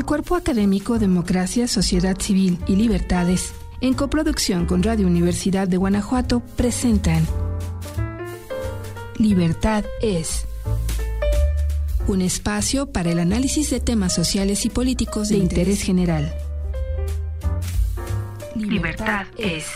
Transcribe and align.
El 0.00 0.06
cuerpo 0.06 0.34
académico 0.34 0.98
Democracia, 0.98 1.68
Sociedad 1.68 2.18
Civil 2.18 2.58
y 2.66 2.74
Libertades, 2.74 3.52
en 3.82 3.92
coproducción 3.92 4.64
con 4.64 4.82
Radio 4.82 5.06
Universidad 5.06 5.68
de 5.68 5.76
Guanajuato, 5.76 6.40
presentan 6.56 7.26
Libertad 9.18 9.84
es 10.00 10.46
un 12.06 12.22
espacio 12.22 12.90
para 12.90 13.10
el 13.10 13.18
análisis 13.18 13.68
de 13.68 13.80
temas 13.80 14.14
sociales 14.14 14.64
y 14.64 14.70
políticos 14.70 15.28
de, 15.28 15.36
interés 15.36 15.82
general. 15.82 16.34
Libertad 18.54 19.26
es. 19.36 19.66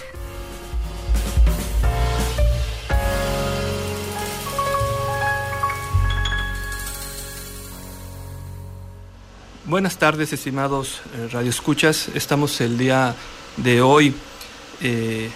Buenas 9.67 9.97
tardes, 9.97 10.31
estimados 10.35 11.01
eh, 11.17 11.27
radioescuchas. 11.33 12.09
Estamos 12.15 12.61
el 12.61 12.77
día 12.77 13.15
de 13.57 13.81
hoy 13.81 14.15
eh, 14.83 15.31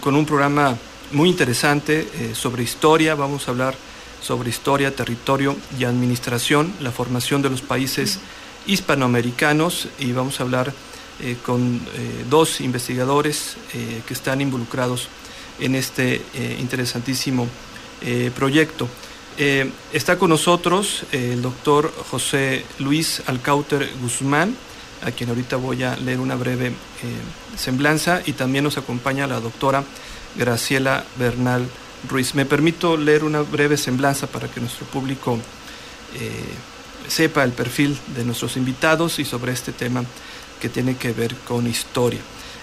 con 0.00 0.16
un 0.16 0.24
programa 0.24 0.78
muy 1.12 1.28
interesante 1.28 2.08
eh, 2.14 2.34
sobre 2.34 2.62
historia. 2.62 3.14
Vamos 3.14 3.46
a 3.46 3.50
hablar 3.50 3.74
sobre 4.22 4.48
historia, 4.48 4.96
territorio 4.96 5.54
y 5.78 5.84
administración, 5.84 6.72
la 6.80 6.90
formación 6.90 7.42
de 7.42 7.50
los 7.50 7.60
países 7.60 8.18
hispanoamericanos 8.66 9.88
y 9.98 10.12
vamos 10.12 10.40
a 10.40 10.44
hablar 10.44 10.72
con 11.44 11.82
dos 12.30 12.60
investigadores 12.62 13.56
que 13.72 14.14
están 14.14 14.40
involucrados 14.40 15.08
en 15.58 15.74
este 15.74 16.22
interesantísimo 16.60 17.48
proyecto. 18.36 18.88
Eh, 19.40 19.70
está 19.92 20.18
con 20.18 20.30
nosotros 20.30 21.04
el 21.12 21.42
doctor 21.42 21.94
José 22.10 22.64
Luis 22.80 23.22
Alcauter 23.26 23.88
Guzmán, 24.02 24.56
a 25.04 25.12
quien 25.12 25.28
ahorita 25.30 25.54
voy 25.54 25.84
a 25.84 25.94
leer 25.96 26.18
una 26.18 26.34
breve 26.34 26.66
eh, 26.66 26.72
semblanza, 27.56 28.20
y 28.26 28.32
también 28.32 28.64
nos 28.64 28.78
acompaña 28.78 29.28
la 29.28 29.38
doctora 29.38 29.84
Graciela 30.34 31.04
Bernal 31.16 31.68
Ruiz. 32.08 32.34
Me 32.34 32.46
permito 32.46 32.96
leer 32.96 33.22
una 33.22 33.42
breve 33.42 33.76
semblanza 33.76 34.26
para 34.26 34.48
que 34.48 34.58
nuestro 34.58 34.86
público 34.86 35.38
eh, 36.16 36.30
sepa 37.06 37.44
el 37.44 37.52
perfil 37.52 37.96
de 38.16 38.24
nuestros 38.24 38.56
invitados 38.56 39.20
y 39.20 39.24
sobre 39.24 39.52
este 39.52 39.70
tema 39.70 40.04
que 40.60 40.68
tiene 40.68 40.96
que 40.96 41.12
ver 41.12 41.36
con 41.46 41.68
historia. 41.68 42.18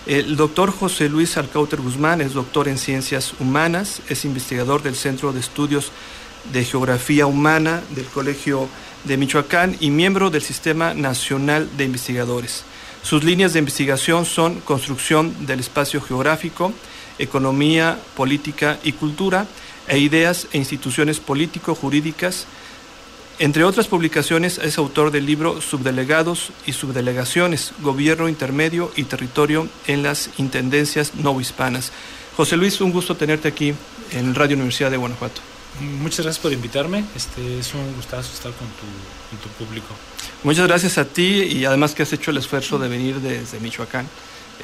El 0.06 0.36
doctor 0.36 0.72
José 0.72 1.08
Luis 1.08 1.38
Alcauter 1.38 1.80
Guzmán 1.80 2.20
es 2.20 2.34
doctor 2.34 2.68
en 2.68 2.78
ciencias 2.78 3.34
humanas, 3.40 4.02
es 4.09 4.26
investigador 4.26 4.84
del 4.84 4.96
Centro 4.96 5.31
de 5.31 5.40
Estudios 5.40 5.92
de 6.52 6.64
Geografía 6.64 7.26
Humana 7.26 7.82
del 7.92 8.06
Colegio 8.06 8.68
de 9.04 9.18
Michoacán 9.18 9.78
y 9.80 9.90
miembro 9.92 10.30
del 10.30 10.42
Sistema 10.42 10.94
Nacional 10.94 11.70
de 11.78 11.86
Investigadores. 11.86 12.64
Sus 13.04 13.24
líneas 13.24 13.54
de 13.54 13.60
investigación 13.60 14.26
son 14.26 14.60
construcción 14.62 15.46
del 15.46 15.60
espacio 15.60 16.02
geográfico, 16.02 16.74
economía, 17.20 18.00
política 18.16 18.80
y 18.84 18.94
cultura, 18.94 19.46
e 19.88 20.00
ideas 20.00 20.48
e 20.52 20.58
instituciones 20.58 21.20
político-jurídicas. 21.20 22.48
Entre 23.38 23.64
otras 23.64 23.88
publicaciones, 23.88 24.58
es 24.58 24.78
autor 24.78 25.12
del 25.12 25.26
libro 25.26 25.62
Subdelegados 25.62 26.52
y 26.66 26.74
Subdelegaciones, 26.74 27.74
Gobierno 27.82 28.30
Intermedio 28.30 28.92
y 28.96 29.04
Territorio 29.04 29.68
en 29.88 30.04
las 30.04 30.30
Intendencias 30.38 31.16
Novohispanas. 31.16 31.92
José 32.38 32.58
Luis, 32.58 32.82
un 32.82 32.92
gusto 32.92 33.16
tenerte 33.16 33.48
aquí 33.48 33.74
en 34.12 34.36
Radio 34.36 34.56
Universidad 34.56 34.92
de 34.92 34.98
Guanajuato. 34.98 35.55
Muchas 35.80 36.26
gracias 36.26 36.42
por 36.42 36.54
invitarme. 36.54 37.04
Este 37.16 37.59
es 37.59 37.73
un 37.73 37.94
gustazo 37.95 38.34
estar 38.34 38.52
con 38.54 38.68
tu, 38.68 39.66
público. 39.66 39.88
Muchas 40.44 40.68
gracias 40.68 40.97
a 40.97 41.06
ti 41.06 41.44
y 41.44 41.66
además 41.66 41.94
que 41.94 42.03
has 42.03 42.13
hecho 42.13 42.31
el 42.31 42.38
esfuerzo 42.38 42.80
de 42.80 42.88
venir 42.88 43.19
desde 43.19 43.59
Michoacán. 43.59 44.08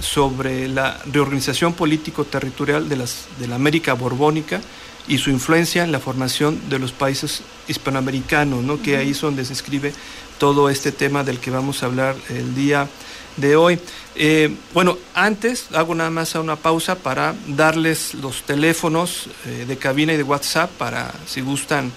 sobre 0.00 0.68
la 0.68 1.02
reorganización 1.12 1.74
político-territorial 1.74 2.88
de, 2.88 2.96
de 3.38 3.48
la 3.48 3.56
América 3.56 3.92
borbónica, 3.92 4.60
y 5.06 5.18
su 5.18 5.30
influencia 5.30 5.84
en 5.84 5.92
la 5.92 6.00
formación 6.00 6.60
de 6.68 6.78
los 6.78 6.92
países 6.92 7.42
hispanoamericanos, 7.68 8.62
¿no? 8.64 8.80
que 8.80 8.96
ahí 8.96 9.10
es 9.10 9.20
donde 9.20 9.44
se 9.44 9.52
escribe 9.52 9.92
todo 10.38 10.68
este 10.68 10.92
tema 10.92 11.24
del 11.24 11.38
que 11.38 11.50
vamos 11.50 11.82
a 11.82 11.86
hablar 11.86 12.16
el 12.28 12.54
día 12.54 12.88
de 13.36 13.56
hoy. 13.56 13.78
Eh, 14.16 14.54
bueno, 14.72 14.96
antes 15.14 15.66
hago 15.72 15.92
nada 15.94 16.10
más 16.10 16.34
una 16.34 16.56
pausa 16.56 16.96
para 16.96 17.34
darles 17.48 18.14
los 18.14 18.42
teléfonos 18.42 19.28
eh, 19.46 19.64
de 19.66 19.76
cabina 19.76 20.12
y 20.12 20.16
de 20.16 20.22
WhatsApp 20.22 20.70
para 20.70 21.12
si 21.26 21.40
gustan 21.40 21.92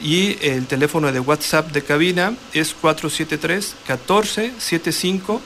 y 0.00 0.38
el 0.42 0.66
teléfono 0.66 1.12
de 1.12 1.20
WhatsApp 1.20 1.70
de 1.72 1.82
cabina 1.82 2.34
es 2.52 2.74
473 2.74 3.76
14 3.86 4.52
75 4.58 5.40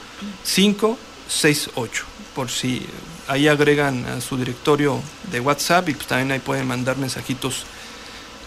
568 1.27 2.05
por 2.35 2.51
si 2.51 2.85
ahí 3.27 3.47
agregan 3.47 4.05
a 4.05 4.21
su 4.21 4.37
directorio 4.37 5.01
de 5.31 5.39
WhatsApp 5.39 5.89
y 5.89 5.93
pues 5.95 6.05
también 6.05 6.31
ahí 6.31 6.39
pueden 6.39 6.67
mandar 6.67 6.97
mensajitos 6.97 7.65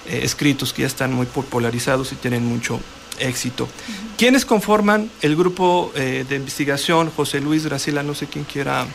eh, 0.06 0.20
escritos 0.22 0.72
que 0.72 0.82
ya 0.82 0.87
están 0.87 1.12
muy 1.12 1.26
popularizados 1.26 2.12
y 2.12 2.14
tienen 2.14 2.44
mucho 2.46 2.81
éxito. 3.19 3.69
¿Quiénes 4.16 4.44
conforman 4.44 5.10
el 5.22 5.37
grupo 5.37 5.93
eh, 5.96 6.25
de 6.28 6.37
investigación? 6.37 7.10
José 7.10 7.40
Luis 7.40 7.64
Gracila, 7.64 8.02
no 8.02 8.14
sé 8.14 8.26
quién 8.26 8.44
quiera 8.44 8.87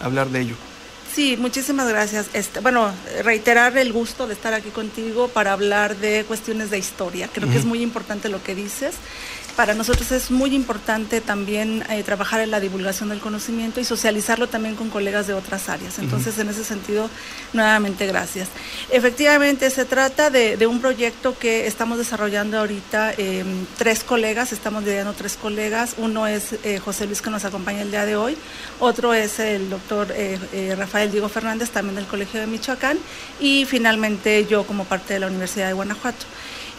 hablar 0.00 0.28
de 0.30 0.40
ello. 0.40 0.56
Sí, 1.14 1.36
muchísimas 1.36 1.88
gracias. 1.88 2.26
Este, 2.34 2.60
bueno, 2.60 2.92
reiterar 3.24 3.76
el 3.78 3.92
gusto 3.92 4.26
de 4.26 4.34
estar 4.34 4.54
aquí 4.54 4.70
contigo 4.70 5.28
para 5.28 5.52
hablar 5.52 5.96
de 5.96 6.24
cuestiones 6.24 6.70
de 6.70 6.78
historia. 6.78 7.28
Creo 7.32 7.50
que 7.50 7.58
es 7.58 7.64
muy 7.64 7.82
importante 7.82 8.28
lo 8.28 8.42
que 8.42 8.54
dices 8.54 8.94
para 9.60 9.74
nosotros 9.74 10.10
es 10.12 10.30
muy 10.30 10.54
importante 10.54 11.20
también 11.20 11.84
eh, 11.90 12.02
trabajar 12.02 12.40
en 12.40 12.50
la 12.50 12.60
divulgación 12.60 13.10
del 13.10 13.20
conocimiento 13.20 13.78
y 13.78 13.84
socializarlo 13.84 14.46
también 14.46 14.74
con 14.74 14.88
colegas 14.88 15.26
de 15.26 15.34
otras 15.34 15.68
áreas. 15.68 15.98
Entonces, 15.98 16.38
en 16.38 16.48
ese 16.48 16.64
sentido, 16.64 17.10
nuevamente 17.52 18.06
gracias. 18.06 18.48
Efectivamente, 18.90 19.68
se 19.68 19.84
trata 19.84 20.30
de, 20.30 20.66
un 20.66 20.80
proyecto 20.80 21.38
que 21.38 21.66
estamos 21.66 21.98
desarrollando 21.98 22.58
ahorita 22.58 23.12
em, 23.18 23.66
tres 23.76 24.02
colegas, 24.02 24.54
estamos 24.54 24.82
liderando 24.82 25.12
tres 25.12 25.36
colegas. 25.36 25.94
Uno 25.98 26.26
es 26.26 26.54
eh, 26.64 26.78
José 26.78 27.04
Luis 27.04 27.20
que 27.20 27.28
nos 27.28 27.44
acompaña 27.44 27.82
el 27.82 27.90
día 27.90 28.06
de 28.06 28.16
hoy, 28.16 28.38
otro 28.78 29.12
es 29.12 29.40
el 29.40 29.68
doctor 29.68 30.08
eh, 30.16 30.74
Rafael 30.74 31.12
Diego 31.12 31.28
Fernández, 31.28 31.68
también 31.68 31.96
del 31.96 32.06
Colegio 32.06 32.40
de 32.40 32.46
Michoacán, 32.46 32.96
y 33.38 33.66
finalmente 33.66 34.46
yo 34.46 34.64
como 34.64 34.86
parte 34.86 35.12
de 35.12 35.20
la 35.20 35.26
Universidad 35.26 35.66
de 35.66 35.74
Guanajuato. 35.74 36.24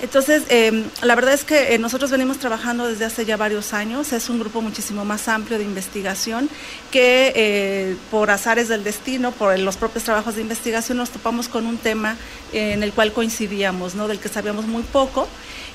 Entonces, 0.01 0.43
eh, 0.49 0.83
la 1.03 1.13
verdad 1.13 1.33
es 1.33 1.43
que 1.43 1.75
eh, 1.75 1.77
nosotros 1.77 2.09
venimos 2.09 2.39
trabajando 2.39 2.87
desde 2.87 3.05
hace 3.05 3.23
ya 3.23 3.37
varios 3.37 3.71
años, 3.71 4.13
es 4.13 4.29
un 4.29 4.39
grupo 4.39 4.59
muchísimo 4.59 5.05
más 5.05 5.27
amplio 5.27 5.59
de 5.59 5.63
investigación 5.63 6.49
que 6.89 7.31
eh, 7.35 7.95
por 8.09 8.31
azares 8.31 8.67
del 8.67 8.83
destino, 8.83 9.31
por 9.31 9.57
los 9.59 9.77
propios 9.77 10.03
trabajos 10.03 10.35
de 10.35 10.41
investigación, 10.41 10.97
nos 10.97 11.11
topamos 11.11 11.47
con 11.47 11.67
un 11.67 11.77
tema 11.77 12.17
en 12.51 12.81
el 12.81 12.93
cual 12.93 13.13
coincidíamos, 13.13 13.93
¿no? 13.93 14.07
del 14.07 14.19
que 14.19 14.27
sabíamos 14.27 14.65
muy 14.65 14.81
poco 14.81 15.27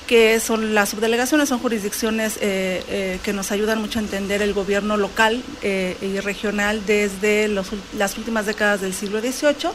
que 0.07 0.39
son 0.39 0.73
las 0.73 0.89
subdelegaciones, 0.89 1.49
son 1.49 1.59
jurisdicciones 1.59 2.37
eh, 2.37 2.81
eh, 2.87 3.19
que 3.23 3.33
nos 3.33 3.51
ayudan 3.51 3.79
mucho 3.81 3.99
a 3.99 4.01
entender 4.01 4.41
el 4.41 4.53
gobierno 4.53 4.95
local 4.95 5.43
eh, 5.61 5.97
y 6.01 6.19
regional 6.21 6.85
desde 6.85 7.49
los, 7.49 7.67
las 7.95 8.17
últimas 8.17 8.45
décadas 8.45 8.81
del 8.81 8.93
siglo 8.93 9.19
XVIII. 9.19 9.69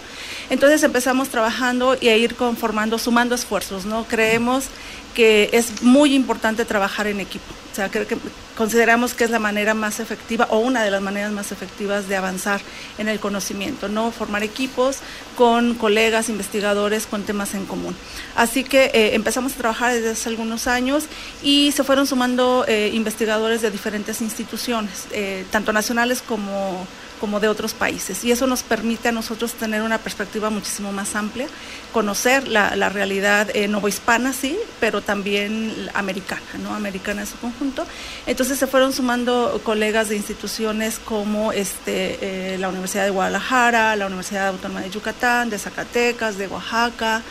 Entonces 0.51 0.83
empezamos 0.83 1.29
trabajando 1.29 1.97
y 2.01 2.09
a 2.09 2.17
ir 2.17 2.35
conformando, 2.35 2.99
sumando 2.99 3.35
esfuerzos, 3.35 3.85
¿no? 3.85 4.05
Creemos 4.05 4.65
que 5.15 5.51
es 5.53 5.83
muy 5.83 6.15
importante 6.15 6.65
trabajar 6.65 7.07
en 7.07 7.21
equipo. 7.21 7.53
O 7.73 7.75
sea, 7.75 7.91
creo 7.91 8.07
que 8.07 8.19
consideramos 8.55 9.15
que 9.15 9.25
es 9.25 9.31
la 9.31 9.39
manera 9.39 9.73
más 9.73 9.99
efectiva 9.99 10.47
o 10.51 10.59
una 10.59 10.85
de 10.85 10.91
las 10.91 11.01
maneras 11.01 11.33
más 11.33 11.53
efectivas 11.53 12.07
de 12.07 12.17
avanzar 12.17 12.61
en 12.99 13.09
el 13.09 13.19
conocimiento, 13.19 13.89
¿no? 13.89 14.11
Formar 14.11 14.43
equipos 14.43 14.99
con 15.37 15.75
colegas, 15.75 16.29
investigadores, 16.29 17.07
con 17.07 17.23
temas 17.23 17.55
en 17.55 17.65
común. 17.65 17.97
Así 18.37 18.63
que 18.63 18.91
eh, 18.93 19.15
empezamos 19.15 19.55
a 19.55 19.57
trabajar 19.57 19.95
desde 19.95 20.11
hace 20.11 20.29
algunos 20.29 20.67
años 20.67 21.05
y 21.43 21.73
se 21.73 21.83
fueron 21.83 22.07
sumando 22.07 22.67
eh, 22.69 22.91
investigadores 22.93 23.63
de 23.63 23.71
diferentes 23.71 24.21
instituciones, 24.21 25.07
eh, 25.13 25.47
tanto 25.51 25.73
nacionales 25.73 26.21
como 26.21 26.87
como 27.23 27.39
de 27.39 27.47
otros 27.47 27.73
países. 27.73 28.25
Y 28.25 28.33
eso 28.33 28.49
nos 28.49 28.65
permite 28.65 29.11
a 29.11 29.13
nosotros 29.13 29.53
tener 29.53 29.83
una 29.83 29.99
perspectiva 29.99 30.51
muchísimo 30.51 30.91
más 30.91 31.15
amplia, 31.15 31.47
conocer 31.93 32.49
la, 32.49 32.75
la 32.75 32.89
realidad 32.89 33.49
eh, 33.55 33.69
novohispana, 33.69 34.33
sí, 34.33 34.59
pero 34.81 35.03
también 35.03 35.89
americana, 35.95 36.43
¿no? 36.61 36.75
Americana 36.75 37.21
en 37.21 37.29
su 37.29 37.37
conjunto. 37.37 37.87
Entonces 38.27 38.59
se 38.59 38.67
fueron 38.67 38.93
sumando 38.93 39.61
colegas 39.63 40.09
de 40.09 40.17
instituciones 40.17 40.99
como 40.99 41.53
este, 41.53 42.55
eh, 42.55 42.59
la 42.59 42.69
Universidad 42.69 43.05
de 43.05 43.11
Guadalajara, 43.11 43.95
la 43.95 44.07
Universidad 44.07 44.49
Autónoma 44.49 44.81
de 44.81 44.91
Yucatán, 44.91 45.49
de 45.49 45.61
Zacatecas, 45.61 46.39
de 46.39 46.49
Oaxaca, 46.49 47.23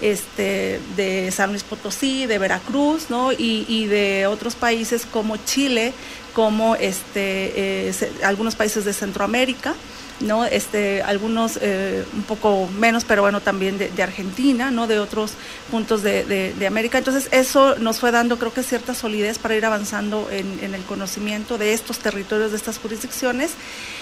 este, 0.00 0.80
de 0.96 1.30
San 1.30 1.50
Luis 1.50 1.62
Potosí, 1.62 2.26
de 2.26 2.38
Veracruz, 2.38 3.10
¿no? 3.10 3.32
y, 3.32 3.64
y 3.68 3.86
de 3.86 4.26
otros 4.26 4.54
países 4.54 5.06
como 5.06 5.36
Chile, 5.38 5.92
como 6.34 6.74
este, 6.76 7.88
eh, 7.88 7.92
algunos 8.24 8.56
países 8.56 8.84
de 8.84 8.92
Centroamérica. 8.92 9.74
¿No? 10.20 10.44
Este, 10.44 11.02
algunos 11.02 11.58
eh, 11.60 12.04
un 12.14 12.22
poco 12.22 12.68
menos, 12.78 13.04
pero 13.04 13.22
bueno, 13.22 13.40
también 13.40 13.78
de, 13.78 13.90
de 13.90 14.02
Argentina, 14.02 14.70
¿no? 14.70 14.86
De 14.86 14.98
otros 14.98 15.32
puntos 15.70 16.02
de, 16.02 16.24
de, 16.24 16.54
de, 16.54 16.66
América. 16.66 16.98
Entonces, 16.98 17.28
eso 17.32 17.76
nos 17.76 17.98
fue 17.98 18.10
dando, 18.10 18.38
creo 18.38 18.52
que, 18.52 18.62
cierta 18.62 18.94
solidez 18.94 19.38
para 19.38 19.56
ir 19.56 19.66
avanzando 19.66 20.28
en, 20.30 20.58
en 20.62 20.74
el 20.74 20.82
conocimiento 20.82 21.58
de 21.58 21.72
estos 21.72 21.98
territorios, 21.98 22.50
de 22.50 22.56
estas 22.56 22.78
jurisdicciones, 22.78 23.52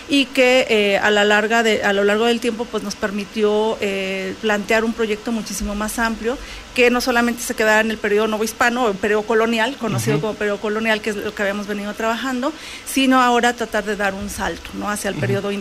y 0.09 0.26
que 0.26 0.67
eh, 0.69 0.99
a, 0.99 1.11
la 1.11 1.25
larga 1.25 1.62
de, 1.62 1.82
a 1.82 1.93
lo 1.93 2.05
largo 2.05 2.26
del 2.26 2.41
tiempo, 2.41 2.65
pues 2.65 2.82
nos 2.82 2.97
permitió 2.97 3.79
eh, 3.81 4.35
plantear 4.41 4.85
un 4.85 4.93
proyecto 4.93 5.32
muchísimo 5.32 5.75
más 5.75 5.99
amplio, 5.99 6.37
que 6.75 6.91
no 6.91 7.00
solamente 7.00 7.43
se 7.43 7.55
quedara 7.55 7.81
en 7.81 7.91
el 7.91 7.99
periodo 7.99 8.29
novohispano 8.29 8.85
o 8.85 8.91
el 8.91 8.97
periodo 8.97 9.23
colonial, 9.23 9.76
conocido 9.76 10.17
uh 10.17 10.19
-huh. 10.19 10.23
como 10.23 10.35
periodo 10.35 10.58
colonial, 10.58 11.00
que 11.00 11.11
es 11.11 11.17
lo 11.17 11.35
que 11.35 11.43
habíamos 11.43 11.67
venido 11.67 11.93
trabajando, 11.94 12.53
sino 12.87 13.20
ahora 13.20 13.53
tratar 13.53 13.85
de 13.85 13.97
dar 13.97 14.15
un 14.15 14.31
salto, 14.31 14.70
¿no? 14.75 14.91
Hacia 14.91 15.08
el 15.08 15.15
uh 15.15 15.19
-huh. 15.19 15.20
periodo 15.20 15.53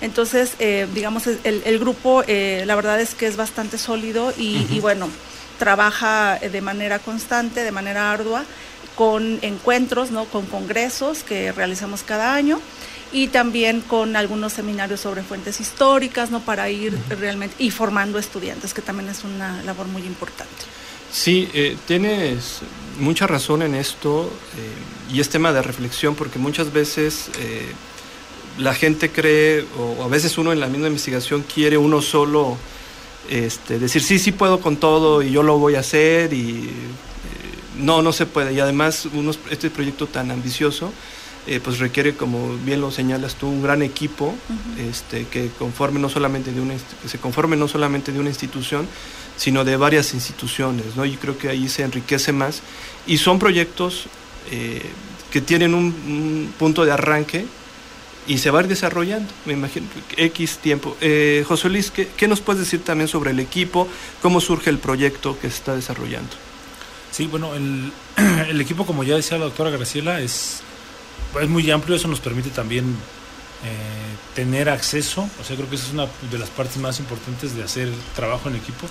Entonces, 0.00 0.52
eh, 0.58 0.86
digamos, 0.94 1.26
el, 1.26 1.62
el 1.64 1.78
grupo, 1.78 2.22
eh, 2.26 2.64
la 2.66 2.74
verdad 2.76 3.00
es 3.00 3.14
que 3.14 3.26
es 3.26 3.36
bastante 3.36 3.78
sólido 3.78 4.32
y, 4.36 4.56
uh 4.56 4.60
-huh. 4.60 4.76
y, 4.76 4.80
bueno, 4.80 5.08
trabaja 5.58 6.38
de 6.40 6.60
manera 6.60 6.98
constante, 6.98 7.64
de 7.64 7.72
manera 7.72 8.12
ardua, 8.12 8.44
con 8.96 9.38
encuentros, 9.42 10.10
¿no? 10.10 10.24
con 10.26 10.46
congresos 10.46 11.22
que 11.22 11.52
realizamos 11.52 12.02
cada 12.02 12.34
año 12.34 12.60
y 13.12 13.28
también 13.28 13.80
con 13.80 14.16
algunos 14.16 14.52
seminarios 14.52 15.00
sobre 15.00 15.22
fuentes 15.22 15.60
históricas, 15.60 16.30
¿no? 16.30 16.40
Para 16.40 16.68
ir 16.68 16.94
uh 16.94 16.96
-huh. 16.96 17.18
realmente 17.18 17.54
y 17.58 17.70
formando 17.70 18.18
estudiantes, 18.18 18.74
que 18.74 18.82
también 18.82 19.08
es 19.08 19.24
una 19.24 19.62
labor 19.62 19.86
muy 19.86 20.02
importante. 20.02 20.64
Sí, 21.10 21.48
eh, 21.54 21.76
tienes 21.86 22.60
mucha 22.98 23.26
razón 23.26 23.62
en 23.62 23.74
esto 23.74 24.30
eh, 24.58 25.14
y 25.14 25.20
es 25.20 25.28
tema 25.30 25.52
de 25.52 25.62
reflexión 25.62 26.14
porque 26.14 26.38
muchas 26.38 26.72
veces 26.72 27.30
eh, 27.38 27.72
la 28.58 28.74
gente 28.74 29.10
cree, 29.10 29.64
o 29.78 30.04
a 30.04 30.08
veces 30.08 30.36
uno 30.38 30.52
en 30.52 30.60
la 30.60 30.66
misma 30.66 30.88
investigación 30.88 31.42
quiere 31.42 31.78
uno 31.78 32.02
solo 32.02 32.56
este, 33.30 33.78
decir, 33.78 34.02
sí, 34.02 34.18
sí 34.18 34.32
puedo 34.32 34.60
con 34.60 34.76
todo 34.76 35.22
y 35.22 35.30
yo 35.30 35.42
lo 35.42 35.58
voy 35.58 35.76
a 35.76 35.80
hacer 35.80 36.32
y 36.32 36.70
no, 37.78 38.02
no 38.02 38.12
se 38.12 38.26
puede. 38.26 38.52
Y 38.52 38.60
además 38.60 39.06
unos, 39.12 39.38
este 39.50 39.70
proyecto 39.70 40.06
tan 40.06 40.30
ambicioso, 40.30 40.92
eh, 41.46 41.60
pues 41.62 41.78
requiere, 41.78 42.14
como 42.14 42.56
bien 42.58 42.80
lo 42.80 42.90
señalas 42.90 43.36
tú, 43.36 43.48
un 43.48 43.62
gran 43.62 43.82
equipo 43.82 44.26
uh 44.26 44.30
-huh. 44.30 44.90
este, 44.90 45.26
que, 45.26 45.48
conforme 45.58 45.98
no 45.98 46.08
solamente 46.08 46.52
de 46.52 46.60
una, 46.60 46.74
que 46.74 47.08
se 47.08 47.18
conforme 47.18 47.56
no 47.56 47.68
solamente 47.68 48.12
de 48.12 48.20
una 48.20 48.28
institución, 48.28 48.86
sino 49.36 49.64
de 49.64 49.76
varias 49.76 50.14
instituciones, 50.14 50.96
¿no? 50.96 51.04
Y 51.04 51.16
creo 51.16 51.38
que 51.38 51.48
ahí 51.48 51.68
se 51.68 51.84
enriquece 51.84 52.32
más. 52.32 52.62
Y 53.06 53.18
son 53.18 53.38
proyectos 53.38 54.06
eh, 54.50 54.82
que 55.30 55.40
tienen 55.40 55.74
un, 55.74 55.84
un, 55.84 56.54
punto 56.58 56.84
de 56.84 56.90
arranque 56.90 57.46
y 58.28 58.38
se 58.38 58.50
va 58.50 58.60
a 58.60 58.62
ir 58.62 58.68
desarrollando, 58.68 59.32
me 59.46 59.54
imagino, 59.54 59.86
X 60.16 60.58
tiempo. 60.58 60.96
Eh, 61.00 61.44
José 61.48 61.68
Luis, 61.68 61.90
¿qué, 61.90 62.08
¿qué, 62.16 62.28
nos 62.28 62.40
puedes 62.40 62.60
decir 62.60 62.84
también 62.84 63.08
sobre 63.08 63.32
el 63.32 63.40
equipo? 63.40 63.88
¿Cómo 64.22 64.40
surge 64.40 64.70
el 64.70 64.78
proyecto 64.78 65.36
que 65.40 65.48
se 65.50 65.56
está 65.56 65.74
desarrollando? 65.74 66.30
Sí, 67.10 67.26
bueno, 67.26 67.54
el, 67.54 67.92
el 68.48 68.60
equipo, 68.60 68.86
como 68.86 69.02
ya 69.02 69.16
decía 69.16 69.38
la 69.38 69.46
doctora 69.46 69.70
Graciela, 69.70 70.20
es 70.20 70.62
es 71.40 71.48
muy 71.48 71.70
amplio, 71.70 71.96
eso 71.96 72.08
nos 72.08 72.20
permite 72.20 72.50
también 72.50 72.84
eh, 73.64 74.34
tener 74.34 74.68
acceso, 74.68 75.28
o 75.40 75.44
sea, 75.44 75.56
creo 75.56 75.68
que 75.68 75.76
esa 75.76 75.86
es 75.86 75.92
una 75.92 76.06
de 76.30 76.38
las 76.38 76.48
partes 76.50 76.78
más 76.78 76.98
importantes 77.00 77.54
de 77.54 77.62
hacer 77.62 77.90
trabajo 78.16 78.48
en 78.48 78.56
equipo, 78.56 78.86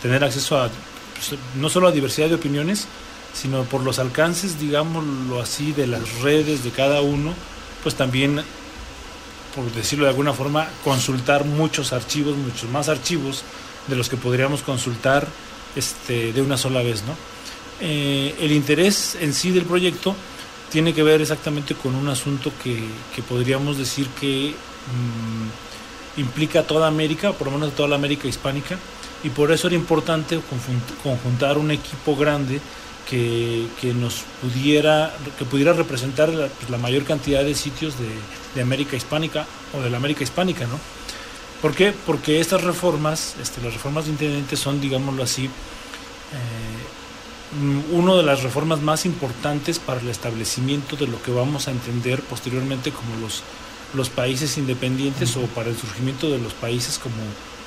tener 0.00 0.22
acceso 0.24 0.58
a 0.58 0.70
pues, 1.14 1.38
no 1.56 1.68
solo 1.68 1.88
a 1.88 1.92
diversidad 1.92 2.28
de 2.28 2.36
opiniones, 2.36 2.86
sino 3.34 3.64
por 3.64 3.82
los 3.82 3.98
alcances, 3.98 4.58
digámoslo 4.58 5.40
así, 5.40 5.72
de 5.72 5.86
las 5.86 6.20
redes 6.20 6.64
de 6.64 6.70
cada 6.70 7.00
uno, 7.00 7.34
pues 7.82 7.94
también, 7.94 8.42
por 9.54 9.70
decirlo 9.72 10.04
de 10.04 10.10
alguna 10.10 10.32
forma, 10.32 10.68
consultar 10.84 11.44
muchos 11.44 11.92
archivos, 11.92 12.36
muchos 12.36 12.70
más 12.70 12.88
archivos 12.88 13.42
de 13.86 13.96
los 13.96 14.08
que 14.08 14.16
podríamos 14.16 14.62
consultar 14.62 15.26
este, 15.76 16.32
de 16.32 16.42
una 16.42 16.56
sola 16.56 16.82
vez, 16.82 17.02
¿no? 17.04 17.16
Eh, 17.80 18.34
el 18.40 18.52
interés 18.52 19.16
en 19.20 19.32
sí 19.32 19.50
del 19.50 19.64
proyecto 19.64 20.14
tiene 20.70 20.92
que 20.92 21.02
ver 21.02 21.20
exactamente 21.20 21.74
con 21.74 21.94
un 21.94 22.08
asunto 22.08 22.52
que, 22.62 22.84
que 23.14 23.22
podríamos 23.22 23.78
decir 23.78 24.06
que 24.20 24.54
mmm, 24.94 26.20
implica 26.20 26.62
toda 26.62 26.86
América, 26.86 27.32
por 27.32 27.48
lo 27.48 27.54
menos 27.54 27.74
toda 27.74 27.88
la 27.88 27.96
América 27.96 28.28
hispánica, 28.28 28.78
y 29.22 29.30
por 29.30 29.50
eso 29.52 29.66
era 29.66 29.76
importante 29.76 30.40
conjuntar 31.02 31.58
un 31.58 31.70
equipo 31.70 32.16
grande 32.16 32.60
que, 33.10 33.66
que 33.80 33.92
nos 33.92 34.22
pudiera, 34.40 35.12
que 35.36 35.44
pudiera 35.44 35.72
representar 35.72 36.28
la, 36.28 36.46
pues, 36.46 36.70
la 36.70 36.78
mayor 36.78 37.02
cantidad 37.02 37.42
de 37.42 37.56
sitios 37.56 37.98
de, 37.98 38.08
de, 38.54 38.62
América 38.62 38.96
hispánica 38.96 39.46
o 39.76 39.80
de 39.80 39.90
la 39.90 39.96
América 39.96 40.22
hispánica, 40.22 40.66
¿no? 40.66 40.78
¿Por 41.60 41.74
qué? 41.74 41.92
Porque 42.06 42.40
estas 42.40 42.62
reformas, 42.62 43.34
este, 43.42 43.60
las 43.60 43.74
reformas 43.74 44.04
de 44.04 44.12
intendentes 44.12 44.60
son, 44.60 44.80
digámoslo 44.80 45.24
así, 45.24 45.46
eh, 45.46 45.50
una 47.92 48.14
de 48.14 48.22
las 48.22 48.44
reformas 48.44 48.80
más 48.80 49.04
importantes 49.04 49.80
para 49.80 50.00
el 50.00 50.08
establecimiento 50.08 50.94
de 50.94 51.08
lo 51.08 51.20
que 51.20 51.32
vamos 51.32 51.66
a 51.66 51.72
entender 51.72 52.22
posteriormente 52.22 52.92
como 52.92 53.16
los, 53.20 53.42
los 53.92 54.08
países 54.08 54.56
independientes 54.56 55.34
uh 55.34 55.40
-huh. 55.40 55.44
o 55.44 55.46
para 55.48 55.68
el 55.68 55.76
surgimiento 55.76 56.30
de 56.30 56.38
los 56.38 56.52
países 56.54 56.98
como 56.98 57.16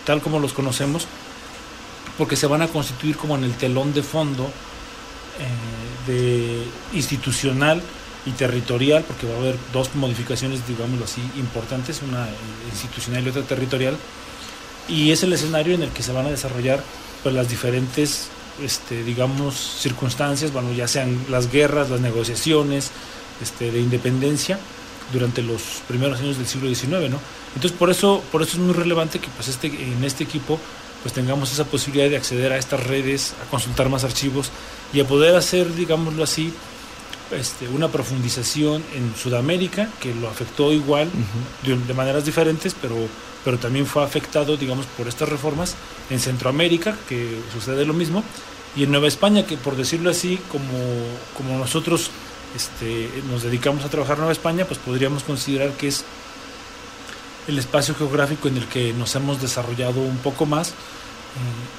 tal 0.05 0.21
como 0.21 0.39
los 0.39 0.53
conocemos, 0.53 1.05
porque 2.17 2.37
se 2.37 2.47
van 2.47 2.61
a 2.61 2.69
constituir 2.69 3.17
como 3.17 3.35
en 3.35 3.43
el 3.43 3.53
telón 3.55 3.93
de 3.93 4.03
fondo 4.03 4.49
eh, 5.39 6.11
de 6.11 6.63
institucional 6.97 7.81
y 8.25 8.31
territorial, 8.31 9.03
porque 9.03 9.27
va 9.27 9.35
a 9.35 9.37
haber 9.37 9.57
dos 9.73 9.93
modificaciones, 9.95 10.65
digámoslo 10.67 11.05
así, 11.05 11.21
importantes, 11.37 12.01
una 12.01 12.27
institucional 12.71 13.25
y 13.25 13.29
otra 13.29 13.43
territorial, 13.43 13.97
y 14.87 15.11
es 15.11 15.23
el 15.23 15.33
escenario 15.33 15.75
en 15.75 15.83
el 15.83 15.89
que 15.89 16.03
se 16.03 16.11
van 16.11 16.25
a 16.25 16.29
desarrollar 16.29 16.81
pues, 17.21 17.35
las 17.35 17.49
diferentes 17.49 18.29
este, 18.61 19.03
digamos, 19.03 19.55
circunstancias, 19.55 20.53
bueno, 20.53 20.71
ya 20.73 20.87
sean 20.87 21.25
las 21.29 21.51
guerras, 21.51 21.89
las 21.89 22.01
negociaciones 22.01 22.91
este, 23.41 23.71
de 23.71 23.79
independencia 23.79 24.59
durante 25.11 25.41
los 25.41 25.61
primeros 25.87 26.19
años 26.19 26.37
del 26.37 26.47
siglo 26.47 26.73
XIX, 26.73 27.09
¿no? 27.09 27.19
Entonces, 27.55 27.77
por 27.77 27.89
eso, 27.89 28.23
por 28.31 28.41
eso 28.41 28.53
es 28.53 28.59
muy 28.59 28.73
relevante 28.73 29.19
que 29.19 29.27
pues, 29.29 29.47
este, 29.47 29.67
en 29.67 30.03
este 30.03 30.23
equipo 30.23 30.59
pues 31.03 31.13
tengamos 31.13 31.51
esa 31.51 31.65
posibilidad 31.65 32.09
de 32.09 32.17
acceder 32.17 32.51
a 32.51 32.57
estas 32.57 32.81
redes, 32.81 33.35
a 33.45 33.49
consultar 33.51 33.89
más 33.89 34.03
archivos 34.03 34.49
y 34.93 34.99
a 35.01 35.07
poder 35.07 35.35
hacer, 35.35 35.75
digámoslo 35.75 36.23
así, 36.23 36.53
este, 37.31 37.67
una 37.67 37.89
profundización 37.89 38.83
en 38.95 39.13
Sudamérica, 39.15 39.89
que 39.99 40.15
lo 40.15 40.29
afectó 40.29 40.71
igual, 40.73 41.07
uh 41.07 41.67
-huh. 41.67 41.77
de, 41.77 41.85
de 41.85 41.93
maneras 41.93 42.25
diferentes, 42.25 42.73
pero 42.81 42.95
pero 43.43 43.57
también 43.59 43.85
fue 43.85 44.03
afectado, 44.03 44.55
digamos, 44.55 44.85
por 44.97 45.07
estas 45.07 45.27
reformas 45.27 45.75
en 46.09 46.19
Centroamérica, 46.19 46.95
que 47.09 47.39
sucede 47.51 47.85
lo 47.85 47.93
mismo, 47.93 48.23
Y 48.75 48.83
en 48.85 48.91
Nueva 48.91 49.07
España, 49.07 49.45
que 49.45 49.55
por 49.55 49.75
decirlo 49.75 50.09
así, 50.09 50.39
como, 50.51 50.79
como 51.37 51.59
nosotros 51.59 52.09
este, 52.55 53.07
nos 53.29 53.43
dedicamos 53.43 53.85
a 53.85 53.89
trabajar 53.89 54.15
en 54.15 54.21
Nueva 54.21 54.31
España, 54.33 54.65
pues 54.65 54.79
podríamos 54.79 55.21
considerar 55.23 55.73
que 55.73 55.89
es 55.89 56.05
el 57.47 57.59
espacio 57.59 57.95
geográfico 57.95 58.47
en 58.47 58.57
el 58.57 58.67
que 58.67 58.93
nos 58.93 59.15
hemos 59.15 59.41
desarrollado 59.41 60.01
un 60.01 60.17
poco 60.17 60.45
más 60.45 60.69
eh, 60.69 60.73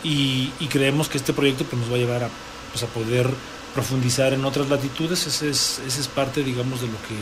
y, 0.02 0.66
creemos 0.68 1.08
que 1.08 1.18
este 1.18 1.32
proyecto 1.32 1.64
pues, 1.64 1.80
nos 1.80 1.90
va 1.90 1.94
a 1.94 1.98
llevar 1.98 2.24
a, 2.24 2.28
pues, 2.72 2.82
a 2.82 2.86
poder 2.88 3.28
profundizar 3.74 4.32
en 4.32 4.44
otras 4.44 4.68
latitudes. 4.68 5.26
Ese 5.26 5.50
es, 5.50 5.80
ese 5.86 6.00
es 6.00 6.08
parte, 6.08 6.42
digamos, 6.42 6.80
de 6.80 6.88
lo 6.88 6.98
que 7.08 7.14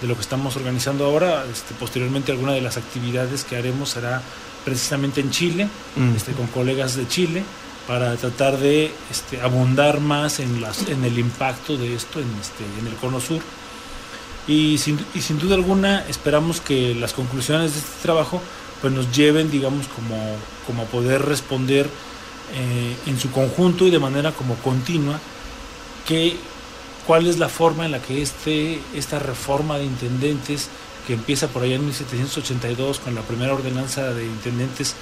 de 0.00 0.06
lo 0.06 0.14
que 0.14 0.20
estamos 0.20 0.56
organizando 0.56 1.04
ahora. 1.04 1.44
Este, 1.50 1.74
posteriormente, 1.74 2.32
alguna 2.32 2.52
de 2.52 2.60
las 2.60 2.76
actividades 2.76 3.44
que 3.44 3.56
haremos 3.56 3.90
será 3.90 4.22
precisamente 4.64 5.20
en 5.20 5.30
Chile, 5.30 5.68
mm. 5.96 6.16
este, 6.16 6.32
con 6.32 6.46
colegas 6.48 6.96
de 6.96 7.08
Chile, 7.08 7.42
para 7.86 8.16
tratar 8.16 8.58
de 8.58 8.92
este, 9.10 9.40
abundar 9.40 10.00
más 10.00 10.40
en, 10.40 10.60
las, 10.60 10.88
en 10.88 11.04
el 11.04 11.18
impacto 11.18 11.76
de 11.76 11.94
esto 11.94 12.20
en, 12.20 12.28
este, 12.40 12.64
en 12.80 12.86
el 12.86 12.94
Cono 12.94 13.20
Sur. 13.20 13.40
Y 14.48 14.78
sin, 14.78 14.98
duda 15.38 15.54
alguna 15.54 16.04
esperamos 16.08 16.60
que 16.60 16.94
las 16.94 17.12
conclusiones 17.12 17.74
de 17.74 17.78
este 17.78 18.02
trabajo 18.02 18.40
pues 18.80 18.92
nos 18.92 19.14
lleven, 19.14 19.50
digamos, 19.50 19.86
como, 19.88 20.16
como 20.66 20.82
a 20.82 20.86
poder 20.86 21.24
responder 21.24 21.86
eh, 22.54 22.96
en 23.06 23.20
su 23.20 23.30
conjunto 23.30 23.86
y 23.86 23.90
de 23.90 23.98
manera 23.98 24.32
como 24.32 24.54
continua 24.56 25.20
que 26.06 26.36
cuál 27.06 27.26
es 27.26 27.38
la 27.38 27.48
forma 27.48 27.84
en 27.84 27.92
la 27.92 28.00
que 28.00 28.22
este, 28.22 28.80
esta 28.94 29.18
reforma 29.18 29.76
de 29.76 29.84
intendentes 29.84 30.70
que 31.06 31.14
empieza 31.14 31.48
por 31.48 31.62
allá 31.62 31.76
en 31.76 31.84
1782 31.84 33.00
con 33.00 33.14
la 33.14 33.22
primera 33.22 33.52
ordenanza 33.52 34.12
de 34.12 34.24
intendentes 34.24 34.94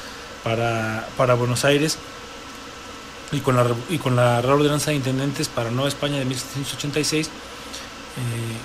para, 0.42 1.08
para 1.16 1.34
Buenos 1.34 1.64
Aires 1.64 1.98
y 3.32 3.40
con, 3.40 3.56
la, 3.56 3.66
y 3.90 3.98
con 3.98 4.16
la 4.16 4.40
Real 4.40 4.54
Ordenanza 4.54 4.90
de 4.90 4.96
Intendentes 4.96 5.48
para 5.48 5.70
Nueva 5.70 5.88
España 5.88 6.18
de 6.18 6.24
1786, 6.24 7.26
eh, 7.26 7.30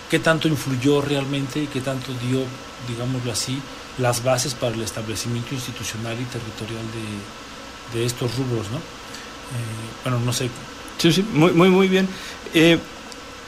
qué 0.09 0.19
tanto 0.19 0.47
influyó 0.47 1.01
realmente 1.01 1.63
y 1.63 1.67
qué 1.67 1.81
tanto 1.81 2.13
dio, 2.25 2.43
digámoslo 2.87 3.31
así, 3.31 3.59
las 3.97 4.23
bases 4.23 4.53
para 4.53 4.75
el 4.75 4.81
establecimiento 4.81 5.53
institucional 5.53 6.17
y 6.19 6.23
territorial 6.25 6.83
de, 7.93 8.05
estos 8.05 8.35
rubros, 8.37 8.71
¿no? 8.71 8.77
Eh, 8.77 10.01
bueno, 10.03 10.19
no 10.19 10.31
sé. 10.31 10.49
Sí, 10.97 11.11
sí, 11.11 11.25
muy, 11.33 11.51
muy, 11.51 11.69
muy 11.69 11.87
bien. 11.89 12.07
Eh, 12.53 12.79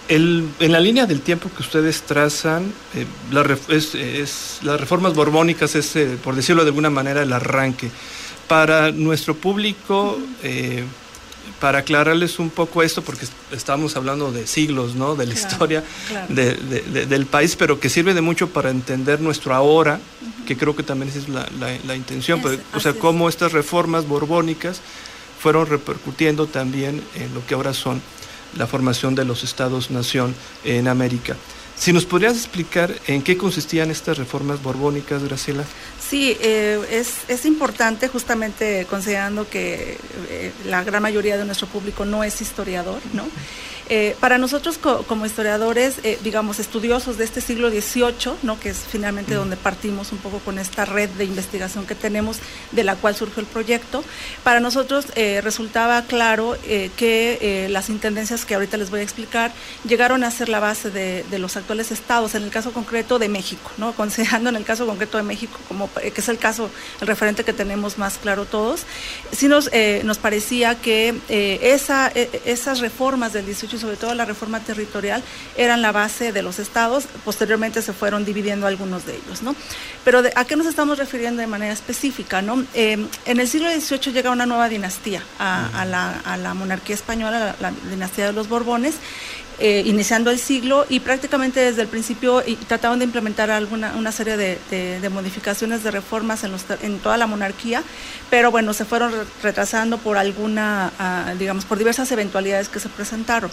el, 0.09 0.49
en 0.59 0.71
la 0.71 0.79
línea 0.79 1.05
del 1.05 1.21
tiempo 1.21 1.49
que 1.55 1.61
ustedes 1.61 2.01
trazan, 2.03 2.73
eh, 2.93 3.05
las 3.31 4.79
reformas 4.79 5.13
borbónicas 5.13 5.75
es, 5.75 5.95
eh, 5.95 6.17
por 6.21 6.35
decirlo 6.35 6.63
de 6.63 6.69
alguna 6.69 6.89
manera, 6.89 7.21
el 7.23 7.31
arranque. 7.31 7.89
Para 8.47 8.91
nuestro 8.91 9.35
público, 9.35 10.19
eh, 10.43 10.83
para 11.59 11.79
aclararles 11.79 12.39
un 12.39 12.49
poco 12.49 12.83
esto, 12.83 13.01
porque 13.01 13.25
estamos 13.51 13.95
hablando 13.95 14.31
de 14.31 14.47
siglos, 14.47 14.95
¿no? 14.95 15.15
De 15.15 15.25
la 15.25 15.33
historia 15.33 15.83
De, 16.29 16.55
de, 16.55 17.05
del 17.05 17.25
país, 17.25 17.55
pero 17.55 17.79
que 17.79 17.89
sirve 17.89 18.13
de 18.13 18.21
mucho 18.21 18.49
para 18.49 18.69
entender 18.69 19.21
nuestro 19.21 19.53
ahora, 19.53 19.99
que 20.45 20.57
creo 20.57 20.75
que 20.75 20.83
también 20.83 21.11
es 21.15 21.29
la, 21.29 21.47
la, 21.59 21.77
la 21.85 21.95
intención. 21.95 22.41
pero, 22.41 22.57
o 22.73 22.79
sea, 22.79 22.93
cómo 22.93 23.29
estas 23.29 23.51
reformas 23.51 24.07
borbónicas 24.07 24.81
fueron 25.39 25.67
repercutiendo 25.67 26.47
también 26.47 27.01
en 27.15 27.33
lo 27.33 27.45
que 27.45 27.53
ahora 27.53 27.73
son 27.73 28.01
la 28.57 28.67
formación 28.67 29.15
de 29.15 29.25
los 29.25 29.43
estados-nación 29.43 30.35
en 30.63 30.87
América. 30.87 31.35
Si 31.75 31.91
nos 31.91 32.05
podrías 32.05 32.35
explicar 32.37 32.93
en 33.07 33.23
qué 33.23 33.35
consistían 33.35 33.89
estas 33.89 34.17
reformas 34.17 34.61
borbónicas, 34.61 35.23
Graciela. 35.23 35.63
Sí, 36.13 36.37
eh, 36.41 36.79
es, 36.91 37.27
es, 37.27 37.43
importante 37.43 38.07
justamente 38.07 38.85
considerando 38.87 39.49
que 39.49 39.97
eh, 40.29 40.51
la 40.65 40.83
gran 40.83 41.01
mayoría 41.01 41.37
de 41.37 41.43
nuestro 41.43 41.65
público 41.65 42.05
no 42.05 42.23
es 42.23 42.39
historiador, 42.39 43.01
¿no? 43.13 43.25
Eh, 43.89 44.15
para 44.19 44.37
nosotros 44.37 44.77
como 44.77 45.25
historiadores, 45.25 45.95
eh, 46.03 46.17
digamos, 46.23 46.59
estudiosos 46.59 47.17
de 47.17 47.25
este 47.25 47.41
siglo 47.41 47.69
XVIII, 47.69 48.33
¿no? 48.41 48.59
que 48.59 48.69
es 48.69 48.77
finalmente 48.77 49.33
donde 49.33 49.57
partimos 49.57 50.11
un 50.13 50.19
poco 50.19 50.39
con 50.39 50.57
esta 50.57 50.85
red 50.85 51.09
de 51.09 51.25
investigación 51.25 51.85
que 51.85 51.95
tenemos, 51.95 52.39
de 52.71 52.83
la 52.83 52.95
cual 52.95 53.15
surgió 53.15 53.41
el 53.41 53.47
proyecto, 53.47 54.03
para 54.43 54.61
nosotros 54.61 55.07
eh, 55.15 55.41
resultaba 55.43 56.03
claro 56.03 56.57
que 56.63 57.67
las 57.69 57.89
intendencias 57.89 58.45
que 58.45 58.55
ahorita 58.55 58.77
les 58.77 58.89
voy 58.89 59.01
a 59.01 59.03
explicar 59.03 59.51
llegaron 59.87 60.23
a 60.23 60.31
ser 60.31 60.49
la 60.49 60.59
base 60.59 60.89
de, 60.89 61.23
los 61.37 61.57
actuales 61.57 61.91
estados, 61.91 62.35
en 62.35 62.43
el 62.43 62.49
caso 62.49 62.71
concreto 62.71 63.19
de 63.19 63.27
México, 63.27 63.71
¿no? 63.77 63.93
considerando 63.93 64.49
en 64.49 64.55
el 64.55 64.63
caso 64.63 64.85
concreto 64.85 65.17
de 65.17 65.23
México, 65.23 65.59
como 65.67 65.91
que 65.93 66.13
es 66.15 66.29
el 66.29 66.37
caso, 66.37 66.69
el 67.01 67.07
referente 67.07 67.43
que 67.43 67.53
tenemos 67.53 67.97
más 67.97 68.17
claro 68.17 68.45
todos, 68.45 68.85
sí 69.31 69.47
nos, 69.47 69.69
nos 70.03 70.17
parecía 70.17 70.75
que 70.75 71.15
esa, 71.29 72.07
esas 72.07 72.79
reformas 72.79 73.33
del 73.33 73.45
18 73.45 73.72
y 73.73 73.79
sobre 73.79 73.97
todo 73.97 74.13
la 74.13 74.25
reforma 74.25 74.59
territorial, 74.59 75.23
eran 75.57 75.81
la 75.81 75.91
base 75.91 76.31
de 76.31 76.41
los 76.41 76.59
estados. 76.59 77.05
Posteriormente 77.25 77.81
se 77.81 77.93
fueron 77.93 78.25
dividiendo 78.25 78.67
algunos 78.67 79.05
de 79.05 79.15
ellos, 79.15 79.41
¿no? 79.41 79.55
Pero 80.03 80.21
¿a 80.35 80.45
qué 80.45 80.55
nos 80.55 80.67
estamos 80.67 80.97
refiriendo 80.97 81.41
de 81.41 81.47
manera 81.47 81.73
específica, 81.73 82.41
no? 82.41 82.63
Eh, 82.73 83.07
en 83.25 83.39
el 83.39 83.47
siglo 83.47 83.69
XVIII 83.69 84.13
llega 84.13 84.31
una 84.31 84.45
nueva 84.45 84.69
dinastía 84.69 85.23
a, 85.39 85.85
la, 85.85 86.53
monarquía 86.53 86.95
española, 86.95 87.55
la, 87.59 87.73
dinastía 87.89 88.27
de 88.27 88.33
los 88.33 88.49
Borbones, 88.49 88.95
eh, 89.59 89.83
iniciando 89.85 90.31
el 90.31 90.39
siglo 90.39 90.85
y 90.89 90.99
prácticamente 90.99 91.59
desde 91.59 91.81
el 91.81 91.87
principio 91.87 92.43
trataban 92.67 92.99
de 92.99 93.05
implementar 93.05 93.51
alguna 93.51 93.93
una 93.95 94.11
serie 94.11 94.37
de, 94.37 95.09
modificaciones, 95.09 95.83
de 95.83 95.91
reformas 95.91 96.43
en, 96.43 96.51
los, 96.51 96.65
en, 96.81 96.99
toda 96.99 97.17
la 97.17 97.27
monarquía, 97.27 97.83
pero 98.29 98.51
bueno, 98.51 98.73
se 98.73 98.85
fueron 98.85 99.13
retrasando 99.41 99.97
por 99.97 100.17
alguna, 100.17 100.91
ah, 100.99 101.33
digamos, 101.37 101.65
por 101.65 101.77
diversas 101.77 102.11
eventualidades 102.11 102.69
que 102.69 102.79
se 102.79 102.89
presentaron. 102.89 103.51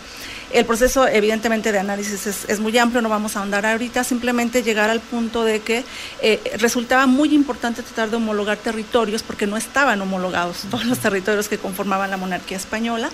El 0.53 0.65
proceso, 0.65 1.07
evidentemente, 1.07 1.71
de 1.71 1.79
análisis 1.79 2.27
es, 2.27 2.61
muy 2.61 2.77
amplio, 2.77 3.01
no 3.03 3.09
vamos 3.09 3.37
a 3.37 3.39
ahondar 3.39 3.65
ahorita, 3.65 4.03
simplemente 4.03 4.65
llegar 4.65 4.91
al 4.91 5.01
punto 5.01 5.45
de 5.45 5.61
que 5.61 5.85
eh, 6.23 6.41
resultaba 6.59 7.07
muy 7.07 7.33
importante 7.35 7.83
tratar 7.83 8.11
de 8.11 8.17
homologar 8.17 8.57
territorios 8.57 9.23
porque 9.23 9.47
no 9.47 9.57
estaban 9.57 10.01
homologados 10.01 10.65
todos 10.71 10.87
los 10.87 10.99
territorios 10.99 11.49
que 11.49 11.59
conformaban 11.59 12.11
la 12.11 12.17
monarquía 12.17 12.57
española. 12.57 13.11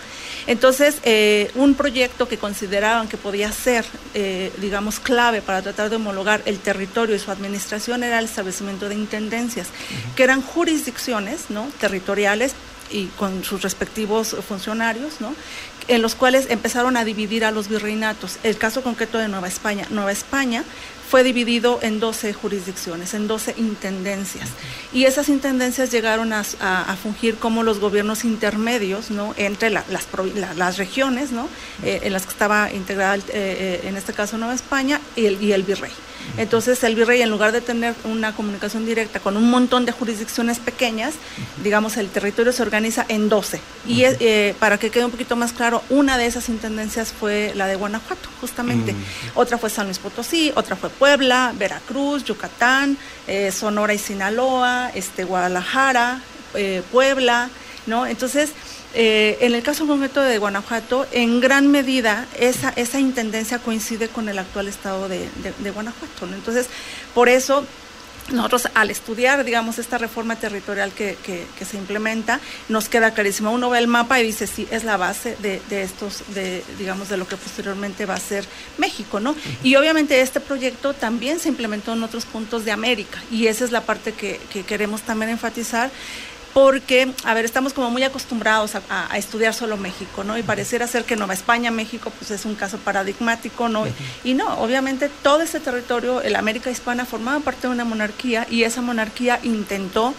Entonces, 0.47 0.99
eh, 1.03 1.51
un 1.57 1.75
proyecto 1.75 2.27
que 2.27 2.39
consideraban 2.39 3.07
que 3.07 3.19
podía 3.19 3.53
ser, 3.53 3.85
eh, 4.15 4.51
digamos, 4.59 4.99
clave 4.99 5.43
para 5.43 5.61
tratar 5.61 5.91
de 5.91 5.97
homologar 5.97 6.41
el 6.47 6.59
territorio 6.59 7.15
y 7.15 7.19
su 7.19 7.31
administración 7.31 8.03
era 8.03 8.19
el 8.19 8.25
establecimiento 8.25 8.89
de 8.89 8.95
intendencias, 8.95 9.69
que 10.15 10.23
eran 10.23 10.41
jurisdicciones 10.41 11.51
¿no? 11.51 11.69
territoriales 11.81 12.55
y 12.91 13.07
con 13.19 13.45
sus 13.45 13.63
respectivos 13.63 14.37
funcionarios, 14.47 15.21
¿no? 15.21 15.35
en 15.89 16.03
los 16.03 16.15
cuales 16.15 16.47
empezaron 16.51 16.97
a 16.97 17.05
dividir 17.05 17.45
a 17.45 17.51
los 17.51 17.69
virreinatos. 17.69 18.39
El 18.43 18.59
caso 18.59 18.83
concreto 18.83 19.19
de 19.19 19.29
Nueva 19.29 19.49
España. 19.49 19.87
Nueva 19.91 20.13
España 20.13 20.65
fue 21.09 21.23
dividido 21.23 21.79
en 21.83 22.01
12 22.01 22.33
jurisdicciones, 22.33 23.15
en 23.15 23.29
12 23.29 23.55
intendencias. 23.59 24.49
Y 24.93 25.05
esas 25.05 25.29
intendencias 25.29 25.93
llegaron 25.93 26.33
a, 26.33 26.45
fungir 27.01 27.37
como 27.37 27.63
los 27.63 27.79
gobiernos 27.79 28.25
intermedios 28.25 29.11
¿no? 29.11 29.35
entre 29.37 29.71
las, 29.71 29.85
las, 30.57 30.79
regiones 30.79 31.31
¿no? 31.31 31.49
Eh, 31.85 32.01
en 32.03 32.13
las 32.13 32.25
que 32.25 32.33
estaba 32.33 32.73
integrada, 32.73 33.17
eh, 33.17 33.23
eh, 33.29 33.81
en 33.85 33.97
este 33.97 34.13
caso 34.13 34.39
Nueva 34.39 34.55
España, 34.55 35.01
y 35.15 35.27
el, 35.27 35.43
y 35.43 35.53
el 35.53 35.63
virrey. 35.63 35.93
Entonces 36.37 36.83
el 36.85 36.95
virrey, 36.95 37.23
en 37.23 37.31
lugar 37.31 37.53
de 37.53 37.61
tener 37.61 37.95
una 38.05 38.35
comunicación 38.35 38.85
directa 38.87 39.21
con 39.21 39.37
un 39.37 39.51
montón 39.51 39.87
de 39.87 39.93
jurisdicciones 39.93 40.59
pequeñas, 40.59 41.15
digamos, 41.63 41.97
el 41.97 42.09
territorio 42.09 42.53
se 42.53 42.63
organiza 42.63 43.05
en 43.09 43.29
12. 43.29 43.61
Y 43.87 44.03
eh, 44.05 44.55
para 44.59 44.79
que 44.79 44.91
quede 44.91 45.05
un 45.05 45.11
poquito 45.11 45.37
más 45.37 45.53
claro, 45.53 45.83
una 45.91 46.19
de 46.19 46.27
esas 46.27 46.49
intendencias 46.49 47.13
fue 47.13 47.53
la 47.55 47.67
de 47.67 47.77
Guanajuato, 47.77 48.29
justamente. 48.41 48.95
Otra 49.35 49.59
fue 49.59 49.71
San 49.71 49.87
Luis 49.87 49.99
Potosí, 49.99 50.53
otra 50.55 50.77
fue 50.77 50.91
Puebla, 50.91 51.53
Veracruz, 51.59 52.25
Yucatán, 52.25 52.99
eh, 53.27 53.53
Sonora 53.53 53.95
y 53.95 53.99
Sinaloa, 53.99 54.91
este, 54.95 55.25
Guadalajara, 55.25 56.21
eh, 56.55 56.83
Puebla, 56.93 57.49
¿no? 57.87 58.07
Entonces, 58.07 58.51
eh, 58.95 59.39
en 59.41 59.55
el 59.55 59.63
caso 59.63 59.87
concreto 59.87 60.23
de 60.23 60.39
Guanajuato, 60.39 61.07
en 61.13 61.41
gran 61.41 61.71
medida 61.71 62.27
esa, 62.39 62.71
esa 62.77 62.99
intendencia 62.99 63.59
coincide 63.59 64.09
con 64.09 64.29
el 64.29 64.39
actual 64.39 64.69
estado 64.69 65.09
de, 65.09 65.29
Guanajuato. 65.75 66.27
Entonces, 66.27 66.69
por 67.15 67.29
eso 67.29 67.67
nosotros 68.33 68.69
al 68.75 68.91
estudiar, 68.91 69.45
digamos, 69.45 69.79
esta 69.79 69.99
reforma 69.99 70.35
territorial 70.37 70.93
que, 70.93 71.17
se 71.65 71.77
implementa, 71.77 72.41
nos 72.69 72.89
queda 72.89 73.13
clarísimo. 73.13 73.53
Uno 73.53 73.71
ve 73.71 73.79
el 73.79 73.87
mapa 73.87 74.19
y 74.19 74.27
dice, 74.27 74.47
sí, 74.47 74.67
es 74.71 74.83
la 74.83 74.97
base 74.97 75.37
de, 75.41 75.61
estos, 75.83 76.23
de, 76.35 76.65
digamos, 76.79 77.09
de 77.09 77.19
lo 77.19 77.29
que 77.29 77.37
posteriormente 77.37 78.05
va 78.05 78.15
a 78.15 78.21
ser 78.21 78.45
México, 78.79 79.21
¿no? 79.21 79.37
Y 79.63 79.77
obviamente 79.77 80.21
este 80.23 80.41
proyecto 80.41 80.93
también 80.95 81.39
se 81.39 81.51
implementó 81.51 81.93
en 81.93 82.03
otros 82.03 82.25
puntos 82.25 82.65
de 82.65 82.73
América 82.73 83.23
y 83.31 83.47
esa 83.47 83.65
es 83.65 83.71
la 83.71 83.83
parte 83.83 84.13
que, 84.13 84.41
que 84.53 84.65
queremos 84.65 85.03
también 85.03 85.31
enfatizar 85.31 85.91
porque, 86.57 87.13
a 87.25 87.35
ver, 87.35 87.45
estamos 87.45 87.75
como 87.75 87.91
muy 87.91 88.03
acostumbrados 88.03 88.77
a, 88.89 89.19
estudiar 89.19 89.53
solo 89.53 89.77
México, 89.77 90.25
¿no? 90.25 90.39
Y 90.39 90.43
pareciera 90.43 90.87
ser 90.87 91.05
que 91.05 91.15
Nueva 91.15 91.35
España, 91.35 91.71
México, 91.71 92.11
pues 92.19 92.31
es 92.31 92.47
un 92.47 92.55
caso 92.55 92.79
paradigmático, 92.79 93.69
¿no? 93.69 93.85
Y 94.25 94.33
no, 94.33 94.59
obviamente 94.61 95.11
todo 95.23 95.43
ese 95.43 95.61
territorio, 95.61 96.23
el 96.23 96.35
América 96.35 96.71
Hispana, 96.71 97.05
formaba 97.05 97.41
parte 97.41 97.67
de 97.67 97.75
una 97.75 97.85
monarquía 97.85 98.47
y 98.49 98.63
esa 98.63 98.81
monarquía 98.81 99.39
intentó 99.43 100.15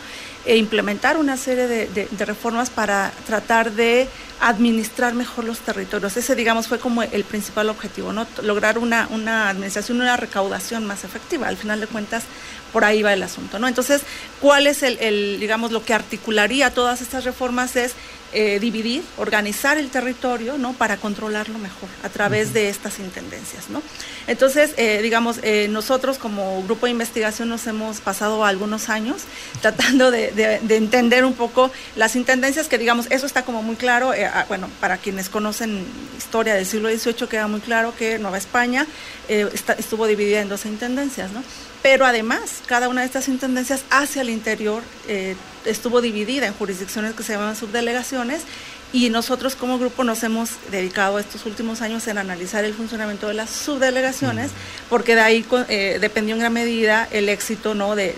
e 0.47 0.55
implementar 0.55 1.17
una 1.17 1.35
serie 1.35 1.67
de, 1.67 2.07
reformas 2.25 2.69
para 2.69 3.11
tratar 3.25 3.73
de 3.73 4.07
administrar 4.39 5.13
mejor 5.13 5.43
los 5.43 5.59
territorios. 5.59 6.15
Ese, 6.15 6.35
digamos, 6.35 6.67
fue 6.67 6.79
como 6.79 7.03
el 7.03 7.23
principal 7.25 7.69
objetivo, 7.69 8.13
¿no? 8.13 8.25
Lograr 8.43 8.77
una, 8.77 9.07
una 9.11 9.49
administración, 9.49 9.99
una 9.99 10.15
recaudación 10.15 10.85
más 10.85 11.03
efectiva. 11.03 11.47
Al 11.47 11.57
final 11.57 11.81
de 11.81 11.87
cuentas, 11.87 12.23
por 12.71 12.85
ahí 12.85 13.01
va 13.03 13.13
el 13.13 13.23
asunto, 13.23 13.59
¿no? 13.59 13.67
Entonces, 13.67 14.03
¿cuál 14.39 14.67
es 14.67 14.83
el, 14.83 14.97
el 14.99 15.37
digamos, 15.39 15.71
lo 15.71 15.83
que 15.83 15.93
articularía 15.93 16.73
todas 16.73 17.01
estas 17.01 17.25
reformas? 17.25 17.75
Es 17.75 17.93
eh, 18.33 18.59
dividir, 18.59 19.03
organizar 19.17 19.77
el 19.77 19.89
territorio, 19.89 20.57
¿no? 20.57 20.73
Para 20.73 20.97
controlarlo 20.97 21.57
mejor 21.59 21.87
a 22.03 22.09
través 22.09 22.53
de 22.53 22.67
estas 22.67 22.99
intendencias, 22.99 23.69
¿no? 23.69 23.81
Entonces, 24.27 24.73
eh, 24.77 25.01
digamos, 25.01 25.39
eh, 25.43 25.67
nosotros 25.69 26.17
como 26.17 26.61
grupo 26.63 26.87
de 26.87 26.91
investigación 26.91 27.47
nos 27.47 27.65
hemos 27.67 28.01
pasado 28.01 28.43
algunos 28.43 28.89
años 28.89 29.21
tratando 29.61 30.11
de, 30.11 30.59
entender 30.69 31.23
un 31.23 31.33
poco 31.33 31.71
las 31.95 32.15
intendencias, 32.17 32.67
que 32.67 32.77
digamos, 32.77 33.07
eso 33.11 33.25
está 33.25 33.43
como 33.43 33.63
muy 33.63 33.77
claro, 33.77 34.11
ah, 34.11 34.45
bueno, 34.49 34.69
para 34.81 34.97
quienes 34.97 35.29
conocen 35.29 35.85
historia 36.17 36.53
del 36.55 36.65
siglo 36.65 36.89
XVIII 36.89 37.27
queda 37.29 37.47
muy 37.47 37.61
claro 37.61 37.95
que 37.97 38.19
Nueva 38.19 38.37
España 38.37 38.85
estuvo 39.29 40.05
dividida 40.05 40.41
en 40.41 40.49
dos 40.49 40.65
intendencias, 40.65 41.31
¿no? 41.31 41.43
Pero 41.89 42.05
además, 42.05 42.63
cada 42.65 42.89
una 42.89 42.99
de 42.99 43.07
estas 43.07 43.29
intendencias 43.29 43.85
hacia 43.89 44.21
el 44.21 44.29
interior 44.29 44.83
estuvo 45.63 46.01
dividida 46.01 46.45
en 46.45 46.53
jurisdicciones 46.53 47.13
que 47.13 47.23
se 47.23 47.31
llaman 47.31 47.55
subdelegaciones 47.55 48.41
y 48.91 49.09
nosotros 49.09 49.55
como 49.55 49.79
grupo 49.79 50.03
nos 50.03 50.21
hemos 50.23 50.49
dedicado 50.69 51.17
estos 51.17 51.45
últimos 51.45 51.81
años 51.81 52.05
en 52.09 52.17
analizar 52.17 52.65
el 52.65 52.73
funcionamiento 52.73 53.29
de 53.29 53.35
las 53.35 53.49
subdelegaciones, 53.51 54.51
porque 54.89 55.15
de 55.15 55.21
ahí 55.21 55.45
eh, 55.69 55.97
dependió 56.01 56.35
en 56.35 56.41
gran 56.41 56.51
medida 56.51 57.07
el 57.09 57.29
éxito 57.29 57.73
¿no? 57.73 57.95
de, 57.95 58.13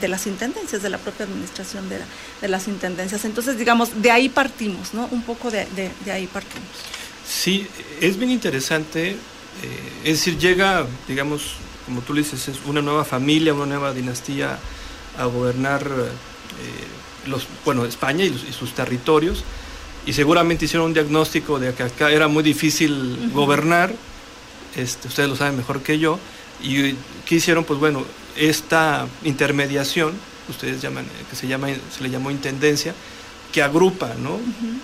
las 0.00 0.26
intendencias, 0.26 0.80
de 0.80 0.88
la 0.88 0.96
propia 0.96 1.26
administración 1.26 1.84
de, 1.90 2.48
las 2.48 2.66
intendencias. 2.66 3.26
Entonces, 3.26 3.58
digamos, 3.58 4.00
de 4.00 4.10
ahí 4.10 4.30
partimos, 4.30 4.94
¿no? 4.94 5.06
Un 5.10 5.20
poco 5.20 5.50
de, 5.50 5.66
ahí 6.10 6.26
partimos. 6.28 6.66
Sí, 7.28 7.66
es 8.00 8.16
bien 8.16 8.30
interesante, 8.30 9.10
eh, 9.10 9.16
es 10.02 10.12
decir, 10.12 10.38
llega, 10.38 10.86
digamos, 11.06 11.56
como 11.92 12.00
tú 12.00 12.14
le 12.14 12.22
dices, 12.22 12.48
es 12.48 12.56
una 12.64 12.80
nueva 12.80 13.04
familia, 13.04 13.52
una 13.52 13.66
nueva 13.66 13.92
dinastía 13.92 14.58
a 15.18 15.26
gobernar 15.26 15.82
eh, 15.84 17.28
los, 17.28 17.46
bueno, 17.66 17.84
España 17.84 18.24
y, 18.24 18.34
sus 18.50 18.72
territorios, 18.72 19.44
y 20.06 20.14
seguramente 20.14 20.64
hicieron 20.64 20.86
un 20.86 20.94
diagnóstico 20.94 21.58
de 21.58 21.74
que 21.74 21.82
acá 21.82 22.10
era 22.10 22.28
muy 22.28 22.42
difícil 22.42 23.30
gobernar, 23.34 23.94
este, 24.74 25.06
ustedes 25.06 25.28
lo 25.28 25.36
saben 25.36 25.54
mejor 25.54 25.82
que 25.82 25.98
yo, 25.98 26.18
y 26.62 26.94
¿qué 27.26 27.34
hicieron? 27.34 27.64
Pues 27.64 27.78
bueno, 27.78 28.04
esta 28.36 29.06
intermediación, 29.22 30.14
ustedes 30.48 30.80
llaman, 30.80 31.04
que 31.28 31.36
se, 31.36 31.46
llama, 31.46 31.68
se 31.94 32.02
le 32.02 32.08
llamó 32.08 32.30
intendencia, 32.30 32.94
que 33.52 33.62
agrupa, 33.62 34.14
¿no? 34.18 34.40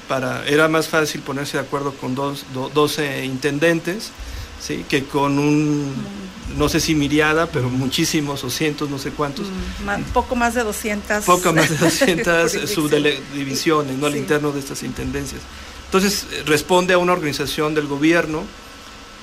Para, 0.09 0.47
era 0.47 0.69
más 0.69 0.89
fácil 0.89 1.23
ponerse 1.23 1.57
de 1.57 1.63
acuerdo 1.63 1.95
con 1.95 2.15
dos, 2.15 2.45
12 2.53 3.25
intendentes, 3.25 4.13
¿sí? 4.61 4.85
Que 4.89 5.05
con 5.05 5.39
un 5.39 5.95
no 6.57 6.69
sé 6.69 6.81
si 6.81 6.95
miriada, 6.95 7.47
pero 7.47 7.69
muchísimos 7.69 8.43
o 8.45 8.51
cientos, 8.51 8.89
no 8.89 8.99
sé 8.99 9.11
cuántos. 9.11 9.47
Mm, 9.47 10.13
poco 10.13 10.37
más 10.37 10.55
de 10.55 10.65
200. 10.65 11.25
Poco 11.25 11.53
más 11.53 11.69
de 11.69 11.77
200 11.79 12.53
subdivisiones, 12.71 13.97
¿no? 13.97 14.07
Al 14.07 14.17
interno 14.17 14.53
de 14.53 14.61
estas 14.61 14.83
intendencias. 14.83 15.43
Entonces, 15.87 16.27
responde 16.47 16.95
a 16.95 16.99
una 16.99 17.13
organización 17.13 17.75
del 17.75 17.87
gobierno 17.87 18.45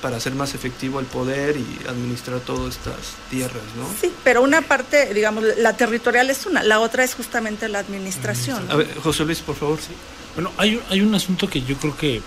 para 0.02 0.18
hacer 0.18 0.34
más 0.34 0.54
efectivo 0.54 1.00
el 1.00 1.06
poder 1.06 1.56
y 1.56 1.88
administrar 1.88 2.40
todas 2.40 2.76
estas 2.76 3.14
tierras, 3.30 3.62
¿no? 3.76 3.88
Sí, 4.00 4.12
pero 4.24 4.42
una 4.42 4.62
parte, 4.62 5.12
digamos, 5.14 5.44
la 5.58 5.76
territorial 5.76 6.28
es 6.28 6.46
una, 6.46 6.62
la 6.62 6.80
otra 6.80 7.02
es 7.02 7.14
justamente 7.14 7.68
la 7.68 7.78
administración. 7.78 8.70
A 8.70 8.76
ver, 8.76 8.94
José 9.02 9.24
Luis, 9.24 9.40
por 9.40 9.56
favor. 9.56 9.78
Sí. 9.78 9.94
Bueno, 10.34 10.52
hay, 10.58 10.80
hay 10.90 11.00
un 11.00 11.14
asunto 11.14 11.48
que 11.48 11.62
yo 11.62 11.76
creo 11.76 11.96
que, 11.96 12.20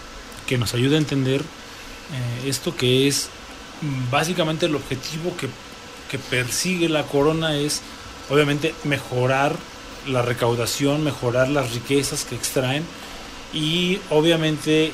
que 0.48 0.58
nos 0.58 0.74
ayuda 0.74 0.95
a 0.95 1.00
entender 1.00 1.43
eh, 2.12 2.50
esto 2.50 2.76
que 2.76 3.08
es 3.08 3.30
básicamente 4.12 4.65
el 4.65 4.76
objetivo 4.76 5.34
que, 5.38 5.50
persigue 6.32 6.89
la 6.89 7.04
corona 7.04 7.56
es 7.56 7.82
obviamente 8.32 8.74
mejorar 8.84 9.56
la 10.08 10.24
recaudación, 10.24 11.04
mejorar 11.04 11.50
las 11.50 11.72
riquezas 11.72 12.26
que 12.26 12.34
extraen 12.34 12.84
y 13.54 14.00
obviamente 14.10 14.91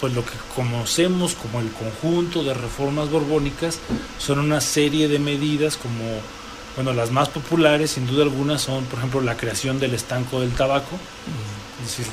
pues 0.00 0.14
lo 0.14 0.24
que 0.24 0.32
conocemos 0.56 1.34
como 1.34 1.60
el 1.60 1.70
conjunto 1.70 2.42
de 2.44 2.54
reformas 2.54 3.10
borbónicas 3.10 3.78
son 4.18 4.38
una 4.38 4.62
serie 4.62 5.08
de 5.08 5.18
medidas 5.18 5.76
como 5.76 6.02
bueno 6.76 6.94
las 6.94 7.10
más 7.10 7.28
populares 7.28 7.90
sin 7.90 8.06
duda 8.06 8.22
alguna 8.22 8.58
son 8.58 8.84
por 8.86 9.00
ejemplo 9.00 9.20
la 9.20 9.36
creación 9.36 9.78
del 9.78 9.92
estanco 9.92 10.40
del 10.40 10.52
tabaco. 10.52 10.96
Es 11.82 11.90
decir 11.90 12.06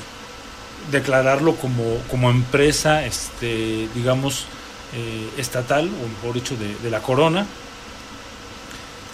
declararlo 0.90 1.56
como, 1.56 1.98
como 2.10 2.30
empresa 2.30 3.04
este 3.04 3.88
digamos 3.94 4.46
eh, 4.94 5.30
estatal, 5.38 5.88
o 5.88 6.26
por 6.26 6.36
hecho 6.36 6.54
de, 6.54 6.90
la 6.90 7.00
corona, 7.00 7.46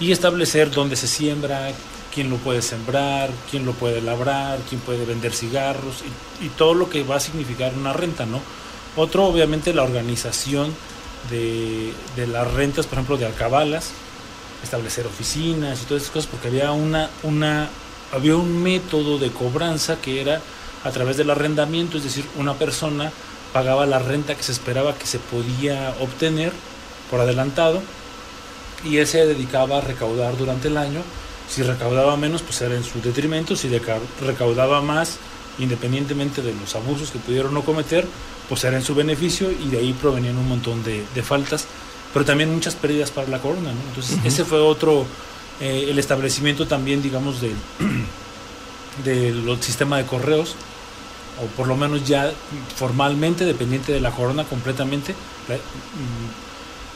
y 0.00 0.10
establecer 0.10 0.72
dónde 0.72 0.96
se 0.96 1.06
siembra, 1.06 1.70
quién 2.12 2.30
lo 2.30 2.36
puede 2.38 2.62
sembrar, 2.62 3.30
quién 3.48 3.64
lo 3.64 3.74
puede 3.74 4.00
labrar, 4.00 4.58
quién 4.68 4.80
puede 4.80 5.04
vender 5.04 5.32
cigarros 5.32 6.02
y, 6.42 6.48
todo 6.48 6.74
lo 6.74 6.90
que 6.90 7.04
va 7.04 7.16
a 7.16 7.20
significar 7.20 7.74
una 7.74 7.92
renta, 7.92 8.26
¿no? 8.26 8.40
Otro, 8.96 9.26
obviamente, 9.26 9.72
la 9.72 9.84
organización 9.84 10.74
de, 11.30 11.92
las 12.26 12.52
rentas, 12.52 12.86
por 12.86 12.94
ejemplo, 12.94 13.16
de 13.16 13.26
alcabalas, 13.26 13.92
establecer 14.64 15.06
oficinas 15.06 15.80
y 15.80 15.84
todas 15.84 16.02
esas 16.02 16.12
cosas, 16.12 16.28
porque 16.28 16.48
había 16.48 16.72
una, 16.72 17.08
una, 17.22 17.68
había 18.12 18.34
un 18.34 18.60
método 18.64 19.18
de 19.18 19.30
cobranza 19.30 20.00
que 20.00 20.20
era 20.20 20.40
a 20.88 20.92
través 20.92 21.16
del 21.16 21.30
arrendamiento, 21.30 21.98
es 21.98 22.04
decir, 22.04 22.24
una 22.36 22.54
persona 22.54 23.12
pagaba 23.52 23.86
la 23.86 23.98
renta 23.98 24.34
que 24.34 24.42
se 24.42 24.52
esperaba 24.52 24.94
que 24.94 25.06
se 25.06 25.18
podía 25.18 25.94
obtener 26.00 26.52
por 27.10 27.20
adelantado 27.20 27.82
y 28.84 28.98
él 28.98 29.06
se 29.06 29.26
dedicaba 29.26 29.78
a 29.78 29.80
recaudar 29.80 30.36
durante 30.36 30.68
el 30.68 30.76
año. 30.76 31.02
Si 31.48 31.62
recaudaba 31.62 32.16
menos, 32.16 32.42
pues 32.42 32.60
era 32.60 32.74
en 32.74 32.84
su 32.84 33.00
detrimento. 33.00 33.56
Si 33.56 33.68
recaudaba 34.20 34.82
más, 34.82 35.18
independientemente 35.58 36.42
de 36.42 36.54
los 36.54 36.74
abusos 36.74 37.10
que 37.10 37.18
pudieron 37.18 37.54
no 37.54 37.62
cometer, 37.62 38.06
pues 38.48 38.64
era 38.64 38.76
en 38.76 38.82
su 38.82 38.94
beneficio 38.94 39.50
y 39.50 39.68
de 39.68 39.78
ahí 39.78 39.92
provenían 39.94 40.36
un 40.36 40.48
montón 40.48 40.82
de, 40.84 41.04
faltas, 41.22 41.66
pero 42.12 42.24
también 42.24 42.52
muchas 42.52 42.76
pérdidas 42.76 43.10
para 43.10 43.28
la 43.28 43.40
corona. 43.40 43.70
Entonces, 43.88 44.18
ese 44.24 44.44
fue 44.44 44.60
otro, 44.60 45.04
eh, 45.60 45.86
el 45.88 45.98
establecimiento 45.98 46.66
también, 46.66 47.02
digamos, 47.02 47.40
del, 47.40 47.56
del 49.04 49.62
sistema 49.62 49.96
de 49.98 50.06
correos 50.06 50.54
o 51.42 51.46
por 51.56 51.66
lo 51.66 51.76
menos 51.76 52.06
ya 52.06 52.32
formalmente 52.76 53.44
dependiente 53.44 53.92
de 53.92 54.00
la 54.00 54.10
corona 54.10 54.44
completamente, 54.44 55.12
mm, 55.12 56.48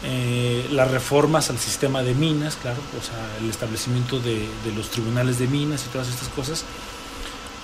eh, 0.04 0.66
las 0.72 0.90
reformas 0.90 1.50
al 1.50 1.58
sistema 1.58 2.02
de 2.02 2.14
minas, 2.14 2.56
claro, 2.60 2.80
o 2.98 3.02
sea, 3.04 3.16
el 3.40 3.48
establecimiento 3.48 4.18
de, 4.18 4.48
los 4.74 4.88
tribunales 4.90 5.38
de 5.38 5.46
minas 5.46 5.84
y 5.86 5.88
todas 5.90 6.08
estas 6.08 6.28
cosas. 6.28 6.64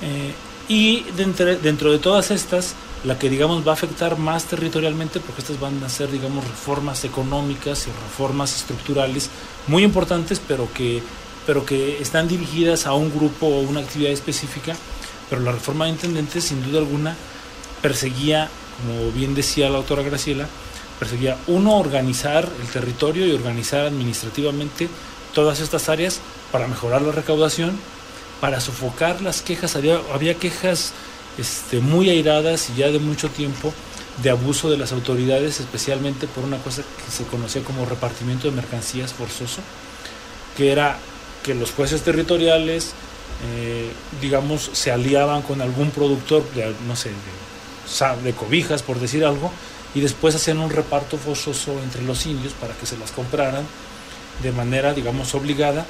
Eh, 0.02 0.32
y 0.68 1.02
dentro, 1.16 1.56
dentro 1.56 1.90
de 1.90 1.98
todas 1.98 2.30
estas, 2.30 2.74
la 3.04 3.18
que 3.18 3.30
digamos 3.30 3.66
va 3.66 3.72
a 3.72 3.74
afectar 3.74 4.18
más 4.18 4.44
territorialmente, 4.44 5.18
porque 5.20 5.40
estas 5.40 5.58
van 5.58 5.82
a 5.82 5.88
ser 5.88 6.10
digamos 6.10 6.46
reformas 6.46 7.04
económicas 7.04 7.86
y 7.86 7.90
reformas 7.90 8.54
estructurales 8.54 9.30
muy 9.66 9.82
importantes, 9.82 10.40
pero 10.46 10.68
que, 10.72 11.02
pero 11.46 11.64
que 11.64 12.00
están 12.00 12.28
dirigidas 12.28 12.86
a 12.86 12.92
un 12.92 13.10
grupo 13.10 13.46
o 13.46 13.60
una 13.60 13.80
actividad 13.80 14.12
específica, 14.12 14.76
pero 15.28 15.42
la 15.42 15.52
reforma 15.52 15.84
de 15.84 15.92
intendentes 15.92 16.44
sin 16.44 16.62
duda 16.62 16.78
alguna 16.78 17.16
perseguía, 17.82 18.48
como 18.80 19.10
bien 19.12 19.34
decía 19.34 19.68
la 19.70 19.78
autora 19.78 20.02
Graciela, 20.02 20.46
perseguía 20.98 21.36
uno 21.46 21.78
organizar 21.78 22.48
el 22.60 22.68
territorio 22.68 23.26
y 23.26 23.32
organizar 23.32 23.86
administrativamente 23.86 24.88
todas 25.34 25.60
estas 25.60 25.88
áreas 25.88 26.20
para 26.50 26.66
mejorar 26.66 27.02
la 27.02 27.12
recaudación, 27.12 27.78
para 28.40 28.60
sofocar 28.60 29.20
las 29.20 29.42
quejas. 29.42 29.76
Había, 29.76 30.00
había 30.12 30.34
quejas 30.34 30.92
este, 31.38 31.80
muy 31.80 32.10
airadas 32.10 32.70
y 32.70 32.78
ya 32.78 32.88
de 32.88 32.98
mucho 32.98 33.28
tiempo 33.28 33.72
de 34.22 34.30
abuso 34.30 34.68
de 34.70 34.76
las 34.76 34.92
autoridades, 34.92 35.60
especialmente 35.60 36.26
por 36.26 36.44
una 36.44 36.58
cosa 36.58 36.82
que 36.82 37.12
se 37.12 37.24
conocía 37.24 37.62
como 37.62 37.86
repartimiento 37.86 38.48
de 38.48 38.56
mercancías 38.56 39.12
forzoso, 39.12 39.60
que 40.56 40.72
era 40.72 40.98
que 41.44 41.54
los 41.54 41.70
jueces 41.70 42.02
territoriales, 42.02 42.92
eh, 43.44 43.92
digamos, 44.20 44.70
se 44.72 44.90
aliaban 44.90 45.42
con 45.42 45.60
algún 45.62 45.90
productor, 45.90 46.42
de, 46.54 46.74
no 46.86 46.96
sé, 46.96 47.10
de, 48.24 48.32
cobijas, 48.32 48.82
por 48.82 48.98
decir 48.98 49.24
algo, 49.24 49.52
y 49.94 50.00
después 50.00 50.34
hacían 50.34 50.58
un 50.58 50.70
reparto 50.70 51.16
forzoso 51.16 51.72
entre 51.82 52.02
los 52.02 52.26
indios 52.26 52.52
para 52.52 52.74
que 52.74 52.86
se 52.86 52.98
las 52.98 53.12
compraran 53.12 53.64
de 54.42 54.52
manera, 54.52 54.92
digamos, 54.92 55.34
obligada, 55.34 55.86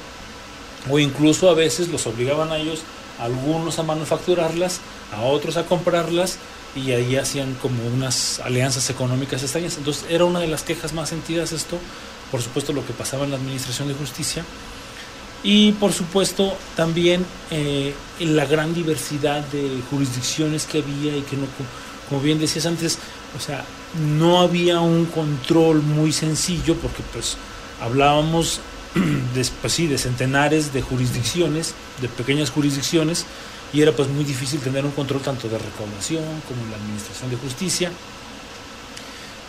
o 0.89 0.99
incluso 0.99 1.49
a 1.49 1.53
veces 1.53 1.89
los 1.89 2.07
obligaban 2.07 2.51
a 2.51 2.57
ellos, 2.57 2.81
algunos 3.19 3.79
a 3.79 3.83
manufacturarlas, 3.83 4.79
a 5.11 5.21
otros 5.21 5.57
a 5.57 5.65
comprarlas, 5.65 6.37
y 6.75 6.91
ahí 6.91 7.15
hacían 7.15 7.55
como 7.55 7.83
unas 7.87 8.39
alianzas 8.41 8.89
económicas 8.91 9.41
extrañas. 9.41 9.77
Entonces 9.77 10.05
era 10.09 10.25
una 10.25 10.39
de 10.39 10.47
las 10.47 10.61
quejas 10.61 10.93
más 10.93 11.09
sentidas 11.09 11.51
esto, 11.51 11.77
por 12.31 12.41
supuesto 12.41 12.73
lo 12.73 12.85
que 12.85 12.93
pasaba 12.93 13.25
en 13.25 13.31
la 13.31 13.37
Administración 13.37 13.87
de 13.87 13.95
Justicia, 13.95 14.45
y 15.43 15.71
por 15.73 15.93
supuesto 15.93 16.53
también 16.75 17.25
eh, 17.51 17.93
la 18.19 18.45
gran 18.45 18.73
diversidad 18.73 19.41
de 19.47 19.81
jurisdicciones 19.89 20.65
que 20.65 20.79
había 20.79 21.15
y 21.15 21.21
que 21.21 21.37
no 21.37 21.45
como 22.09 22.21
bien 22.21 22.39
decías 22.39 22.65
antes, 22.65 22.97
o 23.37 23.39
sea, 23.39 23.63
no 24.17 24.41
había 24.41 24.79
un 24.79 25.05
control 25.05 25.83
muy 25.83 26.11
sencillo 26.11 26.75
porque 26.75 27.03
pues 27.13 27.37
hablábamos 27.79 28.61
de, 29.35 29.47
pues, 29.61 29.73
sí, 29.73 29.87
de 29.87 29.97
centenares 29.97 30.73
de 30.73 30.81
jurisdicciones, 30.81 31.75
de 32.01 32.09
pequeñas 32.09 32.49
jurisdicciones, 32.49 33.25
y 33.71 33.81
era 33.81 33.91
pues 33.91 34.09
muy 34.09 34.23
difícil 34.23 34.59
tener 34.59 34.83
un 34.83 34.91
control 34.91 35.21
tanto 35.21 35.47
de 35.47 35.59
recaudación 35.59 36.23
como 36.47 36.67
la 36.71 36.77
administración 36.77 37.29
de 37.29 37.37
justicia. 37.37 37.91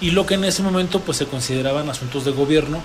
Y 0.02 0.10
lo 0.10 0.26
que 0.26 0.34
en 0.34 0.44
ese 0.44 0.62
momento 0.62 1.00
pues 1.00 1.16
se 1.18 1.26
consideraban 1.26 1.88
asuntos 1.88 2.26
de 2.26 2.32
gobierno, 2.32 2.82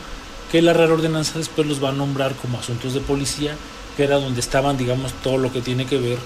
que 0.55 0.61
la 0.61 0.71
Real 0.71 0.93
Ordenanza 0.93 1.37
después 1.37 1.67
los 1.67 1.83
va 1.83 1.89
a 1.89 1.91
nombrar 1.91 2.33
como 2.35 2.57
asuntos 2.57 2.93
de 2.93 3.01
policía, 3.01 3.57
que 3.97 4.05
era 4.05 4.15
donde 4.15 4.39
estaban, 4.39 4.77
digamos, 4.77 5.11
todo 5.21 5.37
lo 5.37 5.51
que 5.51 5.59
tiene 5.59 5.85
que 5.85 5.97
ver 5.97 6.17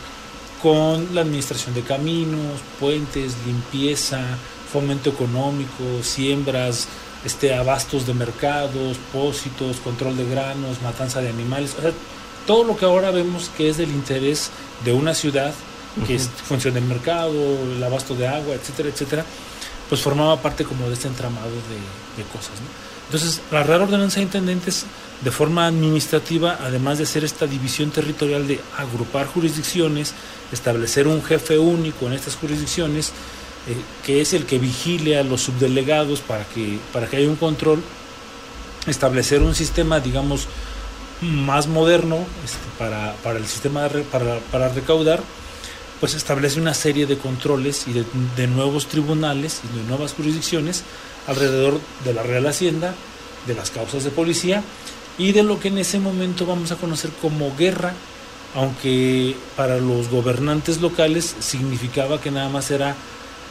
con 0.61 1.15
la 1.15 1.21
administración 1.21 1.73
de 1.73 1.81
caminos, 1.81 2.61
puentes, 2.79 3.33
limpieza, 3.47 4.21
fomento 4.71 5.09
económico, 5.09 6.03
siembras, 6.03 6.87
este, 7.25 7.55
abastos 7.55 8.05
de 8.05 8.13
mercados, 8.13 8.97
pósitos, 9.11 9.77
control 9.77 10.15
de 10.15 10.29
granos, 10.29 10.79
matanza 10.83 11.21
de 11.21 11.29
animales, 11.29 11.73
o 11.79 11.81
sea, 11.81 11.91
todo 12.45 12.63
lo 12.63 12.77
que 12.77 12.85
ahora 12.85 13.09
vemos 13.09 13.49
que 13.57 13.67
es 13.67 13.77
del 13.77 13.89
interés 13.89 14.51
de 14.85 14.93
una 14.93 15.15
ciudad, 15.15 15.55
que 16.05 16.13
es 16.13 16.29
función 16.43 16.75
del 16.75 16.85
mercado, 16.85 17.33
el 17.33 17.83
abasto 17.83 18.13
de 18.13 18.27
agua, 18.27 18.53
etcétera, 18.53 18.89
etcétera, 18.89 19.25
pues 19.89 20.01
formaba 20.01 20.39
parte 20.39 20.65
como 20.65 20.85
de 20.87 20.93
este 20.93 21.07
entramado 21.07 21.49
de, 21.49 22.23
cosas. 22.25 22.53
Entonces, 23.09 23.41
la 23.51 23.63
Real 23.63 23.81
Ordenanza 23.81 24.17
de 24.17 24.23
Intendentes, 24.23 24.85
de 25.23 25.31
forma 25.31 25.65
administrativa, 25.65 26.59
además 26.61 26.99
de 26.99 27.05
hacer 27.05 27.23
esta 27.23 27.47
división 27.47 27.89
territorial 27.89 28.47
de 28.47 28.59
agrupar 28.77 29.25
jurisdicciones, 29.25 30.13
establecer 30.51 31.07
un 31.07 31.23
jefe 31.23 31.57
único 31.57 32.05
en 32.05 32.13
estas 32.13 32.35
jurisdicciones, 32.35 33.11
eh, 33.67 33.75
que 34.05 34.21
es 34.21 34.33
el 34.33 34.45
que 34.45 34.59
vigile 34.59 35.17
a 35.17 35.23
los 35.23 35.41
subdelegados 35.41 36.19
para 36.19 36.43
que, 36.45 36.77
para 36.93 37.07
que 37.07 37.17
haya 37.17 37.27
un 37.27 37.35
control, 37.35 37.81
establecer 38.85 39.41
un 39.41 39.55
sistema, 39.55 39.99
digamos, 39.99 40.47
más 41.21 41.65
moderno 41.65 42.17
este, 42.45 42.59
para, 42.77 43.15
para, 43.23 43.39
el 43.39 43.47
sistema 43.47 43.89
para, 44.11 44.37
para, 44.51 44.69
recaudar, 44.69 45.21
pues 45.99 46.13
establece 46.13 46.59
una 46.59 46.73
serie 46.73 47.05
de 47.05 47.17
controles 47.17 47.85
y 47.87 47.93
de, 47.93 48.47
nuevos 48.47 48.87
tribunales 48.87 49.61
y 49.63 49.77
de 49.77 49.83
nuevas 49.83 50.13
jurisdicciones 50.13 50.83
alrededor 51.27 51.79
de 52.05 52.13
la 52.13 52.23
Real 52.23 52.47
Hacienda, 52.47 52.95
de 53.47 53.55
las 53.55 53.69
causas 53.69 54.03
de 54.03 54.11
policía 54.11 54.63
y 55.17 55.33
de 55.33 55.43
lo 55.43 55.59
que 55.59 55.67
en 55.67 55.77
ese 55.77 55.99
momento 55.99 56.45
vamos 56.45 56.71
a 56.71 56.77
conocer 56.77 57.11
como 57.21 57.55
guerra, 57.57 57.93
aunque 58.55 59.35
para 59.57 59.77
los 59.77 60.09
gobernantes 60.09 60.79
locales 60.79 61.35
significaba 61.39 62.21
que 62.21 62.31
nada 62.31 62.49
más 62.49 62.71
era 62.71 62.95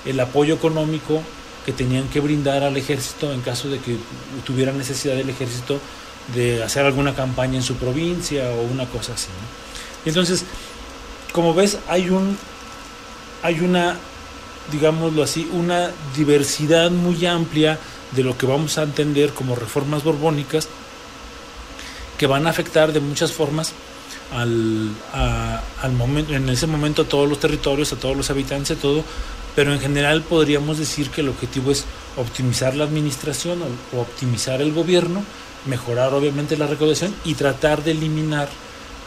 el 0.07 0.19
apoyo 0.19 0.55
económico 0.55 1.23
que 1.67 1.73
tenían 1.73 2.09
que 2.09 2.21
brindar 2.21 2.63
al 2.63 2.79
ejército 2.79 3.31
en 3.31 3.43
caso 3.43 3.69
de 3.69 3.79
que 3.79 3.97
tuviera 4.47 4.73
necesidad 4.73 5.17
del 5.17 5.29
ejército 5.29 5.79
de 6.35 6.63
hacer 6.63 6.87
alguna 6.87 7.15
campaña 7.15 7.57
en 7.57 7.63
su 7.63 7.75
provincia 7.77 8.51
o 8.51 8.63
una 8.63 8.87
cosa 8.87 9.13
así. 9.15 9.29
entonces, 10.07 10.45
como 11.39 11.55
ves, 11.55 11.79
hay 11.87 12.11
un 12.11 12.37
hay 13.45 13.61
una 13.61 13.97
digámoslo 14.73 15.23
así, 15.23 15.49
una 15.53 15.93
diversidad 16.17 16.91
muy 16.91 17.25
amplia 17.27 17.79
de 18.11 18.25
lo 18.25 18.37
que 18.37 18.45
vamos 18.45 18.77
a 18.77 18.83
entender 18.83 19.33
como 19.33 19.55
reformas 19.55 20.03
borbónicas 20.03 20.67
que 22.19 22.27
van 22.27 22.49
a 22.49 22.51
afectar 22.51 22.93
de 22.93 22.99
muchas 22.99 23.31
formas 23.31 23.73
al, 24.35 24.91
al 25.81 25.93
momento, 25.93 26.35
en 26.35 26.49
ese 26.49 26.67
momento 26.67 27.03
a 27.03 27.09
todos 27.09 27.29
los 27.29 27.39
territorios, 27.39 27.93
a 27.93 27.97
todos 28.01 28.17
los 28.17 28.29
habitantes, 28.31 28.77
a 28.77 28.81
todo, 28.81 29.05
pero 29.55 29.73
en 29.73 29.79
general 29.79 30.23
podríamos 30.23 30.77
decir 30.77 31.09
que 31.11 31.21
el 31.21 31.29
objetivo 31.29 31.71
es 31.71 31.85
optimizar 32.17 32.75
la 32.75 32.83
administración 32.83 33.61
o, 33.63 34.01
optimizar 34.01 34.61
el 34.61 34.73
gobierno, 34.73 35.23
mejorar 35.67 36.15
obviamente 36.15 36.57
la 36.57 36.67
recaudación 36.67 37.15
y 37.25 37.35
tratar 37.35 37.85
de 37.85 37.93
eliminar 37.93 38.49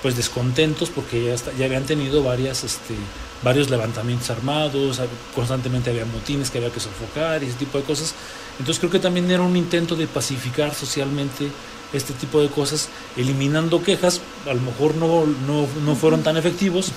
pues 0.01 0.15
descontentos 0.15 0.89
porque 0.89 1.23
ya, 1.25 1.35
ya 1.57 1.65
habían 1.65 1.85
tenido 1.85 2.23
varias 2.23 2.63
este, 2.63 2.95
varios 3.43 3.69
levantamientos 3.69 4.29
armados, 4.29 5.01
constantemente 5.35 5.89
había 5.89 6.05
motines 6.05 6.49
que 6.49 6.59
había 6.59 6.71
que 6.71 6.79
sofocar 6.79 7.43
y 7.43 7.47
ese 7.47 7.57
tipo 7.57 7.77
de 7.77 7.83
cosas. 7.83 8.13
Entonces 8.59 8.79
creo 8.79 8.91
que 8.91 8.99
también 8.99 9.29
era 9.29 9.41
un 9.41 9.55
intento 9.55 9.95
de 9.95 10.07
pacificar 10.07 10.73
socialmente 10.73 11.47
este 11.93 12.13
tipo 12.13 12.41
de 12.41 12.47
cosas, 12.47 12.89
eliminando 13.17 13.83
quejas, 13.83 14.21
a 14.45 14.53
lo 14.53 14.61
mejor 14.61 14.95
no, 14.95 15.25
no, 15.25 15.67
no 15.85 15.95
fueron 15.95 16.23
tan 16.23 16.37
efectivos, 16.37 16.91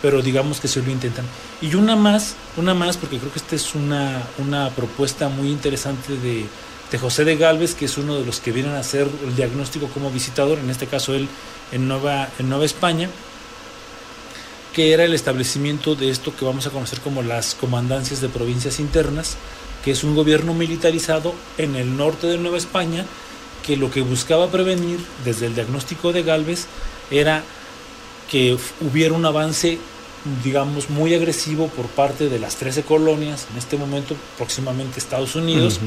pero 0.00 0.22
digamos 0.22 0.60
que 0.60 0.68
se 0.68 0.82
lo 0.82 0.90
intentan. 0.90 1.24
Y 1.60 1.74
una 1.74 1.96
más, 1.96 2.34
una 2.56 2.74
más, 2.74 2.96
porque 2.96 3.18
creo 3.18 3.32
que 3.32 3.38
esta 3.38 3.56
es 3.56 3.74
una, 3.74 4.22
una 4.38 4.70
propuesta 4.70 5.28
muy 5.28 5.48
interesante 5.48 6.16
de, 6.16 6.46
de, 6.90 6.98
José 6.98 7.24
de 7.24 7.36
Galvez, 7.36 7.74
que 7.74 7.84
es 7.84 7.98
uno 7.98 8.16
de 8.16 8.24
los 8.24 8.40
que 8.40 8.52
vienen 8.52 8.72
a 8.72 8.80
hacer 8.80 9.08
el 9.24 9.36
diagnóstico 9.36 9.88
como 9.88 10.10
visitador, 10.10 10.58
en 10.58 10.70
este 10.70 10.86
caso 10.86 11.14
él 11.14 11.28
en 11.72 11.88
Nueva, 11.88 12.28
en 12.38 12.48
Nueva 12.48 12.64
España, 12.64 13.08
que 14.72 14.92
era 14.92 15.04
el 15.04 15.14
establecimiento 15.14 15.94
de 15.94 16.10
esto 16.10 16.34
que 16.36 16.44
vamos 16.44 16.66
a 16.66 16.70
conocer 16.70 17.00
como 17.00 17.22
las 17.22 17.54
comandancias 17.54 18.20
de 18.20 18.28
provincias 18.28 18.78
internas, 18.78 19.36
que 19.84 19.90
es 19.90 20.04
un 20.04 20.14
gobierno 20.14 20.54
militarizado 20.54 21.34
en 21.56 21.76
el 21.76 21.96
norte 21.96 22.26
de 22.26 22.38
Nueva 22.38 22.58
España, 22.58 23.04
que 23.66 23.76
lo 23.76 23.90
que 23.90 24.02
buscaba 24.02 24.50
prevenir 24.50 24.98
desde 25.24 25.46
el 25.46 25.54
diagnóstico 25.54 26.12
de 26.12 26.22
Galvez 26.22 26.66
era 27.10 27.42
que 28.30 28.56
hubiera 28.80 29.14
un 29.14 29.26
avance, 29.26 29.78
digamos, 30.42 30.90
muy 30.90 31.14
agresivo 31.14 31.68
por 31.68 31.86
parte 31.86 32.28
de 32.28 32.38
las 32.38 32.56
13 32.56 32.82
colonias, 32.82 33.46
en 33.50 33.58
este 33.58 33.76
momento 33.76 34.16
próximamente 34.36 34.98
Estados 34.98 35.34
Unidos, 35.36 35.80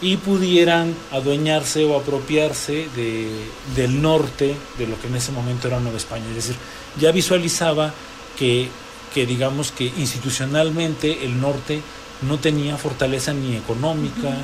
y 0.00 0.16
pudieran 0.18 0.94
adueñarse 1.12 1.84
o 1.84 1.96
apropiarse 1.96 2.88
de, 2.94 3.28
del 3.74 4.00
norte 4.00 4.54
de 4.78 4.86
lo 4.86 5.00
que 5.00 5.08
en 5.08 5.16
ese 5.16 5.32
momento 5.32 5.68
era 5.68 5.80
Nueva 5.80 5.98
España. 5.98 6.24
Es 6.30 6.36
decir, 6.36 6.56
ya 7.00 7.10
visualizaba 7.10 7.92
que, 8.38 8.68
que 9.14 9.26
digamos 9.26 9.72
que 9.72 9.86
institucionalmente 9.96 11.24
el 11.24 11.40
norte 11.40 11.80
no 12.22 12.38
tenía 12.38 12.76
fortaleza 12.76 13.32
ni 13.32 13.56
económica, 13.56 14.36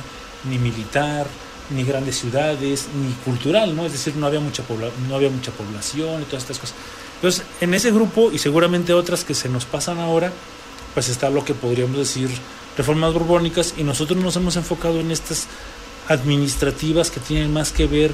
ni 0.49 0.57
militar, 0.57 1.27
ni 1.69 1.83
grandes 1.83 2.19
ciudades, 2.19 2.87
ni 2.95 3.13
cultural, 3.23 3.75
¿no? 3.75 3.85
Es 3.85 3.93
decir, 3.93 4.15
no 4.15 4.27
había 4.27 4.39
mucha, 4.39 4.63
no 5.07 5.15
había 5.15 5.29
mucha 5.29 5.51
población 5.51 6.21
y 6.21 6.25
todas 6.25 6.43
estas 6.43 6.59
cosas. 6.59 6.75
Entonces, 7.15 7.43
en 7.61 7.73
ese 7.73 7.91
grupo 7.91 8.31
y 8.31 8.37
seguramente 8.37 8.93
otras 8.93 9.23
que 9.23 9.33
se 9.33 9.49
nos 9.49 9.65
pasan 9.65 9.99
ahora, 9.99 10.31
pues 10.93 11.09
está 11.09 11.29
lo 11.29 11.43
que 11.43 11.53
podríamos 11.53 11.97
decir 11.97 12.29
reformas 12.77 13.13
borbónicas 13.13 13.73
y 13.77 13.83
nosotros 13.83 14.21
nos 14.21 14.35
hemos 14.35 14.55
enfocado 14.55 14.99
en 14.99 15.11
estas 15.11 15.47
administrativas 16.07 17.09
que 17.09 17.19
tienen 17.19 17.53
más 17.53 17.71
que 17.71 17.87
ver 17.87 18.11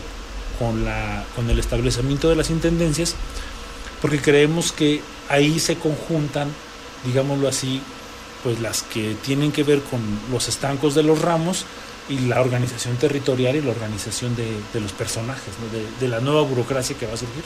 con, 0.59 0.85
la, 0.85 1.25
con 1.35 1.49
el 1.49 1.59
establecimiento 1.59 2.29
de 2.29 2.35
las 2.35 2.49
intendencias, 2.49 3.15
porque 4.01 4.21
creemos 4.21 4.71
que 4.71 5.01
ahí 5.29 5.59
se 5.59 5.77
conjuntan, 5.77 6.49
digámoslo 7.05 7.47
así, 7.47 7.81
pues 8.43 8.59
las 8.59 8.81
que 8.83 9.15
tienen 9.23 9.51
que 9.51 9.63
ver 9.63 9.81
con 9.81 9.99
los 10.31 10.47
estancos 10.47 10.95
de 10.95 11.03
los 11.03 11.21
ramos 11.21 11.65
y 12.09 12.19
la 12.27 12.41
organización 12.41 12.97
territorial 12.97 13.55
y 13.55 13.61
la 13.61 13.71
organización 13.71 14.35
de, 14.35 14.47
de 14.73 14.79
los 14.79 14.91
personajes, 14.91 15.53
de, 15.71 16.05
de, 16.05 16.07
la 16.09 16.19
nueva 16.19 16.41
burocracia 16.41 16.97
que 16.97 17.05
va 17.05 17.13
a 17.13 17.17
surgir. 17.17 17.43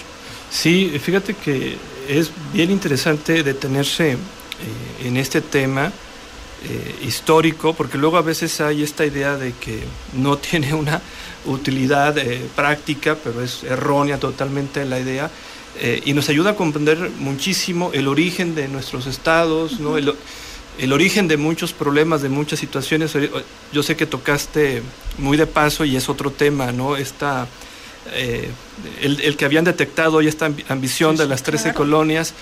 Sí, 0.49 0.97
fíjate 1.01 1.33
que 1.33 1.77
es 2.07 2.31
bien 2.53 2.71
interesante 2.71 3.43
detenerse 3.43 4.11
eh, 4.13 5.07
en 5.07 5.17
este 5.17 5.41
tema 5.41 5.91
eh, 6.63 6.95
histórico, 7.05 7.73
porque 7.73 7.97
luego 7.97 8.17
a 8.17 8.21
veces 8.21 8.61
hay 8.61 8.83
esta 8.83 9.05
idea 9.05 9.35
de 9.35 9.53
que 9.53 9.83
no 10.13 10.37
tiene 10.49 10.73
una 10.73 11.01
utilidad 11.45 12.17
eh, 12.17 12.41
práctica, 12.55 13.17
pero 13.21 13.43
es 13.43 13.63
errónea 13.63 14.19
totalmente 14.19 14.85
la 14.85 14.99
idea, 14.99 15.29
y 16.05 16.13
nos 16.13 16.29
ayuda 16.29 16.51
a 16.51 16.55
comprender 16.55 17.11
muchísimo 17.19 17.91
el 17.93 18.07
origen 18.07 18.55
de 18.55 18.69
nuestros 18.69 19.07
estados, 19.07 19.77
¿no? 19.81 19.97
el, 19.97 20.15
el 20.79 20.93
origen 20.93 21.27
de 21.27 21.37
muchos 21.37 21.73
problemas, 21.73 22.21
de 22.21 22.29
muchas 22.29 22.59
situaciones. 22.59 23.13
Yo 23.71 23.83
sé 23.83 23.95
que 23.95 24.05
tocaste 24.05 24.81
muy 25.17 25.37
de 25.37 25.47
paso 25.47 25.85
y 25.85 25.95
es 25.95 26.09
otro 26.09 26.31
tema, 26.31 26.71
¿no? 26.71 26.95
Esta 26.97 27.47
eh, 28.13 28.49
el, 29.01 29.35
que 29.35 29.45
habían 29.45 29.65
detectado 29.65 30.21
y 30.21 30.27
esta 30.27 30.51
ambición 30.67 31.15
de 31.15 31.25
las 31.27 31.41
13 31.41 31.73
colonias, 31.73 32.33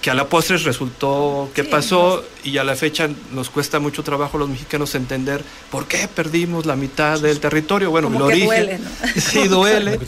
que 0.00 0.10
a 0.10 0.14
la 0.14 0.28
postre 0.28 0.56
resultó 0.56 1.50
que 1.54 1.62
pasó 1.62 2.24
y 2.42 2.56
a 2.56 2.64
la 2.64 2.74
fecha 2.74 3.10
nos 3.32 3.50
cuesta 3.50 3.80
mucho 3.80 4.02
trabajo 4.02 4.38
a 4.38 4.40
los 4.40 4.48
mexicanos 4.48 4.94
entender 4.94 5.44
por 5.70 5.86
qué 5.86 6.08
perdimos 6.08 6.64
la 6.64 6.74
mitad 6.74 7.20
del 7.20 7.38
territorio. 7.38 7.90
Bueno, 7.90 8.08
el 8.08 8.22
origen. 8.22 8.48
Duele, 8.48 8.80
Sí, 9.20 9.46
duele. 9.46 9.98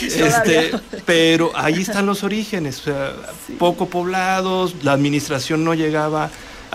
este, 0.00 0.72
pero 1.04 1.52
ahí 1.54 1.82
están 1.82 2.06
los 2.06 2.24
orígenes, 2.24 2.82
poco 3.60 3.86
poblados, 3.88 4.74
la 4.82 4.92
administración 4.92 5.64
no 5.64 5.74
llegaba 5.74 6.30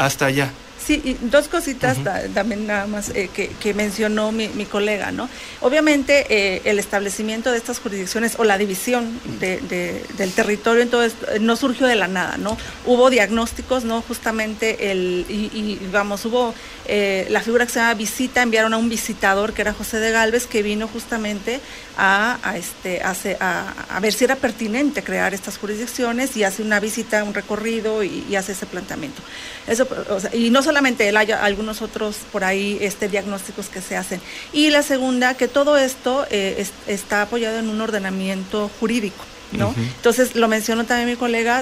hasta 0.06 0.26
allá. 0.26 0.52
Sí, 0.92 1.02
y 1.06 1.14
dos 1.28 1.48
cositas 1.48 2.00
también 2.34 2.68
nada 2.68 2.86
más 2.86 3.14
eh, 3.16 3.30
que, 3.30 3.74
mencionó 3.74 4.34
mi, 4.34 4.50
colega, 4.66 5.14
¿no? 5.14 5.30
Obviamente 5.62 6.26
eh, 6.30 6.62
el 6.66 6.80
establecimiento 6.80 7.50
de 7.50 7.58
estas 7.58 7.80
jurisdicciones 7.80 8.36
o 8.38 8.44
la 8.44 8.58
división 8.58 9.18
del 9.40 10.34
territorio 10.34 10.84
entonces 10.84 11.16
no 11.40 11.56
surgió 11.56 11.88
de 11.88 11.96
la 11.96 12.10
nada, 12.10 12.36
¿no? 12.36 12.58
Hubo 12.86 13.10
diagnósticos, 13.10 13.86
¿no? 13.86 14.02
Justamente 14.02 14.92
el, 14.92 15.26
y, 15.30 15.80
vamos, 15.94 16.26
hubo 16.26 16.54
eh, 16.86 17.26
la 17.30 17.40
figura 17.40 17.66
que 17.66 17.72
se 17.72 17.80
llama 17.80 17.94
visita, 17.94 18.42
enviaron 18.42 18.74
a 18.74 18.78
un 18.78 18.90
visitador 18.90 19.54
que 19.54 19.62
era 19.62 19.72
José 19.72 19.98
de 20.00 20.12
Galvez, 20.12 20.46
que 20.46 20.62
vino 20.62 20.90
justamente 20.90 21.62
a, 21.98 22.38
este, 22.56 23.02
a, 23.04 24.00
ver 24.02 24.12
si 24.12 24.24
era 24.24 24.36
pertinente 24.36 25.04
crear 25.04 25.34
estas 25.34 25.58
jurisdicciones 25.58 26.36
y 26.36 26.44
hace 26.44 26.64
una 26.64 26.80
visita, 26.80 27.24
un 27.24 27.34
recorrido 27.34 28.04
y, 28.04 28.36
hace 28.36 28.54
ese 28.54 28.66
planteamiento. 28.66 29.22
Eso, 29.68 29.88
y 30.34 30.50
no 30.50 30.64
solamente 30.64 30.81
él, 30.86 31.18
hay 31.18 31.32
algunos 31.32 31.82
otros 31.82 32.18
por 32.32 32.44
ahí 32.44 32.78
este, 32.82 33.08
diagnósticos 33.08 33.68
que 33.68 33.82
se 33.82 33.96
hacen. 33.96 34.22
Y 34.54 34.70
la 34.70 34.84
segunda, 34.84 35.36
que 35.36 35.48
todo 35.48 35.78
esto 35.78 36.26
eh, 36.30 36.66
está 36.88 37.24
apoyado 37.24 37.60
en 37.60 37.70
un 37.70 37.82
ordenamiento 37.82 38.70
jurídico. 38.80 39.24
¿no? 39.52 39.74
Entonces, 39.78 40.36
lo 40.36 40.48
mencionó 40.48 40.86
también 40.86 41.10
mi 41.10 41.16
colega, 41.18 41.62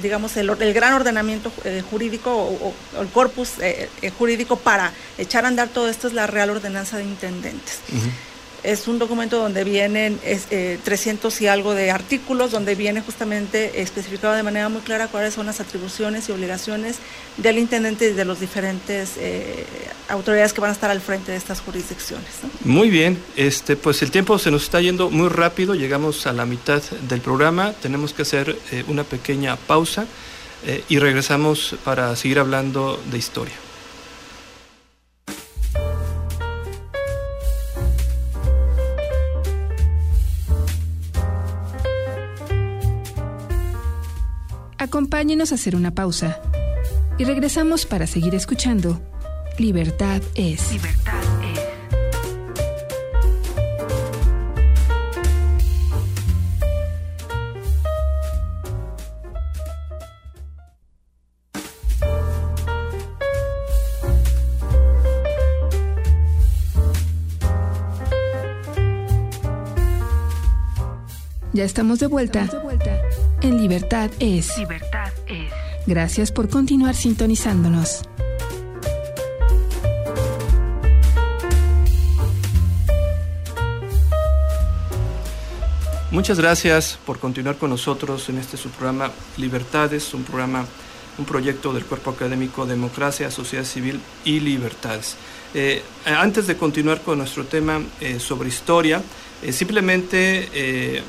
digamos, 0.00 0.36
el, 0.36 0.54
gran 0.72 0.92
ordenamiento 0.92 1.52
eh, 1.64 1.82
jurídico 1.90 2.30
o, 2.32 2.72
el 3.00 3.08
corpus 3.08 3.54
eh, 3.60 3.88
jurídico 4.16 4.56
para 4.56 4.92
echar 5.18 5.44
a 5.44 5.48
andar 5.48 5.68
todo 5.68 5.88
esto 5.88 6.06
es 6.06 6.12
la 6.12 6.28
Real 6.28 6.50
Ordenanza 6.50 6.98
de 6.98 7.02
Intendentes. 7.02 7.80
Es 8.66 8.88
un 8.88 8.98
documento 8.98 9.38
donde 9.38 9.62
vienen 9.62 10.18
300 10.82 11.40
eh, 11.40 11.44
y 11.44 11.46
algo 11.46 11.72
de 11.72 11.92
artículos, 11.92 12.50
donde 12.50 12.74
viene 12.74 13.00
justamente 13.00 13.80
especificado 13.80 14.34
de 14.34 14.42
manera 14.42 14.68
muy 14.68 14.80
clara 14.80 15.06
cuáles 15.06 15.34
son 15.34 15.46
las 15.46 15.60
atribuciones 15.60 16.28
y 16.28 16.32
obligaciones 16.32 16.96
del 17.36 17.58
intendente 17.58 18.10
y 18.10 18.12
de 18.12 18.24
las 18.24 18.40
diferentes 18.40 19.12
eh, 19.18 19.64
autoridades 20.08 20.52
que 20.52 20.60
van 20.60 20.70
a 20.70 20.72
estar 20.72 20.90
al 20.90 21.00
frente 21.00 21.30
de 21.30 21.38
estas 21.38 21.60
jurisdicciones. 21.60 22.26
Muy 22.64 22.90
bien, 22.90 23.22
este, 23.36 23.76
pues 23.76 24.02
el 24.02 24.10
tiempo 24.10 24.36
se 24.36 24.50
nos 24.50 24.64
está 24.64 24.80
yendo 24.80 25.10
muy 25.10 25.28
rápido, 25.28 25.76
llegamos 25.76 26.26
a 26.26 26.32
la 26.32 26.44
mitad 26.44 26.82
del 27.08 27.20
programa, 27.20 27.72
tenemos 27.80 28.14
que 28.14 28.22
hacer 28.22 28.58
eh, 28.72 28.82
una 28.88 29.04
pequeña 29.04 29.54
pausa 29.54 30.06
y 30.88 30.98
regresamos 30.98 31.76
para 31.84 32.16
seguir 32.16 32.40
hablando 32.40 33.00
de 33.12 33.18
historia. 33.18 33.54
Acompáñenos 44.86 45.50
a 45.50 45.56
hacer 45.56 45.74
una 45.74 45.90
pausa 45.90 46.40
y 47.18 47.24
regresamos 47.24 47.86
para 47.86 48.06
seguir 48.06 48.36
escuchando. 48.36 49.00
Libertad 49.58 50.22
es. 50.36 50.70
Libertad 50.72 51.12
es. 51.42 51.60
Ya 71.52 71.64
estamos 71.64 71.98
de 71.98 72.06
vuelta. 72.06 72.42
Estamos 72.44 72.52
de 72.52 72.58
vuelta 72.58 72.65
en 73.46 73.60
Libertad 73.60 74.10
es. 74.18 74.58
Libertad 74.58 75.12
es. 75.28 75.50
Gracias 75.86 76.32
por 76.32 76.48
continuar 76.48 76.94
sintonizándonos. 76.94 78.02
Muchas 86.10 86.40
gracias 86.40 86.98
por 87.04 87.18
continuar 87.18 87.56
con 87.56 87.70
nosotros 87.70 88.28
en 88.28 88.38
este 88.38 88.56
su 88.56 88.70
programa 88.70 89.12
Libertades, 89.36 90.12
un 90.14 90.24
programa, 90.24 90.64
un 91.18 91.24
proyecto 91.24 91.72
del 91.72 91.84
Cuerpo 91.84 92.10
Académico 92.10 92.66
Democracia, 92.66 93.30
Sociedad 93.30 93.64
Civil 93.64 94.00
y 94.24 94.40
Libertades. 94.40 95.16
Eh, 95.54 95.82
antes 96.04 96.46
de 96.46 96.56
continuar 96.56 97.00
con 97.02 97.18
nuestro 97.18 97.44
tema 97.44 97.80
eh, 98.00 98.18
sobre 98.18 98.48
historia, 98.48 99.02
eh, 99.42 99.52
simplemente 99.52 101.02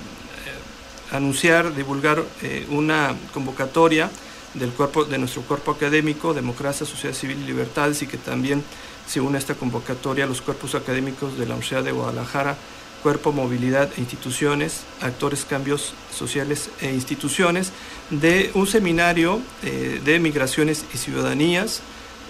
anunciar, 1.11 1.75
divulgar 1.75 2.23
eh, 2.41 2.65
una 2.69 3.15
convocatoria 3.33 4.09
del 4.53 4.71
cuerpo, 4.71 5.05
de 5.05 5.17
nuestro 5.17 5.41
cuerpo 5.43 5.71
académico, 5.71 6.33
Democracia, 6.33 6.85
Sociedad 6.85 7.15
Civil 7.15 7.37
y 7.43 7.45
Libertades, 7.45 8.01
y 8.01 8.07
que 8.07 8.17
también 8.17 8.63
se 9.07 9.21
une 9.21 9.37
a 9.37 9.39
esta 9.39 9.55
convocatoria 9.55 10.25
a 10.25 10.27
los 10.27 10.41
cuerpos 10.41 10.75
académicos 10.75 11.37
de 11.37 11.45
la 11.45 11.53
Universidad 11.53 11.83
de 11.83 11.91
Guadalajara, 11.91 12.57
Cuerpo, 13.03 13.31
Movilidad 13.31 13.89
e 13.95 14.01
Instituciones, 14.01 14.81
Actores, 15.01 15.45
Cambios 15.45 15.93
Sociales 16.13 16.69
e 16.81 16.91
Instituciones, 16.91 17.71
de 18.09 18.51
un 18.53 18.67
seminario 18.67 19.39
eh, 19.63 20.01
de 20.03 20.19
migraciones 20.19 20.83
y 20.93 20.97
ciudadanías, 20.97 21.81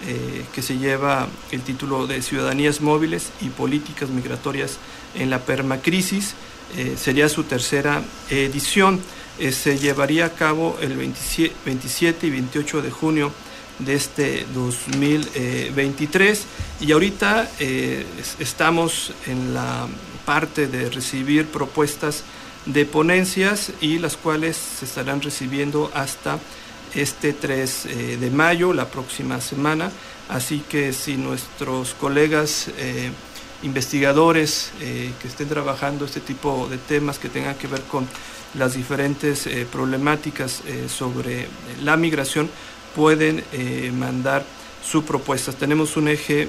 eh, 0.06 0.44
que 0.54 0.62
se 0.62 0.78
lleva 0.78 1.26
el 1.50 1.62
título 1.62 2.06
de 2.06 2.22
Ciudadanías 2.22 2.80
Móviles 2.80 3.30
y 3.40 3.48
Políticas 3.48 4.10
Migratorias 4.10 4.78
en 5.16 5.30
la 5.30 5.40
Permacrisis, 5.40 6.34
eh, 6.76 6.96
sería 7.00 7.28
su 7.28 7.44
tercera 7.44 8.02
edición. 8.30 9.00
Eh, 9.38 9.52
se 9.52 9.78
llevaría 9.78 10.26
a 10.26 10.30
cabo 10.30 10.76
el 10.80 10.96
27, 10.96 12.26
y 12.26 12.30
28 12.30 12.82
de 12.82 12.90
junio 12.90 13.32
de 13.78 13.94
este 13.94 14.44
2023 14.54 16.44
y 16.80 16.90
ahorita 16.90 17.48
eh, 17.60 18.04
estamos 18.40 19.12
en 19.26 19.54
la 19.54 19.86
parte 20.24 20.66
de 20.66 20.90
recibir 20.90 21.46
propuestas 21.46 22.24
de 22.66 22.84
ponencias 22.84 23.72
y 23.80 23.98
las 23.98 24.16
cuales 24.16 24.56
se 24.56 24.84
estarán 24.84 25.22
recibiendo 25.22 25.92
hasta 25.94 26.40
este 26.94 27.32
3 27.32 28.18
de 28.20 28.30
mayo, 28.30 28.72
la 28.72 28.86
próxima 28.86 29.40
semana. 29.40 29.92
Así 30.28 30.62
que 30.68 30.92
si 30.92 31.16
nuestros 31.16 31.94
colegas 31.94 32.68
investigadores 33.62 34.72
eh, 34.80 35.12
que 35.20 35.28
estén 35.28 35.48
trabajando 35.48 36.04
este 36.04 36.20
tipo 36.20 36.68
de 36.70 36.78
temas 36.78 37.18
que 37.18 37.28
tengan 37.28 37.56
que 37.56 37.66
ver 37.66 37.82
con 37.82 38.06
las 38.54 38.74
diferentes 38.74 39.46
eh, 39.46 39.66
problemáticas 39.70 40.62
eh, 40.66 40.88
sobre 40.88 41.48
la 41.82 41.96
migración 41.96 42.48
pueden 42.94 43.44
mandar 43.96 44.44
sus 44.82 45.04
propuestas. 45.04 45.54
Tenemos 45.54 45.96
un 45.96 46.08
eje 46.08 46.48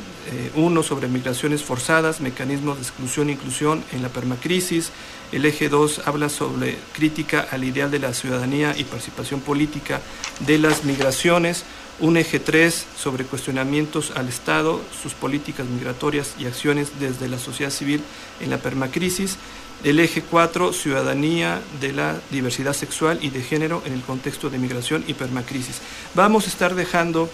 uno 0.56 0.82
sobre 0.82 1.08
migraciones 1.08 1.62
forzadas, 1.62 2.22
mecanismos 2.22 2.78
de 2.78 2.84
exclusión 2.84 3.30
e 3.30 3.34
inclusión 3.34 3.84
en 3.92 4.02
la 4.02 4.10
permacrisis. 4.10 4.90
El 5.32 5.46
eje 5.46 5.70
2 5.70 6.04
habla 6.06 6.30
sobre 6.30 6.78
crítica 6.94 7.46
al 7.52 7.66
ideal 7.66 7.92
de 7.92 8.00
la 8.00 8.16
ciudadanía 8.16 8.74
y 8.76 8.86
participación 8.86 9.42
política 9.42 10.02
de 10.40 10.58
las 10.58 10.86
migraciones 10.86 11.66
un 12.00 12.18
eje 12.18 12.40
3 12.40 12.86
sobre 12.98 13.26
cuestionamientos 13.26 14.12
al 14.16 14.30
Estado, 14.30 14.82
sus 15.02 15.14
políticas 15.14 15.68
migratorias 15.68 16.36
y 16.40 16.46
acciones 16.46 17.00
desde 17.00 17.28
la 17.28 17.40
sociedad 17.40 17.72
civil 17.72 18.02
en 18.40 18.50
la 18.50 18.58
permacrisis, 18.58 19.38
el 19.84 20.00
eje 20.00 20.22
4, 20.22 20.74
ciudadanía 20.74 21.62
de 21.80 21.94
la 21.94 22.20
diversidad 22.32 22.74
sexual 22.74 23.20
y 23.22 23.30
de 23.30 23.42
género 23.42 23.82
en 23.86 23.94
el 23.94 24.02
contexto 24.02 24.50
de 24.50 24.58
migración 24.58 25.04
y 25.08 25.14
permacrisis. 25.14 25.80
Vamos 26.16 26.46
a 26.46 26.50
estar 26.50 26.76
dejando 26.76 27.30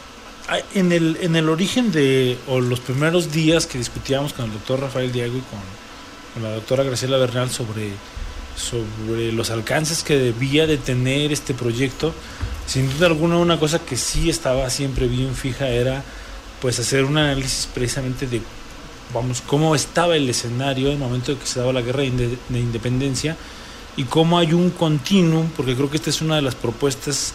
en, 0.73 0.91
el, 0.91 1.17
en 1.21 1.35
el 1.35 1.49
origen 1.49 1.91
de, 1.91 2.37
o 2.47 2.59
los 2.59 2.79
primeros 2.79 3.31
días 3.31 3.65
que 3.67 3.77
discutíamos 3.77 4.33
con 4.33 4.45
el 4.45 4.53
doctor 4.53 4.79
Rafael 4.79 5.11
Diego 5.11 5.37
y 5.37 5.41
con, 5.41 5.59
con 6.33 6.43
la 6.43 6.55
doctora 6.55 6.83
Graciela 6.83 7.17
Bernal 7.17 7.49
sobre 7.49 7.91
sobre 8.55 9.31
los 9.31 9.49
alcances 9.49 10.03
que 10.03 10.17
debía 10.17 10.65
de 10.65 10.77
tener 10.77 11.31
este 11.31 11.53
proyecto, 11.53 12.13
sin 12.65 12.89
duda 12.91 13.07
alguna 13.07 13.37
una 13.37 13.59
cosa 13.59 13.79
que 13.79 13.97
sí 13.97 14.29
estaba 14.29 14.69
siempre 14.69 15.07
bien 15.07 15.35
fija 15.35 15.67
era 15.67 16.03
pues 16.61 16.79
hacer 16.79 17.05
un 17.05 17.17
análisis 17.17 17.67
precisamente 17.73 18.27
de 18.27 18.41
vamos 19.13 19.41
cómo 19.45 19.75
estaba 19.75 20.15
el 20.15 20.29
escenario 20.29 20.87
en 20.87 20.93
el 20.93 20.99
momento 20.99 21.33
de 21.33 21.37
que 21.37 21.45
se 21.45 21.59
daba 21.59 21.73
la 21.73 21.81
guerra 21.81 22.03
de 22.03 22.59
independencia 22.59 23.37
y 23.97 24.03
cómo 24.03 24.37
hay 24.37 24.53
un 24.53 24.71
continuum, 24.71 25.47
porque 25.55 25.75
creo 25.75 25.89
que 25.89 25.97
esta 25.97 26.09
es 26.09 26.21
una 26.21 26.35
de 26.35 26.41
las 26.41 26.55
propuestas 26.55 27.33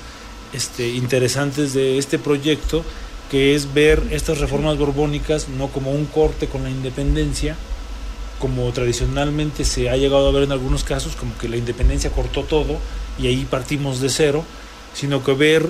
este, 0.52 0.88
interesantes 0.88 1.72
de 1.72 1.98
este 1.98 2.18
proyecto, 2.18 2.84
que 3.30 3.54
es 3.54 3.72
ver 3.72 4.02
estas 4.10 4.38
reformas 4.38 4.76
borbónicas 4.76 5.48
no 5.48 5.68
como 5.68 5.92
un 5.92 6.06
corte 6.06 6.48
con 6.48 6.62
la 6.62 6.70
independencia, 6.70 7.56
como 8.40 8.70
tradicionalmente 8.72 9.64
se 9.64 9.90
ha 9.90 9.96
llegado 9.96 10.28
a 10.28 10.32
ver 10.32 10.42
en 10.42 10.52
algunos 10.52 10.82
casos, 10.82 11.14
como 11.14 11.36
que 11.38 11.48
la 11.48 11.56
independencia 11.56 12.10
cortó 12.10 12.42
todo 12.42 12.78
y 13.18 13.26
ahí 13.26 13.46
partimos 13.48 14.00
de 14.00 14.08
cero, 14.08 14.44
sino 14.94 15.22
que 15.22 15.32
ver 15.32 15.68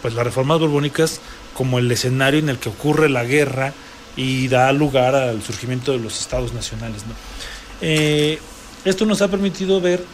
pues 0.00 0.14
las 0.14 0.24
reformas 0.24 0.60
borbónicas 0.60 1.20
como 1.54 1.78
el 1.78 1.90
escenario 1.90 2.40
en 2.40 2.48
el 2.48 2.58
que 2.58 2.68
ocurre 2.68 3.08
la 3.08 3.24
guerra 3.24 3.72
y 4.16 4.48
da 4.48 4.72
lugar 4.72 5.14
al 5.14 5.42
surgimiento 5.42 5.92
de 5.92 5.98
los 5.98 6.20
estados 6.20 6.52
nacionales. 6.52 7.02
Eh, 7.80 8.38
esto 8.84 9.06
nos 9.06 9.22
ha 9.22 9.28
permitido 9.28 9.80
ver, 9.80 10.04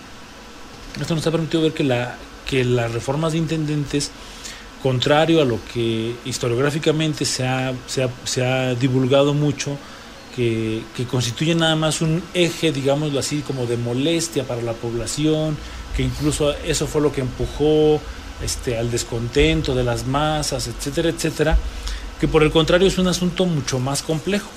esto 1.00 1.14
nos 1.14 1.26
ha 1.26 1.30
permitido 1.30 1.62
ver 1.62 1.72
que, 1.72 1.84
la, 1.84 2.16
que 2.46 2.64
las 2.64 2.92
reformas 2.92 3.32
de 3.32 3.38
intendentes, 3.38 4.10
contrario 4.82 5.42
a 5.42 5.44
lo 5.44 5.58
que 5.72 6.14
historiográficamente 6.24 7.24
se 7.24 7.46
ha, 7.46 7.74
se 7.86 8.04
ha, 8.04 8.10
se 8.24 8.44
ha 8.44 8.74
divulgado 8.74 9.34
mucho, 9.34 9.76
que, 10.34 10.82
que 10.96 11.04
constituyen 11.04 11.58
nada 11.58 11.74
más 11.74 12.00
un 12.00 12.22
eje, 12.34 12.70
digámoslo 12.70 13.18
así, 13.18 13.40
como 13.40 13.66
de 13.66 13.76
molestia 13.76 14.44
para 14.44 14.62
la 14.62 14.72
población, 14.72 15.56
que 15.96 16.04
incluso 16.04 16.54
eso 16.64 16.86
fue 16.86 17.00
lo 17.02 17.12
que 17.12 17.20
empujó 17.20 18.00
este, 18.42 18.78
al 18.78 18.90
descontento 18.90 19.74
de 19.74 19.84
las 19.84 20.06
masas, 20.06 20.68
etcétera, 20.68 21.08
etcétera, 21.10 21.58
que 22.20 22.28
por 22.28 22.42
el 22.42 22.50
contrario 22.50 22.88
es 22.88 22.98
un 22.98 23.08
asunto 23.08 23.46
mucho 23.46 23.78
más 23.78 24.02
complejo. 24.02 24.48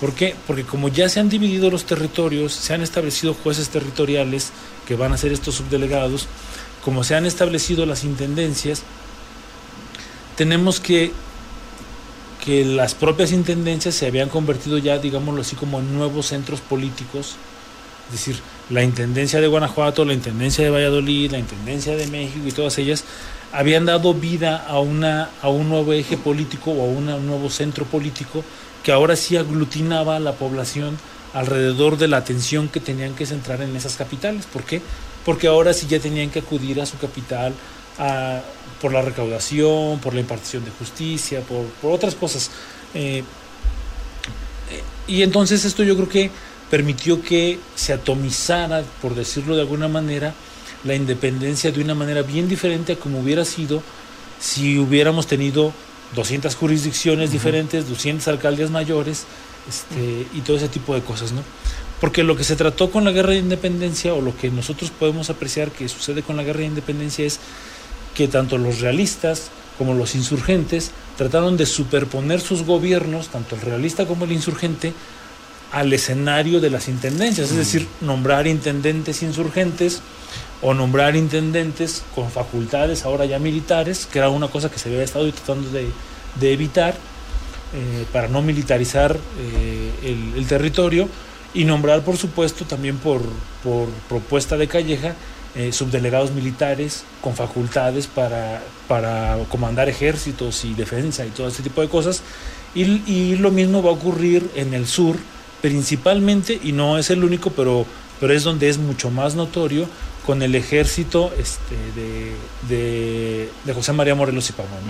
¿Por 0.00 0.14
qué? 0.14 0.34
Porque 0.46 0.64
como 0.64 0.88
ya 0.88 1.08
se 1.08 1.20
han 1.20 1.28
dividido 1.28 1.70
los 1.70 1.84
territorios, 1.84 2.52
se 2.52 2.74
han 2.74 2.82
establecido 2.82 3.34
jueces 3.34 3.68
territoriales 3.68 4.50
que 4.86 4.96
van 4.96 5.12
a 5.12 5.16
ser 5.16 5.32
estos 5.32 5.54
subdelegados, 5.56 6.26
como 6.84 7.04
se 7.04 7.14
han 7.14 7.26
establecido 7.26 7.86
las 7.86 8.04
intendencias, 8.04 8.82
tenemos 10.36 10.80
que 10.80 11.12
que 12.44 12.62
las 12.62 12.94
propias 12.94 13.32
intendencias 13.32 13.94
se 13.94 14.06
habían 14.06 14.28
convertido 14.28 14.76
ya, 14.76 14.98
digámoslo 14.98 15.40
así, 15.40 15.56
como 15.56 15.80
en 15.80 15.94
nuevos 15.94 16.26
centros 16.26 16.60
políticos. 16.60 17.36
Es 18.08 18.12
decir, 18.12 18.36
la 18.70 18.82
Intendencia 18.82 19.40
de 19.40 19.46
Guanajuato, 19.46 20.04
la 20.04 20.14
Intendencia 20.14 20.64
de 20.64 20.70
Valladolid, 20.70 21.30
la 21.30 21.38
Intendencia 21.38 21.96
de 21.96 22.06
México 22.06 22.46
y 22.46 22.52
todas 22.52 22.78
ellas 22.78 23.04
habían 23.52 23.84
dado 23.84 24.14
vida 24.14 24.64
a, 24.66 24.80
una, 24.80 25.30
a 25.42 25.48
un 25.48 25.68
nuevo 25.68 25.92
eje 25.92 26.16
político 26.16 26.72
o 26.72 26.82
a 26.82 26.86
un 26.86 27.06
nuevo 27.26 27.50
centro 27.50 27.84
político 27.84 28.42
que 28.82 28.92
ahora 28.92 29.16
sí 29.16 29.36
aglutinaba 29.36 30.16
a 30.16 30.20
la 30.20 30.32
población 30.32 30.98
alrededor 31.32 31.96
de 31.98 32.08
la 32.08 32.18
atención 32.18 32.68
que 32.68 32.80
tenían 32.80 33.14
que 33.14 33.26
centrar 33.26 33.60
en 33.62 33.74
esas 33.76 33.96
capitales. 33.96 34.46
¿Por 34.46 34.64
qué? 34.64 34.80
Porque 35.24 35.46
ahora 35.46 35.72
sí 35.72 35.86
ya 35.88 35.98
tenían 35.98 36.30
que 36.30 36.40
acudir 36.40 36.80
a 36.80 36.86
su 36.86 36.98
capital 36.98 37.54
a 37.98 38.40
por 38.80 38.92
la 38.92 39.02
recaudación, 39.02 39.98
por 40.00 40.14
la 40.14 40.20
impartición 40.20 40.64
de 40.64 40.70
justicia, 40.72 41.40
por, 41.40 41.90
otras 41.90 42.14
cosas. 42.14 42.50
Eh, 42.92 43.24
y 45.06 45.22
entonces 45.22 45.64
esto 45.64 45.82
yo 45.82 45.96
creo 45.96 46.08
que 46.08 46.30
permitió 46.74 47.22
que 47.22 47.60
se 47.76 47.92
atomizara, 47.92 48.82
por 49.00 49.14
decirlo 49.14 49.54
de 49.54 49.60
alguna 49.60 49.86
manera, 49.86 50.34
la 50.82 50.96
independencia 50.96 51.70
de 51.70 51.80
una 51.80 51.94
manera 51.94 52.22
bien 52.22 52.48
diferente 52.48 52.94
a 52.94 52.96
como 52.96 53.20
hubiera 53.20 53.44
sido 53.44 53.80
si 54.40 54.76
hubiéramos 54.80 55.28
tenido 55.28 55.72
200 56.16 56.52
jurisdicciones 56.56 57.30
diferentes, 57.30 57.88
200 57.88 58.26
alcaldes 58.26 58.70
mayores 58.70 59.22
este, 59.68 60.26
y 60.36 60.40
todo 60.40 60.56
ese 60.56 60.68
tipo 60.68 60.96
de 60.96 61.02
cosas, 61.02 61.30
¿no? 61.30 61.44
Porque 62.00 62.24
lo 62.24 62.36
que 62.36 62.42
se 62.42 62.56
trató 62.56 62.90
con 62.90 63.04
la 63.04 63.12
guerra 63.12 63.30
de 63.30 63.38
independencia 63.38 64.12
o 64.12 64.20
lo 64.20 64.36
que 64.36 64.50
nosotros 64.50 64.90
podemos 64.90 65.30
apreciar 65.30 65.70
que 65.70 65.88
sucede 65.88 66.24
con 66.24 66.36
la 66.36 66.42
guerra 66.42 66.58
de 66.58 66.66
independencia 66.66 67.24
es 67.24 67.38
que 68.16 68.26
tanto 68.26 68.58
los 68.58 68.80
realistas 68.80 69.48
como 69.78 69.94
los 69.94 70.16
insurgentes 70.16 70.90
trataron 71.16 71.56
de 71.56 71.66
superponer 71.66 72.40
sus 72.40 72.64
gobiernos, 72.64 73.28
tanto 73.28 73.54
el 73.54 73.60
realista 73.60 74.06
como 74.06 74.24
el 74.24 74.32
insurgente, 74.32 74.92
al 75.74 75.92
escenario 75.92 76.60
de 76.60 76.70
las 76.70 76.88
intendencias, 76.88 77.48
es 77.48 77.54
mm. 77.54 77.58
decir, 77.58 77.88
nombrar 78.00 78.46
intendentes 78.46 79.22
insurgentes 79.22 80.00
o 80.62 80.72
nombrar 80.72 81.16
intendentes 81.16 82.04
con 82.14 82.30
facultades 82.30 83.04
ahora 83.04 83.24
ya 83.26 83.38
militares, 83.38 84.06
que 84.10 84.18
era 84.18 84.28
una 84.28 84.48
cosa 84.48 84.70
que 84.70 84.78
se 84.78 84.88
había 84.88 85.02
estado 85.02 85.30
tratando 85.32 85.68
de, 85.70 85.90
evitar 86.52 86.94
eh, 87.74 88.06
para 88.12 88.28
no 88.28 88.40
militarizar 88.40 89.16
eh, 89.38 90.30
el, 90.36 90.46
territorio 90.46 91.08
y 91.52 91.64
nombrar, 91.64 92.02
por 92.02 92.16
supuesto, 92.16 92.64
también 92.64 92.98
por, 92.98 93.22
por 93.62 93.88
propuesta 94.08 94.56
de 94.56 94.68
Calleja, 94.68 95.14
eh, 95.56 95.72
subdelegados 95.72 96.32
militares 96.32 97.04
con 97.20 97.34
facultades 97.34 98.06
para, 98.06 98.62
para 98.88 99.38
comandar 99.48 99.88
ejércitos 99.88 100.64
y 100.64 100.74
defensa 100.74 101.26
y 101.26 101.30
todo 101.30 101.48
ese 101.48 101.62
tipo 101.62 101.80
de 101.80 101.88
cosas. 101.88 102.22
Y, 102.74 103.36
lo 103.36 103.52
mismo 103.52 103.82
va 103.82 103.90
a 103.90 103.92
ocurrir 103.92 104.50
en 104.56 104.74
el 104.74 104.88
sur, 104.88 105.16
principalmente, 105.64 106.60
y 106.62 106.72
no 106.72 106.98
es 106.98 107.08
el 107.08 107.24
único, 107.24 107.48
pero, 107.48 107.86
pero 108.20 108.34
es 108.34 108.44
donde 108.44 108.68
es 108.68 108.76
mucho 108.76 109.10
más 109.10 109.34
notorio, 109.34 109.88
con 110.26 110.42
el 110.42 110.54
ejército 110.56 111.32
este, 111.38 111.74
de, 112.68 113.48
de, 113.64 113.72
José 113.72 113.94
María 113.94 114.14
Morelos 114.14 114.50
y 114.50 114.52
Pavón, 114.52 114.82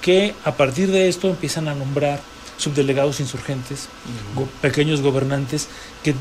que 0.00 0.36
a 0.44 0.52
partir 0.52 0.92
de 0.92 1.08
esto 1.08 1.28
empiezan 1.28 1.66
a 1.66 1.74
nombrar 1.74 2.20
subdelegados 2.58 3.18
insurgentes, 3.18 3.88
pequeños 4.60 5.00
gobernantes, 5.00 5.66
que, 6.04 6.14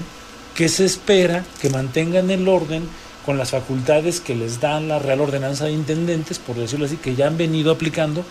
que 0.55 0.67
se 0.67 0.83
espera 0.83 1.45
que 1.61 1.69
mantengan 1.69 2.31
el 2.31 2.47
orden 2.47 2.89
con 3.27 3.37
las 3.37 3.51
facultades 3.51 4.21
que 4.21 4.33
les 4.33 4.59
dan 4.59 4.87
la 4.87 4.97
Real 4.97 5.21
Ordenanza 5.21 5.65
de 5.65 5.73
Intendentes, 5.73 6.39
por 6.39 6.55
decirlo 6.55 6.87
así, 6.87 6.97
que 6.97 7.13
ya 7.13 7.27
han 7.27 7.37
venido 7.37 7.71
aplicando 7.71 8.25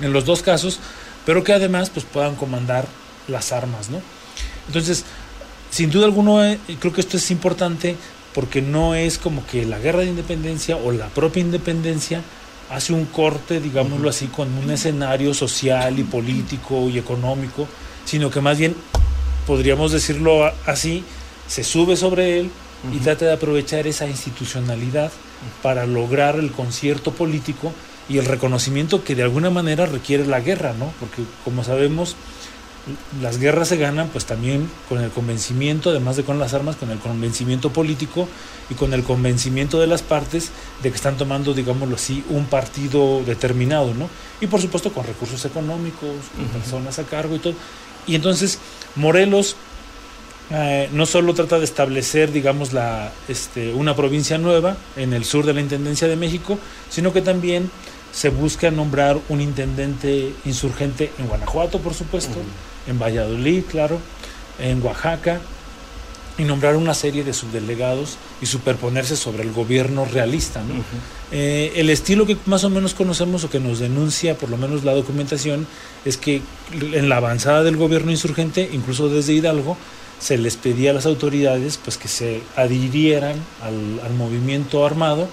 en 0.00 0.14
los 0.14 0.24
dos 0.24 0.40
casos, 0.40 0.80
pero 1.26 1.44
que 1.44 1.52
además 1.52 1.90
pues, 1.90 2.06
puedan 2.06 2.36
comandar 2.36 2.86
las 3.28 3.52
armas. 3.52 3.90
¿no? 3.90 4.00
Entonces, 4.66 5.04
sin 5.70 5.90
duda 5.90 6.06
alguna, 6.06 6.52
eh, 6.52 6.58
creo 6.78 6.92
que 6.92 7.00
esto 7.00 7.16
es 7.16 7.30
importante 7.30 7.96
porque 8.34 8.62
no 8.62 8.94
es 8.94 9.18
como 9.18 9.46
que 9.46 9.64
la 9.64 9.78
guerra 9.78 10.00
de 10.00 10.06
independencia 10.06 10.76
o 10.76 10.92
la 10.92 11.08
propia 11.08 11.40
independencia 11.40 12.22
hace 12.70 12.92
un 12.92 13.06
corte, 13.06 13.60
digámoslo 13.60 14.08
así, 14.08 14.26
con 14.28 14.52
un 14.56 14.70
escenario 14.70 15.34
social 15.34 15.98
y 15.98 16.04
político 16.04 16.88
y 16.88 16.98
económico, 16.98 17.66
sino 18.04 18.30
que 18.30 18.40
más 18.40 18.58
bien, 18.58 18.76
podríamos 19.46 19.90
decirlo 19.90 20.50
así, 20.66 21.04
se 21.48 21.64
sube 21.64 21.96
sobre 21.96 22.38
él 22.38 22.50
y 22.92 22.98
trata 22.98 23.26
de 23.26 23.32
aprovechar 23.32 23.86
esa 23.86 24.06
institucionalidad 24.06 25.10
para 25.62 25.86
lograr 25.86 26.36
el 26.36 26.52
concierto 26.52 27.12
político 27.12 27.72
y 28.08 28.18
el 28.18 28.24
reconocimiento 28.24 29.04
que 29.04 29.14
de 29.14 29.24
alguna 29.24 29.50
manera 29.50 29.86
requiere 29.86 30.26
la 30.26 30.40
guerra, 30.40 30.74
¿no? 30.78 30.92
Porque 31.00 31.22
como 31.44 31.64
sabemos, 31.64 32.16
las 33.20 33.38
guerras 33.38 33.68
se 33.68 33.76
ganan 33.76 34.08
pues 34.08 34.24
también 34.24 34.70
con 34.88 35.00
el 35.00 35.10
convencimiento, 35.10 35.90
además 35.90 36.16
de 36.16 36.24
con 36.24 36.38
las 36.38 36.54
armas, 36.54 36.76
con 36.76 36.90
el 36.90 36.98
convencimiento 36.98 37.70
político 37.70 38.28
y 38.70 38.74
con 38.74 38.94
el 38.94 39.02
convencimiento 39.02 39.78
de 39.78 39.86
las 39.86 40.02
partes 40.02 40.50
de 40.82 40.90
que 40.90 40.96
están 40.96 41.16
tomando, 41.16 41.52
digámoslo 41.54 41.96
así, 41.96 42.24
un 42.30 42.46
partido 42.46 43.22
determinado, 43.24 43.94
¿no? 43.94 44.08
Y 44.40 44.46
por 44.46 44.60
supuesto 44.60 44.92
con 44.92 45.06
recursos 45.06 45.44
económicos, 45.44 46.10
con 46.34 46.46
personas 46.46 46.98
a 46.98 47.04
cargo 47.04 47.36
y 47.36 47.38
todo. 47.38 47.54
Y 48.06 48.14
entonces 48.14 48.58
Morelos 48.96 49.56
eh, 50.50 50.88
no 50.92 51.06
solo 51.06 51.32
trata 51.34 51.58
de 51.58 51.64
establecer, 51.64 52.32
digamos, 52.32 52.72
la, 52.72 53.12
este, 53.28 53.72
una 53.72 53.94
provincia 53.94 54.36
nueva 54.36 54.76
en 54.96 55.12
el 55.12 55.24
sur 55.24 55.46
de 55.46 55.54
la 55.54 55.60
Intendencia 55.60 56.08
de 56.08 56.16
México, 56.16 56.58
sino 56.88 57.12
que 57.12 57.22
también 57.22 57.70
se 58.12 58.28
busca 58.28 58.70
nombrar 58.70 59.18
un 59.28 59.40
intendente 59.40 60.32
insurgente 60.44 61.12
en 61.18 61.28
Guanajuato, 61.28 61.78
por 61.80 61.94
supuesto, 61.94 62.36
en 62.86 62.98
Valladolid, 62.98 63.64
claro, 63.70 63.98
en 64.58 64.82
Oaxaca, 64.82 65.40
y 66.38 66.44
nombrar 66.44 66.76
una 66.76 66.94
serie 66.94 67.22
de 67.22 67.34
subdelegados 67.34 68.16
y 68.40 68.46
superponerse 68.46 69.14
sobre 69.14 69.42
el 69.42 69.52
gobierno 69.52 70.06
realista. 70.06 70.62
¿no? 70.62 70.74
Eh, 71.32 71.72
el 71.76 71.90
estilo 71.90 72.24
que 72.24 72.36
más 72.46 72.64
o 72.64 72.70
menos 72.70 72.94
conocemos 72.94 73.44
o 73.44 73.50
que 73.50 73.60
nos 73.60 73.78
denuncia, 73.78 74.36
por 74.36 74.48
lo 74.48 74.56
menos 74.56 74.82
la 74.82 74.94
documentación, 74.94 75.66
es 76.06 76.16
que 76.16 76.40
en 76.72 77.08
la 77.10 77.16
avanzada 77.16 77.62
del 77.62 77.76
gobierno 77.76 78.10
insurgente, 78.10 78.70
incluso 78.72 79.10
desde 79.10 79.34
Hidalgo, 79.34 79.76
se 80.20 80.36
les 80.36 80.56
pedía 80.56 80.90
a 80.90 80.94
las 80.94 81.06
autoridades 81.06 81.78
pues 81.82 81.96
que 81.96 82.06
se 82.06 82.42
adhirieran 82.54 83.36
al, 83.62 84.00
al, 84.04 84.14
movimiento 84.14 84.84
armado 84.84 85.28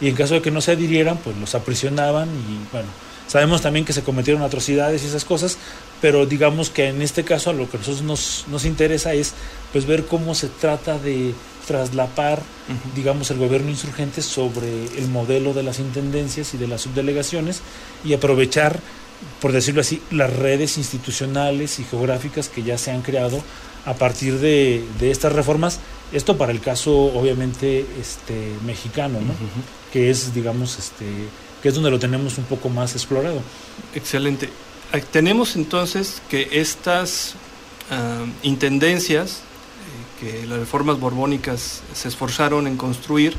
y 0.00 0.08
en 0.08 0.14
caso 0.14 0.34
de 0.34 0.42
que 0.42 0.52
no 0.52 0.60
se 0.60 0.72
adhirieran 0.72 1.18
pues 1.18 1.36
los 1.36 1.54
aprisionaban 1.54 2.28
y 2.28 2.72
bueno 2.72 2.88
sabemos 3.26 3.60
también 3.60 3.84
que 3.84 3.92
se 3.92 4.02
cometieron 4.02 4.42
atrocidades 4.42 5.02
y 5.02 5.06
esas 5.06 5.24
cosas 5.24 5.58
pero 6.00 6.26
digamos 6.26 6.70
que 6.70 6.88
en 6.88 7.02
este 7.02 7.24
caso 7.24 7.50
a 7.50 7.52
lo 7.52 7.68
que 7.68 7.76
a 7.76 7.80
nosotros 7.80 8.02
nos, 8.02 8.44
nos 8.48 8.64
interesa 8.64 9.12
es 9.14 9.34
pues 9.72 9.84
ver 9.84 10.06
cómo 10.06 10.34
se 10.36 10.48
trata 10.48 10.96
de 10.98 11.34
traslapar 11.66 12.38
uh 12.38 12.72
-huh. 12.72 12.94
digamos 12.94 13.30
el 13.32 13.38
gobierno 13.38 13.68
insurgente 13.68 14.22
sobre 14.22 14.86
el 14.96 15.08
modelo 15.08 15.54
de 15.54 15.64
las 15.64 15.80
intendencias 15.80 16.54
y 16.54 16.56
de 16.56 16.68
las 16.68 16.82
subdelegaciones 16.82 17.62
y 18.04 18.14
aprovechar 18.14 18.78
por 19.40 19.52
decirlo 19.52 19.80
así 19.80 20.00
las 20.10 20.32
redes 20.34 20.78
institucionales 20.78 21.78
y 21.78 21.84
geográficas 21.84 22.48
que 22.48 22.62
ya 22.62 22.78
se 22.78 22.90
han 22.90 23.02
creado 23.02 23.42
a 23.84 23.94
partir 23.94 24.38
de, 24.38 24.84
de, 24.98 25.10
estas 25.10 25.32
reformas, 25.32 25.80
esto 26.12 26.36
para 26.36 26.52
el 26.52 26.60
caso 26.60 26.92
obviamente 26.92 27.86
este 28.00 28.52
mexicano, 28.64 29.20
¿no? 29.20 29.32
Uh 29.32 29.36
-huh. 29.36 29.92
que 29.92 30.10
es 30.10 30.34
digamos 30.34 30.78
este 30.78 31.06
que 31.62 31.68
es 31.68 31.74
donde 31.74 31.90
lo 31.90 31.98
tenemos 31.98 32.38
un 32.38 32.44
poco 32.44 32.68
más 32.68 32.94
explorado. 32.94 33.42
Excelente. 33.94 34.48
Tenemos 35.12 35.56
entonces 35.56 36.22
que 36.28 36.48
estas 36.52 37.34
uh, 37.90 38.26
intendencias 38.42 39.42
eh, 40.20 40.40
que 40.40 40.46
las 40.46 40.58
reformas 40.58 40.98
borbónicas 40.98 41.82
se 41.94 42.08
esforzaron 42.08 42.66
en 42.66 42.76
construir, 42.76 43.34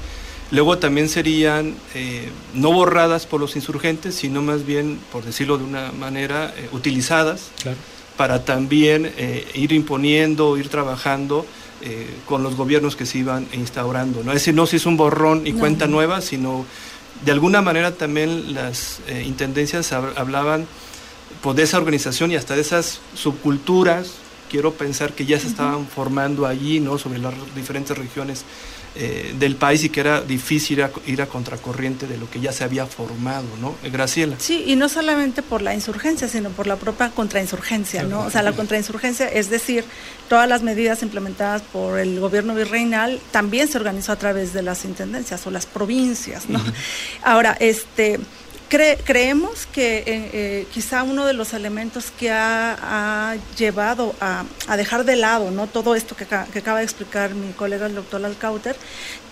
luego 0.52 0.78
también 0.78 1.10
serían 1.10 1.76
eh, 1.94 2.30
no 2.54 2.72
borradas 2.72 3.26
por 3.26 3.40
los 3.42 3.56
insurgentes, 3.56 4.16
sino 4.16 4.42
más 4.42 4.66
bien, 4.66 5.00
por 5.12 5.26
decirlo 5.26 5.58
de 5.58 5.64
una 5.66 5.92
manera, 5.92 6.54
eh, 6.56 6.70
utilizadas. 6.72 7.50
Claro 7.62 7.78
para 8.18 8.44
también 8.46 9.12
eh, 9.18 9.48
ir 9.54 9.72
imponiendo, 9.72 10.58
ir 10.58 10.70
trabajando 10.70 11.46
eh, 11.82 12.08
con 12.28 12.44
los 12.44 12.56
gobiernos 12.56 12.96
que 12.96 13.06
se 13.06 13.20
iban 13.20 13.48
instaurando. 13.54 14.24
¿no? 14.24 14.32
Es 14.32 14.42
decir, 14.42 14.54
no 14.54 14.68
si 14.68 14.76
es 14.76 14.86
un 14.86 14.98
borrón 14.98 15.48
y 15.48 15.54
no. 15.54 15.60
cuenta 15.60 15.88
nueva, 15.88 16.22
sino 16.22 16.66
de 17.26 17.32
alguna 17.32 17.62
manera 17.62 17.96
también 17.96 18.54
las 18.54 19.00
eh, 19.08 19.24
intendencias 19.26 19.92
hablaban 19.92 20.68
pues, 21.42 21.56
de 21.56 21.64
esa 21.64 21.78
organización 21.78 22.32
y 22.32 22.36
hasta 22.36 22.56
de 22.56 22.62
esas 22.62 23.00
subculturas, 23.16 24.14
quiero 24.50 24.74
pensar 24.74 25.14
que 25.14 25.26
ya 25.26 25.40
se 25.40 25.48
estaban 25.48 25.88
formando 25.88 26.46
allí, 26.46 26.80
¿no? 26.80 26.98
sobre 26.98 27.20
las 27.20 27.34
diferentes 27.56 27.98
regiones 27.98 28.44
eh, 28.96 29.34
del 29.40 29.56
país 29.56 29.84
y 29.86 29.90
que 29.90 30.02
era 30.02 30.20
difícil 30.22 30.80
ir 30.80 30.84
a, 30.84 30.92
ir 31.06 31.22
a, 31.22 31.26
contracorriente 31.28 32.08
de 32.08 32.18
lo 32.18 32.30
que 32.30 32.42
ya 32.42 32.52
se 32.52 32.66
había 32.66 32.86
formado, 32.86 33.46
¿no? 33.62 33.76
Graciela. 33.90 34.36
Sí, 34.38 34.66
y 34.68 34.76
no 34.76 34.90
solamente 34.90 35.42
por 35.42 35.62
la 35.62 35.74
insurgencia, 35.74 36.28
sino 36.28 36.50
por 36.50 36.68
la 36.68 36.76
propia 36.76 37.10
contrainsurgencia, 37.10 38.04
¿no? 38.04 38.22
O 38.22 38.30
sea, 38.30 38.44
la 38.44 38.52
contrainsurgencia, 38.52 39.28
es 39.30 39.50
decir, 39.50 39.86
todas 40.28 40.50
las 40.50 40.62
medidas 40.62 41.04
implementadas 41.04 41.62
por 41.62 42.00
el 42.00 42.20
gobierno 42.20 42.54
virreinal 42.54 43.22
también 43.32 43.70
se 43.70 43.78
organizó 43.78 44.12
a 44.12 44.18
través 44.18 44.52
de 44.52 44.62
las 44.62 44.84
intendencias 44.84 45.48
o 45.48 45.52
las 45.52 45.66
provincias, 45.66 46.50
¿no? 46.50 46.60
Uh 46.60 46.64
-huh. 46.64 46.74
Ahora, 47.24 47.56
este 47.60 48.20
Cre 48.72 48.98
creemos 49.04 49.66
que 49.66 49.98
eh, 49.98 50.04
eh, 50.08 50.68
quizá 50.72 51.04
uno 51.04 51.26
de 51.26 51.34
los 51.34 51.52
elementos 51.52 52.10
que 52.10 52.32
ha, 52.32 53.36
llevado 53.58 54.16
a, 54.22 54.46
dejar 54.78 55.04
de 55.04 55.18
lado 55.18 55.52
¿no? 55.52 55.68
todo 55.68 55.94
esto 55.94 56.16
que, 56.16 56.26
que, 56.26 56.60
acaba 56.60 56.80
de 56.80 56.86
explicar 56.86 57.36
mi 57.36 57.52
colega 57.52 57.88
el 57.88 57.96
doctor 57.96 58.24
Alcauter 58.24 58.78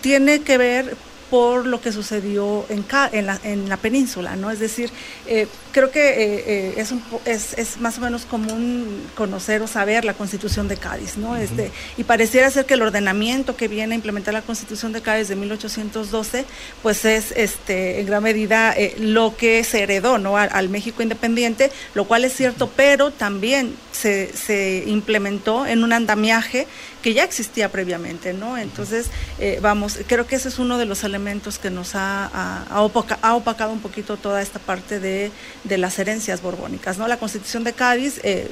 tiene 0.02 0.42
que 0.42 0.58
ver 0.58 0.98
por 1.30 1.66
lo 1.66 1.80
que 1.80 1.94
sucedió 1.94 2.66
en, 2.68 2.84
en, 3.14 3.26
la, 3.28 3.40
en 3.44 3.70
la, 3.70 3.78
península, 3.78 4.36
¿no? 4.36 4.52
Es 4.52 4.60
decir, 4.60 4.92
eh, 5.28 5.48
creo 5.72 5.92
que 5.92 6.10
eh, 6.10 6.44
eh, 6.48 6.74
es, 6.78 6.92
un, 6.92 7.04
es, 7.26 7.58
es, 7.58 7.78
más 7.80 7.98
o 7.98 8.02
menos 8.02 8.26
común 8.26 9.04
conocer 9.16 9.62
o 9.62 9.68
saber 9.68 10.06
la 10.06 10.14
Constitución 10.14 10.68
de 10.68 10.78
Cádiz, 10.78 11.18
¿no? 11.18 11.32
Uh 11.32 11.36
-huh. 11.36 11.42
este, 11.42 11.72
y 11.98 12.04
pareciera 12.04 12.50
ser 12.50 12.66
que 12.66 12.74
el 12.76 12.82
ordenamiento 12.82 13.56
que 13.56 13.68
viene 13.68 13.94
a 13.94 13.96
implementar 13.96 14.34
la 14.34 14.42
Constitución 14.42 14.94
de 14.94 15.02
Cádiz 15.02 15.28
de 15.28 15.36
1812, 15.36 16.46
pues 16.82 17.06
es 17.06 17.32
este, 17.36 18.00
en 18.00 18.06
gran 18.06 18.24
medida 18.24 18.76
lo 19.00 19.36
que 19.36 19.64
se 19.64 19.84
heredó, 19.84 20.18
¿no? 20.18 20.38
Al, 20.38 20.50
al, 20.52 20.70
México 20.70 21.02
independiente, 21.04 21.72
lo 21.94 22.06
cual 22.06 22.26
es 22.26 22.34
cierto, 22.34 22.70
pero 22.76 23.12
también 23.12 23.76
se, 23.92 24.32
se 24.34 24.84
implementó 24.88 25.66
en 25.66 25.84
un 25.84 25.94
andamiaje 25.94 26.68
que 27.02 27.14
ya 27.14 27.24
existía 27.24 27.70
previamente, 27.70 28.34
¿no? 28.34 28.58
Entonces, 28.58 29.10
eh, 29.40 29.60
vamos, 29.62 30.00
creo 30.08 30.28
que 30.28 30.36
ese 30.36 30.50
es 30.50 30.60
uno 30.60 30.78
de 30.78 30.86
los 30.86 31.04
elementos 31.04 31.58
que 31.58 31.70
nos 31.70 31.96
ha, 31.96 32.26
ha, 32.26 32.66
ha, 32.70 32.82
opaca, 32.82 33.20
ha 33.22 33.36
opacado 33.36 33.72
un 33.72 33.80
poquito 33.80 34.18
toda 34.18 34.42
esta 34.42 34.60
parte 34.60 35.00
de, 35.00 35.32
de, 35.64 35.78
las 35.78 35.98
herencias 36.00 36.42
borbónicas, 36.42 36.98
¿no? 36.98 37.08
La 37.08 37.18
Constitución 37.18 37.64
de 37.64 37.74
Cádiz 37.74 38.20
eh, 38.24 38.50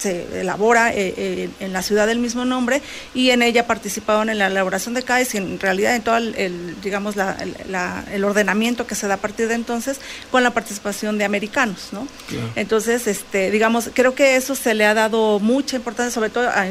se 0.00 0.40
elabora 0.40 0.92
eh, 0.92 1.14
eh, 1.16 1.50
en 1.60 1.72
la 1.72 1.82
ciudad 1.82 2.06
del 2.06 2.18
mismo 2.18 2.44
nombre 2.44 2.80
y 3.14 3.30
en 3.30 3.42
ella 3.42 3.66
participaron 3.66 4.30
en 4.30 4.38
la 4.38 4.46
elaboración 4.46 4.94
de 4.94 5.02
Cádiz 5.02 5.34
y 5.34 5.38
en 5.38 5.60
realidad 5.60 5.94
en 5.94 6.02
todo 6.02 6.16
el, 6.16 6.34
el 6.36 6.80
digamos 6.80 7.16
la, 7.16 7.36
la, 7.68 8.04
el 8.10 8.24
ordenamiento 8.24 8.86
que 8.86 8.94
se 8.94 9.06
da 9.06 9.14
a 9.14 9.16
partir 9.18 9.48
de 9.48 9.54
entonces 9.54 10.00
con 10.30 10.42
la 10.42 10.52
participación 10.52 11.18
de 11.18 11.24
americanos, 11.24 11.88
¿no? 11.92 12.08
Claro. 12.28 12.50
Entonces, 12.56 13.06
este, 13.06 13.50
digamos, 13.50 13.90
creo 13.92 14.14
que 14.14 14.36
eso 14.36 14.54
se 14.54 14.74
le 14.74 14.86
ha 14.86 14.94
dado 14.94 15.38
mucha 15.38 15.76
importancia, 15.76 16.10
sobre 16.10 16.30
todo 16.30 16.48
a, 16.48 16.66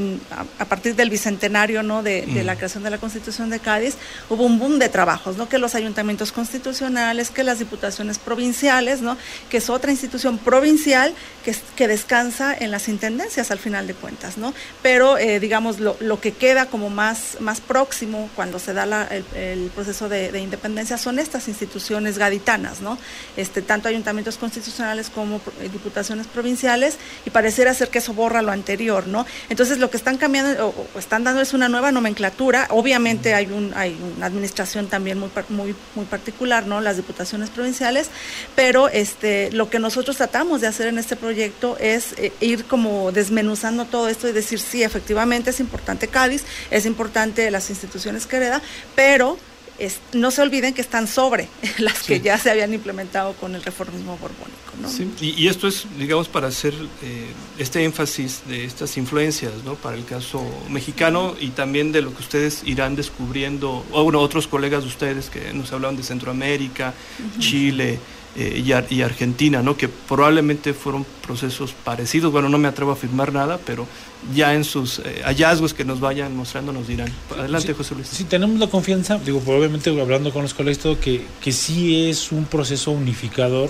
a, 0.59 0.65
partir 0.65 0.95
del 0.95 1.09
bicentenario, 1.09 1.83
¿no? 1.83 2.01
De, 2.01 2.23
de 2.23 2.43
mm. 2.43 2.45
la 2.45 2.55
creación 2.55 2.83
de 2.83 2.89
la 2.89 2.97
Constitución 2.97 3.49
de 3.49 3.59
Cádiz, 3.59 3.95
hubo 4.29 4.43
un 4.43 4.57
boom 4.57 4.79
de 4.79 4.89
trabajos, 4.89 5.37
¿no? 5.37 5.47
Que 5.47 5.59
los 5.59 5.75
ayuntamientos 5.75 6.31
constitucionales, 6.31 7.29
que 7.29 7.43
las 7.43 7.59
diputaciones 7.59 8.17
provinciales, 8.17 9.01
¿no? 9.01 9.17
Que 9.49 9.57
es 9.57 9.69
otra 9.79 9.91
institución 9.91 10.37
provincial 10.37 11.13
que, 11.43 11.55
que 11.75 11.87
descansa 11.87 12.55
en 12.57 12.71
las 12.71 12.87
intendencias 12.87 13.51
al 13.51 13.59
final 13.59 13.87
de 13.87 13.93
cuentas, 13.93 14.37
¿no? 14.37 14.53
Pero, 14.81 15.17
eh, 15.17 15.39
digamos, 15.39 15.79
lo, 15.79 15.95
lo, 15.99 16.19
que 16.19 16.33
queda 16.33 16.67
como 16.67 16.89
más, 16.89 17.37
más 17.39 17.61
próximo 17.61 18.29
cuando 18.35 18.59
se 18.59 18.73
da 18.73 18.83
el, 19.09 19.25
el, 19.35 19.69
proceso 19.69 20.09
de, 20.09 20.31
de, 20.31 20.39
independencia 20.39 20.97
son 20.97 21.17
estas 21.17 21.47
instituciones 21.47 22.17
gaditanas, 22.17 22.81
¿no? 22.81 22.97
Este, 23.37 23.61
tanto 23.61 23.87
ayuntamientos 23.87 24.37
constitucionales 24.37 25.09
como 25.09 25.37
eh, 25.37 25.69
diputaciones 25.71 26.27
provinciales 26.27 26.97
y 27.25 27.29
pareciera 27.29 27.73
ser 27.73 27.89
que 27.89 27.99
eso 27.99 28.13
borra 28.13 28.41
lo 28.41 28.51
anterior, 28.51 29.07
¿no? 29.07 29.25
Entonces, 29.49 29.77
lo 29.77 29.89
que 29.89 29.97
están 29.97 30.17
cambiando 30.17 30.67
o, 30.67 30.87
o 30.95 30.99
están 30.99 31.23
dando 31.23 31.41
es 31.41 31.53
una 31.53 31.69
nueva 31.69 31.91
nomenclatura. 31.91 32.67
Obviamente 32.69 33.33
hay, 33.33 33.45
un, 33.47 33.73
hay 33.75 33.97
una 34.17 34.25
administración 34.25 34.87
también 34.87 35.19
muy, 35.19 35.29
muy, 35.49 35.75
muy 35.95 36.05
particular, 36.05 36.65
¿no? 36.67 36.81
Las 36.81 36.97
diputaciones 36.97 37.49
provinciales, 37.49 38.09
pero 38.55 38.89
este, 38.89 39.51
lo 39.51 39.68
que 39.69 39.79
nosotros 39.79 40.17
tratamos 40.17 40.61
de 40.61 40.67
hacer 40.67 40.87
en 40.87 40.97
este 40.97 41.15
proyecto 41.15 41.77
es 41.79 42.13
eh, 42.17 42.31
ir 42.39 42.65
como 42.65 43.11
desmenuzando 43.11 43.85
todo 43.85 44.07
esto 44.07 44.27
y 44.27 44.31
decir, 44.31 44.59
sí, 44.59 44.83
efectivamente 44.83 45.49
es 45.49 45.59
importante 45.59 46.07
Cádiz, 46.07 46.43
es 46.71 46.85
importante 46.85 47.49
las 47.51 47.69
instituciones 47.69 48.25
que 48.25 48.37
hereda, 48.37 48.61
pero 48.95 49.37
es, 49.79 49.99
no 50.13 50.29
se 50.31 50.41
olviden 50.41 50.73
que 50.73 50.81
están 50.81 51.07
sobre 51.07 51.47
las 51.79 51.99
sí. 51.99 52.07
que 52.07 52.21
ya 52.21 52.37
se 52.37 52.51
habían 52.51 52.73
implementado 52.73 53.33
con 53.33 53.55
el 53.55 53.63
reformismo 53.63 54.17
borbónico. 54.17 54.57
¿no? 54.81 54.89
Sí. 54.89 55.11
Y, 55.21 55.43
y, 55.43 55.47
esto 55.47 55.67
es, 55.67 55.85
digamos, 55.97 56.27
para 56.27 56.47
hacer 56.47 56.73
eh, 57.01 57.27
este 57.57 57.83
énfasis 57.83 58.43
de 58.47 58.65
estas 58.65 58.95
influencias, 58.97 59.51
¿no? 59.65 59.75
Para 59.75 59.97
el 59.97 60.05
caso 60.05 60.45
mexicano 60.69 61.35
y 61.39 61.49
también 61.49 61.91
de 61.91 62.01
lo 62.01 62.13
que 62.13 62.21
ustedes 62.21 62.61
irán 62.65 62.95
descubriendo, 62.95 63.85
o 63.91 64.03
bueno, 64.03 64.19
otros 64.19 64.47
colegas 64.47 64.83
de 64.83 64.89
ustedes 64.89 65.29
que 65.29 65.53
nos 65.53 65.71
hablaban 65.73 65.97
de 65.97 66.03
Centroamérica, 66.03 66.93
uh 67.19 67.23
-huh. 67.23 67.39
Chile, 67.39 67.99
eh, 68.35 68.63
y, 68.63 68.95
y, 68.95 69.01
Argentina, 69.01 69.61
¿no? 69.61 69.75
que 69.75 69.87
probablemente 69.87 70.73
fueron 70.73 71.05
procesos 71.25 71.73
parecidos. 71.83 72.31
Bueno, 72.31 72.49
no 72.49 72.57
me 72.57 72.67
atrevo 72.67 72.91
a 72.91 72.93
afirmar 72.93 73.33
nada, 73.33 73.59
pero 73.65 73.87
ya 74.33 74.53
en 74.53 74.63
sus 74.63 74.99
eh, 74.99 75.21
hallazgos 75.25 75.73
que 75.73 75.83
nos 75.85 75.99
vayan 75.99 76.35
mostrando 76.35 76.71
nos 76.71 76.87
dirán. 76.87 77.11
Adelante, 77.37 77.67
sí, 77.67 77.73
José 77.75 77.95
Luis. 77.95 78.07
Sí, 78.07 78.23
tenemos 78.25 78.59
la 78.59 78.67
confianza, 78.67 79.17
digo, 79.17 79.39
probablemente 79.39 79.89
hablando 79.99 80.31
con 80.31 80.43
los 80.43 80.53
colegas, 80.53 80.79
todo, 80.79 80.99
que, 80.99 81.25
que 81.41 81.51
sí 81.51 82.09
es 82.09 82.31
un 82.31 82.45
proceso 82.45 82.91
unificador 82.91 83.69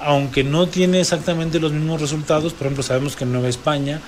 aunque 0.00 0.44
no 0.44 0.68
tiene 0.68 1.00
exactamente 1.00 1.58
los 1.58 1.72
mismos 1.72 2.00
resultados, 2.00 2.52
por 2.52 2.66
ejemplo, 2.66 2.82
sabemos 2.82 3.16
que 3.16 3.24
en 3.24 3.32
Nueva 3.32 3.48
España 3.48 4.00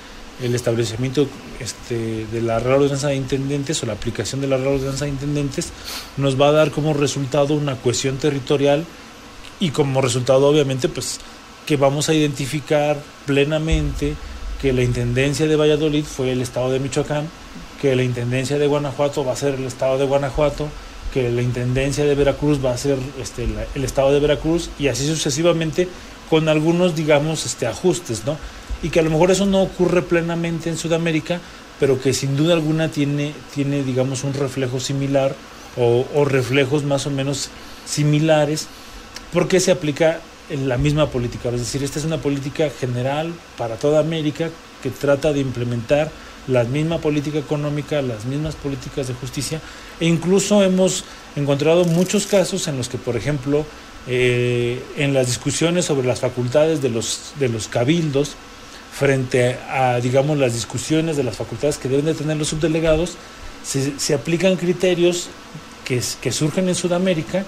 el 0.43 0.55
establecimiento 0.55 1.27
este, 1.59 2.27
de 2.27 2.41
la 2.41 2.59
Real 2.59 2.83
Ordenanza 2.83 3.09
de 3.09 3.17
Intendentes 3.17 3.83
o 3.83 3.87
la 3.87 3.93
aplicación 3.93 4.41
de 4.41 4.47
la 4.47 4.57
Real 4.57 4.75
Ordenanza 4.75 5.05
de 5.05 5.11
Intendentes 5.11 5.71
nos 6.17 6.41
va 6.41 6.49
a 6.49 6.53
dar 6.53 6.71
como 6.71 6.95
resultado 6.95 7.55
una 7.55 7.77
cohesión 7.77 8.17
territorial 8.17 8.85
y 9.61 9.71
como 9.71 10.01
resultado 10.01 10.49
obviamente 10.49 10.89
pues 10.89 11.21
que 11.67 11.77
vamos 11.77 12.09
a 12.09 12.15
identificar 12.15 12.97
plenamente 13.27 14.17
que 14.61 14.73
la 14.73 14.83
Intendencia 14.83 15.47
de 15.47 15.57
Valladolid 15.57 16.05
fue 16.05 16.33
el 16.33 16.43
Estado 16.43 16.71
de 16.71 16.81
Michoacán, 16.81 17.29
que 17.81 17.95
la 17.97 18.03
Intendencia 18.03 18.59
de 18.59 18.67
Guanajuato 18.67 19.25
va 19.25 19.33
a 19.33 19.37
ser 19.37 19.55
el 19.55 19.65
Estado 19.65 19.97
de 19.97 20.05
Guanajuato, 20.05 20.69
que 21.13 21.31
la 21.31 21.43
Intendencia 21.43 22.05
de 22.05 22.15
Veracruz 22.15 22.65
va 22.65 22.73
a 22.73 22.77
ser 22.77 22.99
este, 23.21 23.49
el 23.75 23.85
Estado 23.85 24.13
de 24.13 24.21
Veracruz 24.21 24.71
y 24.79 24.89
así 24.89 25.07
sucesivamente 25.07 25.89
con 26.29 26.49
algunos, 26.49 26.95
digamos, 26.95 27.47
este, 27.47 27.67
ajustes, 27.67 28.25
¿no? 28.25 28.37
Y 28.83 28.91
que 28.91 29.01
a 29.01 29.03
lo 29.03 29.11
mejor 29.11 29.31
eso 29.31 29.47
no 29.47 29.63
ocurre 29.63 30.03
plenamente 30.03 30.71
en 30.71 30.77
Sudamérica, 30.77 31.41
pero 31.81 32.01
que 32.01 32.13
sin 32.13 32.37
duda 32.37 32.55
alguna 32.55 32.91
tiene, 32.91 33.33
tiene 33.55 33.83
digamos, 33.83 34.25
un 34.25 34.35
reflejo 34.35 34.79
similar 34.79 35.35
o, 35.77 36.07
o 36.15 36.25
reflejos 36.25 36.85
más 36.85 37.07
o 37.07 37.11
menos 37.11 37.51
similares, 37.87 38.69
porque 39.33 39.61
se 39.61 39.71
aplica 39.71 40.21
la 40.51 40.79
misma 40.79 41.09
política. 41.11 41.49
Es 41.51 41.61
decir, 41.61 41.83
esta 41.83 41.99
es 41.99 42.05
una 42.05 42.19
política 42.19 42.69
general 42.71 43.33
para 43.57 43.77
toda 43.77 44.01
América 44.01 44.51
que 44.83 44.91
trata 44.91 45.33
de 45.33 45.41
implementar 45.41 46.11
la 46.49 46.65
misma 46.65 46.99
política 46.99 47.39
económica, 47.39 48.03
las 48.03 48.25
mismas 48.25 48.57
políticas 48.57 49.07
de 49.07 49.15
justicia, 49.15 49.61
e 50.01 50.07
incluso 50.07 50.63
hemos 50.65 51.05
encontrado 51.37 51.85
muchos 51.85 52.27
casos 52.27 52.67
en 52.67 52.77
los 52.77 52.89
que, 52.89 52.99
por 52.99 53.17
ejemplo, 53.17 53.65
eh, 54.09 54.83
en 54.97 55.15
las 55.15 55.27
discusiones 55.27 55.85
sobre 55.85 56.07
las 56.07 56.21
facultades 56.21 56.83
de 56.83 56.89
los, 56.89 57.35
de 57.39 57.49
los 57.49 57.69
cabildos, 57.69 58.33
frente 58.93 59.59
a, 59.69 60.01
digamos, 60.01 60.39
las 60.39 60.55
discusiones 60.55 61.17
de 61.17 61.23
las 61.23 61.37
facultades 61.37 61.79
que 61.79 61.89
deben 61.89 62.07
de 62.07 62.15
tener 62.15 62.37
los 62.37 62.49
subdelegados, 62.49 63.17
se, 63.63 64.15
aplican 64.15 64.57
criterios 64.57 65.29
que 65.85 66.33
surgen 66.33 66.69
en 66.69 66.75
Sudamérica, 66.75 67.45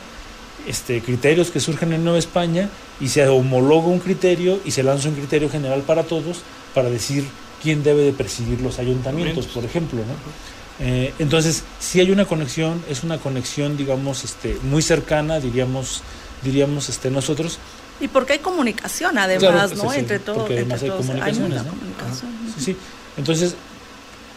este, 0.67 1.01
criterios 1.01 1.51
que 1.51 1.61
surgen 1.61 1.93
en 1.93 2.05
Nueva 2.05 2.19
España, 2.19 2.69
y 3.01 3.09
se 3.09 3.27
homologa 3.29 3.89
un 3.89 3.99
criterio 3.99 4.61
y 4.65 4.71
se 4.71 4.83
lanza 4.83 5.09
un 5.09 5.15
criterio 5.15 5.51
general 5.51 5.83
para 5.83 6.05
todos 6.05 6.43
para 6.75 6.89
decir 6.89 7.25
quién 7.63 7.83
debe 7.83 8.03
de 8.03 8.13
presidir 8.13 8.61
los 8.61 8.79
ayuntamientos, 8.79 9.47
por 9.47 9.65
ejemplo. 9.65 9.99
¿no? 10.01 10.85
Eh, 10.85 11.13
entonces, 11.19 11.65
si 11.81 12.01
hay 12.01 12.11
una 12.11 12.25
conexión, 12.25 12.83
es 12.89 13.03
una 13.05 13.19
conexión, 13.19 13.77
digamos, 13.77 14.25
este, 14.25 14.57
muy 14.63 14.83
cercana, 14.83 15.39
diríamos, 15.41 16.03
diríamos 16.43 16.89
este, 16.89 17.11
nosotros. 17.11 17.59
Y 18.01 18.09
porque 18.09 18.35
hay 18.35 18.39
comunicación, 18.41 19.17
además, 19.19 19.53
Claro, 19.53 19.75
¿no? 19.77 19.83
sí, 19.83 19.89
sí, 19.95 19.99
entre 20.01 20.19
todos. 20.19 20.39
porque 20.39 20.55
además 20.55 20.83
entre 20.83 20.87
hay 20.87 20.91
todos. 20.91 21.07
comunicaciones, 21.07 21.51
mucha 21.51 21.63
¿no? 21.63 21.71
comunicación. 21.71 22.31
Sí, 22.57 22.65
sí. 22.65 22.77
Entonces, 23.17 23.55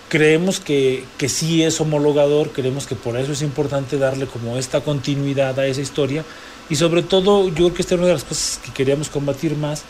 creemos 0.09 0.59
que, 0.59 1.03
que 1.17 1.29
sí 1.29 1.63
es 1.63 1.79
homologador, 1.81 2.51
creemos 2.51 2.85
que 2.87 2.95
por 2.95 3.17
eso 3.17 3.31
es 3.31 3.41
importante 3.41 3.97
darle 3.97 4.27
como 4.27 4.57
esta 4.57 4.81
continuidad 4.81 5.57
a 5.59 5.65
esa 5.65 5.81
historia 5.81 6.23
y 6.69 6.75
sobre 6.75 7.03
todo 7.03 7.47
yo 7.49 7.53
creo 7.55 7.73
que 7.73 7.81
esta 7.81 7.95
es 7.95 7.99
una 7.99 8.07
de 8.07 8.13
las 8.13 8.23
cosas 8.23 8.59
que 8.63 8.71
queríamos 8.71 9.09
combatir 9.09 9.55
más, 9.55 9.83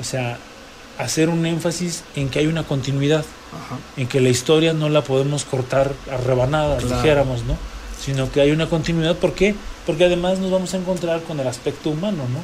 o 0.00 0.04
sea, 0.04 0.38
hacer 0.98 1.28
un 1.28 1.44
énfasis 1.46 2.04
en 2.14 2.28
que 2.28 2.38
hay 2.38 2.46
una 2.46 2.62
continuidad, 2.64 3.24
Ajá. 3.52 3.78
en 3.96 4.06
que 4.08 4.20
la 4.20 4.28
historia 4.28 4.72
no 4.72 4.88
la 4.88 5.02
podemos 5.02 5.44
cortar 5.44 5.92
a 6.10 6.16
rebanadas, 6.16 6.82
Claro. 6.84 6.96
dijéramos, 7.02 7.44
¿no? 7.44 7.56
Sino 8.00 8.30
que 8.30 8.40
hay 8.40 8.50
una 8.50 8.68
continuidad, 8.68 9.16
¿por 9.16 9.32
qué? 9.32 9.54
Porque 9.86 10.04
además 10.04 10.38
nos 10.38 10.50
vamos 10.50 10.74
a 10.74 10.76
encontrar 10.76 11.22
con 11.22 11.40
el 11.40 11.46
aspecto 11.46 11.90
humano, 11.90 12.24
¿no? 12.28 12.42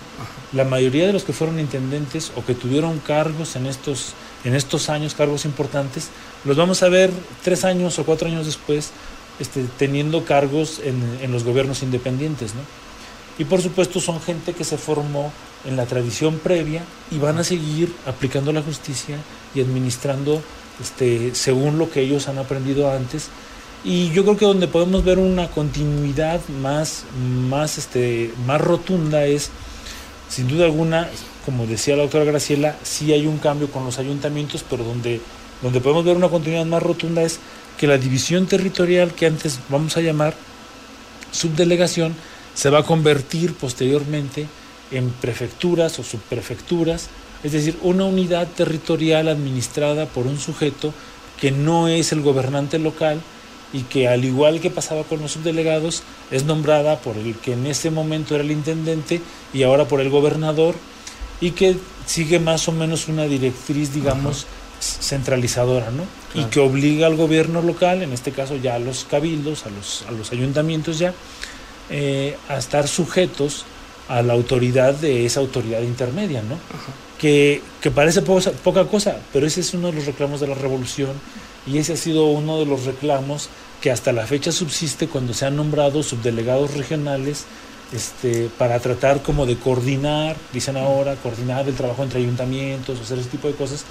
La 0.56 0.64
mayoría 0.64 1.06
de 1.06 1.12
los 1.12 1.24
que 1.24 1.32
fueron 1.32 1.58
intendentes 1.58 2.32
o 2.36 2.44
que 2.44 2.54
tuvieron 2.54 2.98
cargos 3.00 3.56
en 3.56 3.66
estos, 3.66 4.14
en 4.44 4.54
estos 4.54 4.88
años, 4.88 5.14
cargos 5.14 5.44
importantes, 5.44 6.08
los 6.44 6.56
vamos 6.56 6.82
a 6.82 6.88
ver 6.88 7.10
tres 7.42 7.64
años 7.64 7.98
o 7.98 8.04
cuatro 8.04 8.28
años 8.28 8.46
después 8.46 8.90
este, 9.38 9.64
teniendo 9.78 10.24
cargos 10.24 10.80
en, 10.82 11.18
en 11.22 11.32
los 11.32 11.44
gobiernos 11.44 11.82
independientes, 11.82 12.54
¿no? 12.54 12.62
Y 13.38 13.44
por 13.44 13.62
supuesto 13.62 14.00
son 14.00 14.20
gente 14.20 14.52
que 14.52 14.64
se 14.64 14.76
formó 14.76 15.32
en 15.64 15.76
la 15.76 15.86
tradición 15.86 16.38
previa 16.38 16.82
y 17.10 17.18
van 17.18 17.38
a 17.38 17.44
seguir 17.44 17.94
aplicando 18.06 18.52
la 18.52 18.62
justicia 18.62 19.16
y 19.54 19.60
administrando 19.60 20.42
este, 20.80 21.34
según 21.34 21.78
lo 21.78 21.90
que 21.90 22.00
ellos 22.00 22.28
han 22.28 22.38
aprendido 22.38 22.90
antes. 22.90 23.28
Y 23.84 24.10
yo 24.10 24.22
creo 24.22 24.36
que 24.36 24.44
donde 24.44 24.68
podemos 24.68 25.02
ver 25.02 25.18
una 25.18 25.48
continuidad 25.48 26.40
más, 26.60 27.04
más, 27.48 27.78
este, 27.78 28.32
más 28.46 28.60
rotunda 28.60 29.26
es, 29.26 29.50
sin 30.28 30.46
duda 30.46 30.66
alguna, 30.66 31.08
como 31.44 31.66
decía 31.66 31.96
la 31.96 32.02
doctora 32.02 32.24
Graciela, 32.24 32.76
sí 32.84 33.12
hay 33.12 33.26
un 33.26 33.38
cambio 33.38 33.68
con 33.70 33.84
los 33.84 33.98
ayuntamientos, 33.98 34.64
pero 34.68 34.84
donde, 34.84 35.20
donde 35.62 35.80
podemos 35.80 36.04
ver 36.04 36.16
una 36.16 36.28
continuidad 36.28 36.64
más 36.64 36.82
rotunda 36.82 37.22
es 37.22 37.40
que 37.76 37.88
la 37.88 37.98
división 37.98 38.46
territorial 38.46 39.14
que 39.14 39.26
antes 39.26 39.58
vamos 39.68 39.96
a 39.96 40.00
llamar 40.00 40.34
subdelegación 41.32 42.14
se 42.54 42.70
va 42.70 42.80
a 42.80 42.84
convertir 42.84 43.54
posteriormente 43.54 44.46
en 44.92 45.10
prefecturas 45.10 45.98
o 45.98 46.04
subprefecturas, 46.04 47.08
es 47.42 47.50
decir, 47.50 47.76
una 47.82 48.04
unidad 48.04 48.46
territorial 48.46 49.26
administrada 49.26 50.06
por 50.06 50.28
un 50.28 50.38
sujeto 50.38 50.94
que 51.40 51.50
no 51.50 51.88
es 51.88 52.12
el 52.12 52.20
gobernante 52.20 52.78
local 52.78 53.20
y 53.72 53.82
que 53.82 54.08
al 54.08 54.24
igual 54.24 54.60
que 54.60 54.70
pasaba 54.70 55.04
con 55.04 55.20
los 55.20 55.32
subdelegados 55.32 56.02
es 56.30 56.44
nombrada 56.44 56.98
por 57.00 57.16
el 57.16 57.34
que 57.36 57.54
en 57.54 57.66
ese 57.66 57.90
momento 57.90 58.34
era 58.34 58.44
el 58.44 58.50
intendente 58.50 59.20
y 59.52 59.62
ahora 59.62 59.86
por 59.86 60.00
el 60.00 60.10
gobernador 60.10 60.74
y 61.40 61.52
que 61.52 61.76
sigue 62.06 62.38
más 62.38 62.68
o 62.68 62.72
menos 62.72 63.08
una 63.08 63.24
directriz 63.24 63.92
digamos 63.92 64.46
centralizadora 64.80 65.90
¿no? 65.90 66.04
Claro. 66.32 66.48
y 66.48 66.50
que 66.50 66.60
obliga 66.60 67.06
al 67.06 67.16
gobierno 67.16 67.62
local 67.62 68.02
en 68.02 68.12
este 68.12 68.32
caso 68.32 68.56
ya 68.56 68.74
a 68.74 68.78
los 68.78 69.04
cabildos 69.04 69.64
a 69.66 69.70
los, 69.70 70.04
a 70.08 70.10
los 70.12 70.32
ayuntamientos 70.32 70.98
ya 70.98 71.14
eh, 71.90 72.36
a 72.48 72.56
estar 72.58 72.88
sujetos 72.88 73.64
a 74.08 74.22
la 74.22 74.32
autoridad 74.32 74.94
de 74.94 75.24
esa 75.24 75.40
autoridad 75.40 75.80
intermedia, 75.80 76.42
¿no? 76.42 76.58
Que, 77.18 77.62
que 77.80 77.90
parece 77.90 78.22
poca 78.22 78.84
cosa, 78.86 79.16
pero 79.32 79.46
ese 79.46 79.60
es 79.60 79.74
uno 79.74 79.88
de 79.88 79.94
los 79.94 80.06
reclamos 80.06 80.40
de 80.40 80.48
la 80.48 80.54
revolución 80.54 81.12
y 81.66 81.78
ese 81.78 81.94
ha 81.94 81.96
sido 81.96 82.26
uno 82.26 82.58
de 82.58 82.66
los 82.66 82.84
reclamos 82.84 83.48
que 83.80 83.90
hasta 83.90 84.12
la 84.12 84.26
fecha 84.26 84.52
subsiste 84.52 85.08
cuando 85.08 85.34
se 85.34 85.46
han 85.46 85.56
nombrado 85.56 86.02
subdelegados 86.02 86.74
regionales 86.74 87.44
este, 87.92 88.48
para 88.56 88.78
tratar 88.80 89.22
como 89.22 89.44
de 89.44 89.56
coordinar, 89.56 90.36
dicen 90.52 90.76
ahora, 90.76 91.16
coordinar 91.16 91.68
el 91.68 91.74
trabajo 91.74 92.02
entre 92.02 92.20
ayuntamientos, 92.20 93.00
hacer 93.00 93.18
ese 93.18 93.28
tipo 93.28 93.48
de 93.48 93.54
cosas, 93.54 93.84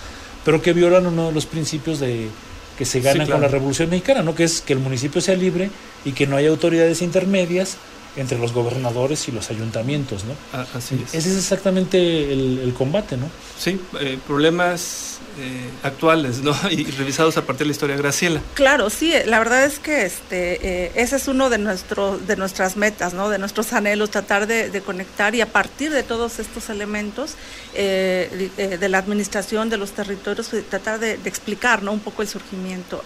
pero 0.43 0.61
que 0.61 0.73
violan 0.73 1.05
uno 1.05 1.27
de 1.27 1.33
los 1.33 1.45
principios 1.45 1.99
de 1.99 2.29
que 2.77 2.85
se 2.85 2.99
ganan 2.99 3.27
claro. 3.27 3.33
con 3.33 3.41
la 3.41 3.47
Revolución 3.47 3.89
Mexicana, 3.89 4.23
¿no? 4.23 4.33
Que 4.33 4.43
es 4.43 4.61
que 4.61 4.73
el 4.73 4.79
municipio 4.79 5.21
sea 5.21 5.35
libre 5.35 5.69
y 6.03 6.13
que 6.13 6.25
no 6.25 6.35
haya 6.35 6.49
autoridades 6.49 7.01
intermedias 7.01 7.77
entre 8.17 8.37
los 8.37 8.51
gobernadores 8.53 9.27
y 9.27 9.31
los 9.31 9.49
ayuntamientos, 9.49 10.25
¿no? 10.25 10.33
A- 10.57 10.65
Así 10.77 11.01
es. 11.03 11.13
Ese 11.13 11.31
es 11.31 11.37
exactamente 11.37 12.31
el, 12.33 12.59
el 12.63 12.73
combate, 12.73 13.15
¿no? 13.17 13.29
Sí, 13.57 13.79
eh, 14.01 14.17
problemas 14.27 15.19
eh, 15.39 15.69
actuales, 15.83 16.39
¿no? 16.39 16.53
Y 16.71 16.83
revisados 16.91 17.37
a 17.37 17.45
partir 17.45 17.59
de 17.59 17.65
la 17.67 17.71
historia 17.71 17.95
de 17.95 18.01
Graciela. 18.01 18.41
Claro, 18.53 18.89
sí, 18.89 19.13
la 19.25 19.39
verdad 19.39 19.63
es 19.63 19.79
que 19.79 20.05
este, 20.05 20.85
eh, 20.87 20.91
ese 20.95 21.15
es 21.15 21.27
uno 21.29 21.49
de, 21.49 21.57
nuestro, 21.57 22.17
de 22.17 22.35
nuestras 22.35 22.75
metas, 22.75 23.13
¿no? 23.13 23.29
de 23.29 23.37
nuestros 23.39 23.71
anhelos, 23.71 24.09
tratar 24.11 24.45
de, 24.45 24.69
de 24.69 24.81
conectar 24.81 25.33
y 25.33 25.39
a 25.41 25.45
partir 25.45 25.91
de 25.91 26.03
todos 26.03 26.39
estos 26.39 26.69
elementos 26.69 27.35
eh, 27.75 28.49
de, 28.57 28.77
de 28.77 28.89
la 28.89 28.97
administración 28.97 29.69
de 29.69 29.77
los 29.77 29.91
territorios, 29.91 30.47
pues, 30.49 30.65
tratar 30.69 30.99
de, 30.99 31.17
de 31.17 31.29
explicar 31.29 31.81
¿no? 31.81 31.91
un 31.93 31.99
poco 32.01 32.21
el 32.23 32.27
surgimiento 32.27 33.03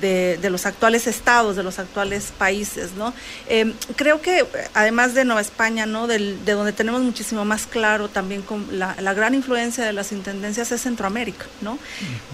de, 0.00 0.38
de 0.40 0.50
los 0.50 0.66
actuales 0.66 1.06
estados, 1.06 1.56
de 1.56 1.62
los 1.62 1.78
actuales 1.78 2.32
países. 2.38 2.92
¿no? 2.96 3.12
Eh, 3.48 3.72
creo 3.96 4.20
que 4.20 4.44
además 4.74 5.14
de 5.14 5.24
Nueva 5.24 5.40
España, 5.40 5.86
¿no? 5.86 6.06
Del- 6.06 6.44
de 6.44 6.52
donde 6.52 6.72
tenemos 6.72 7.02
muchísimo 7.02 7.44
más 7.44 7.66
claro 7.66 8.08
también 8.08 8.42
con 8.42 8.66
la, 8.78 8.96
la 9.00 9.14
gran 9.14 9.34
influencia 9.34 9.84
de 9.84 9.92
las 9.92 10.12
intendencias 10.12 10.72
es 10.72 10.82
Centroamérica, 10.82 11.46
¿no? 11.60 11.78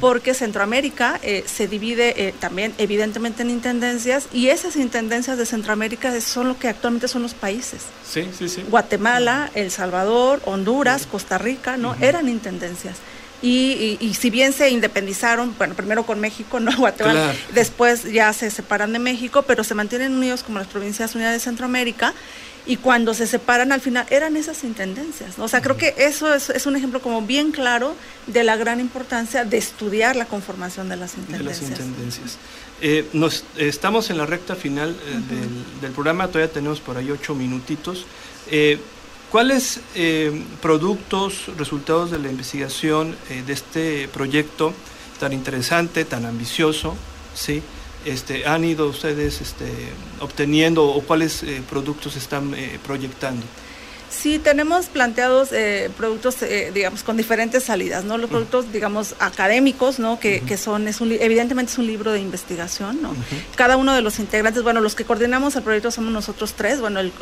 porque 0.00 0.34
Centroamérica 0.34 1.18
eh, 1.22 1.44
se 1.46 1.66
divide 1.68 2.28
eh, 2.28 2.34
también 2.38 2.72
evidentemente 2.78 3.42
en 3.42 3.50
intendencias 3.50 4.28
y 4.32 4.48
esas 4.48 4.76
intendencias 4.76 5.38
de 5.38 5.46
Centroamérica 5.46 6.18
son 6.20 6.48
lo 6.48 6.58
que 6.58 6.68
actualmente 6.68 7.08
son 7.08 7.22
los 7.22 7.34
países. 7.34 7.82
Sí, 8.08 8.28
sí, 8.36 8.48
sí. 8.48 8.64
Guatemala, 8.68 9.50
El 9.54 9.70
Salvador, 9.70 10.40
Honduras, 10.44 11.06
Costa 11.06 11.38
Rica, 11.38 11.76
¿no? 11.76 11.94
Eran 12.00 12.28
intendencias. 12.28 12.96
Y, 13.40 13.96
y- 14.00 14.06
y 14.06 14.14
si 14.14 14.30
bien 14.30 14.52
se 14.52 14.68
independizaron, 14.70 15.54
bueno, 15.58 15.74
primero 15.74 16.04
con 16.04 16.18
México, 16.20 16.58
no 16.60 16.70
Guatemala, 16.76 17.20
Claro. 17.32 17.38
después 17.54 18.04
ya 18.04 18.32
se 18.32 18.50
separan 18.50 18.92
de 18.92 18.98
México, 18.98 19.42
pero 19.42 19.62
se 19.64 19.74
mantienen 19.74 20.12
unidos 20.12 20.42
como 20.42 20.58
las 20.58 20.66
provincias 20.68 21.14
unidas 21.14 21.32
de 21.34 21.40
Centroamérica. 21.40 22.14
Y 22.66 22.76
cuando 22.76 23.14
se 23.14 23.26
separan 23.26 23.72
al 23.72 23.80
final 23.80 24.04
eran 24.10 24.36
esas 24.36 24.62
intendencias. 24.62 25.38
¿no? 25.38 25.44
O 25.44 25.48
sea, 25.48 25.62
creo 25.62 25.78
que 25.78 25.94
eso 25.96 26.34
es, 26.34 26.50
es 26.50 26.66
un 26.66 26.76
ejemplo 26.76 27.00
como 27.00 27.22
bien 27.22 27.50
claro 27.50 27.94
de 28.26 28.44
la 28.44 28.56
gran 28.56 28.78
importancia 28.78 29.44
de 29.46 29.56
estudiar 29.56 30.16
la 30.16 30.26
conformación 30.26 30.90
de 30.90 30.96
las 30.96 31.14
de 31.14 31.20
intendencias. 31.22 31.70
las 31.70 31.80
intendencias. 31.80 32.36
Eh, 32.82 33.06
nos, 33.14 33.44
estamos 33.56 34.10
en 34.10 34.18
la 34.18 34.26
recta 34.26 34.54
final 34.54 34.90
eh, 34.90 35.12
del, 35.34 35.80
del 35.80 35.92
programa, 35.92 36.28
todavía 36.28 36.52
tenemos 36.52 36.80
por 36.80 36.98
ahí 36.98 37.10
ocho 37.10 37.34
minutitos. 37.34 38.04
Eh, 38.50 38.78
¿Cuáles 39.30 39.80
eh, 39.94 40.42
productos, 40.62 41.50
resultados 41.58 42.10
de 42.10 42.18
la 42.18 42.30
investigación 42.30 43.14
eh, 43.28 43.42
de 43.46 43.52
este 43.52 44.08
proyecto 44.08 44.72
tan 45.20 45.34
interesante, 45.34 46.06
tan 46.06 46.24
ambicioso, 46.24 46.96
¿sí? 47.34 47.62
este, 48.06 48.46
han 48.46 48.64
ido 48.64 48.88
ustedes 48.88 49.42
este, 49.42 49.66
obteniendo 50.20 50.86
o 50.86 51.02
cuáles 51.02 51.42
eh, 51.42 51.60
productos 51.68 52.16
están 52.16 52.54
proyectando? 52.86 53.44
Sí, 54.10 54.38
tenemos 54.38 54.86
planteados 54.86 55.50
eh, 55.52 55.90
productos, 55.96 56.42
eh, 56.42 56.70
digamos, 56.72 57.02
con 57.02 57.16
diferentes 57.16 57.64
salidas, 57.64 58.04
¿no? 58.04 58.16
Los 58.16 58.30
productos, 58.30 58.72
digamos, 58.72 59.14
académicos, 59.18 59.98
¿no? 59.98 60.18
Que, 60.18 60.40
que 60.40 60.56
son, 60.56 60.88
es 60.88 61.00
un, 61.00 61.12
evidentemente 61.12 61.72
es 61.72 61.78
un 61.78 61.86
libro 61.86 62.12
de 62.12 62.20
investigación, 62.20 63.02
¿no? 63.02 63.14
Cada 63.54 63.76
uno 63.76 63.94
de 63.94 64.00
los 64.00 64.18
integrantes, 64.18 64.62
bueno, 64.62 64.80
los 64.80 64.94
que 64.94 65.04
coordinamos 65.04 65.56
el 65.56 65.62
proyecto 65.62 65.90
somos 65.90 66.12
nosotros 66.12 66.54
tres, 66.54 66.80
bueno, 66.80 67.00
el, 67.00 67.12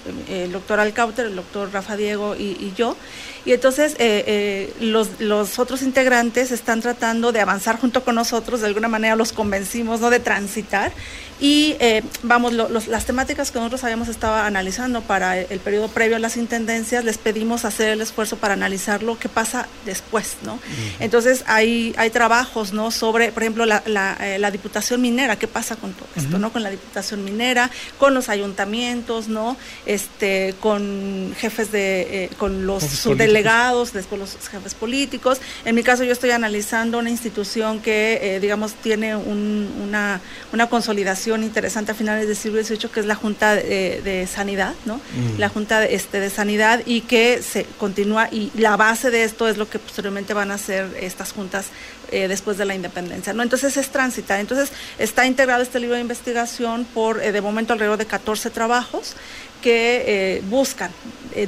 doctor 0.52 0.78
Alcauter, 0.78 1.26
el 1.26 1.36
doctor 1.36 1.70
Rafa 1.72 1.96
Diego 1.96 2.36
y, 2.36 2.72
yo. 2.76 2.96
Y 3.44 3.52
entonces 3.52 3.94
eh, 3.98 4.72
los, 4.80 5.20
los 5.20 5.58
otros 5.58 5.82
integrantes 5.82 6.50
están 6.50 6.80
tratando 6.80 7.32
de 7.32 7.40
avanzar 7.40 7.78
junto 7.78 8.04
con 8.04 8.14
nosotros, 8.14 8.60
de 8.60 8.66
alguna 8.66 8.88
manera 8.88 9.16
los 9.16 9.32
convencimos, 9.32 10.00
¿no? 10.00 10.10
De 10.10 10.20
transitar 10.20 10.92
y 11.38 11.76
eh, 11.80 12.02
vamos, 12.22 12.54
las 12.54 13.04
temáticas 13.04 13.50
que 13.50 13.58
nosotros 13.58 13.84
habíamos 13.84 14.08
estado 14.08 14.36
analizando 14.36 15.02
para 15.02 15.38
el, 15.38 15.60
periodo 15.60 15.88
previo 15.88 16.16
a 16.16 16.18
las 16.18 16.38
intendencias, 16.38 16.75
les 16.76 17.18
pedimos 17.18 17.64
hacer 17.64 17.88
el 17.88 18.00
esfuerzo 18.00 18.36
para 18.36 18.54
analizar 18.54 19.02
lo 19.02 19.18
que 19.18 19.28
pasa 19.28 19.66
después, 19.84 20.36
¿no? 20.42 20.58
Entonces 21.00 21.44
hay, 21.46 21.94
hay 21.96 22.10
trabajos, 22.10 22.72
¿no? 22.72 22.90
Sobre, 22.90 23.32
por 23.32 23.42
ejemplo, 23.42 23.64
la, 23.66 23.82
la, 23.86 24.16
eh, 24.20 24.50
diputación 24.50 25.00
minera, 25.00 25.36
¿qué 25.36 25.48
pasa 25.48 25.76
con 25.76 25.92
todo 25.92 26.08
esto, 26.16 26.38
¿no? 26.38 26.52
Con 26.52 26.62
la 26.62 26.70
diputación 26.70 27.24
minera, 27.24 27.70
con 27.98 28.14
los 28.14 28.28
ayuntamientos, 28.28 29.28
¿no? 29.28 29.56
Este, 29.86 30.54
con 30.60 31.34
jefes 31.38 31.72
de, 31.72 32.24
eh, 32.24 32.30
con 32.38 32.66
los 32.66 32.82
subdelegados, 32.82 33.92
después 33.92 34.20
los 34.20 34.48
jefes 34.48 34.74
políticos. 34.74 35.40
En 35.64 35.74
mi 35.74 35.82
caso 35.82 36.04
yo 36.04 36.12
estoy 36.12 36.30
analizando 36.30 36.98
una 36.98 37.10
institución 37.10 37.80
que, 37.80 38.38
digamos, 38.40 38.74
tiene 38.74 39.16
una, 39.16 40.20
una 40.52 40.68
consolidación 40.68 41.42
interesante 41.42 41.92
a 41.92 41.94
finales 41.94 42.26
del 42.26 42.36
siglo 42.36 42.62
XVIII, 42.62 42.90
que 42.90 43.00
es 43.00 43.06
la 43.06 43.14
Junta 43.14 43.54
de, 43.54 44.28
Sanidad, 44.32 44.74
¿no? 44.84 44.96
Mm. 44.96 45.38
La 45.38 45.48
Junta 45.48 45.80
de, 45.80 45.94
este, 45.94 46.20
de 46.20 46.30
Sanidad 46.30 46.65
y 46.86 47.02
que 47.02 47.42
se 47.42 47.64
continúa, 47.78 48.28
y 48.30 48.50
la 48.54 48.76
base 48.76 49.10
de 49.10 49.24
esto 49.24 49.48
es 49.48 49.56
lo 49.56 49.68
que 49.68 49.78
posteriormente 49.78 50.34
van 50.34 50.50
a 50.50 50.58
ser 50.58 50.96
estas 51.00 51.32
juntas 51.32 51.66
eh, 52.10 52.28
después 52.28 52.56
de 52.58 52.64
la 52.64 52.74
independencia, 52.74 53.32
¿no? 53.32 53.42
Entonces 53.42 53.76
es 53.76 53.88
transitar. 53.88 54.40
Entonces 54.40 54.70
está 54.98 55.26
integrado 55.26 55.62
este 55.62 55.80
libro 55.80 55.96
de 55.96 56.02
investigación 56.02 56.84
por, 56.84 57.22
eh, 57.22 57.32
de 57.32 57.40
momento, 57.40 57.72
alrededor 57.72 57.98
de 57.98 58.06
14 58.06 58.50
trabajos 58.50 59.14
que 59.62 60.04
eh, 60.06 60.42
buscan 60.48 60.90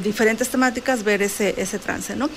diferentes 0.03 0.49
temáticas 0.49 1.03
ver 1.03 1.23
ese, 1.23 1.55
ese 1.57 1.79
trance, 1.79 2.15
¿no? 2.15 2.29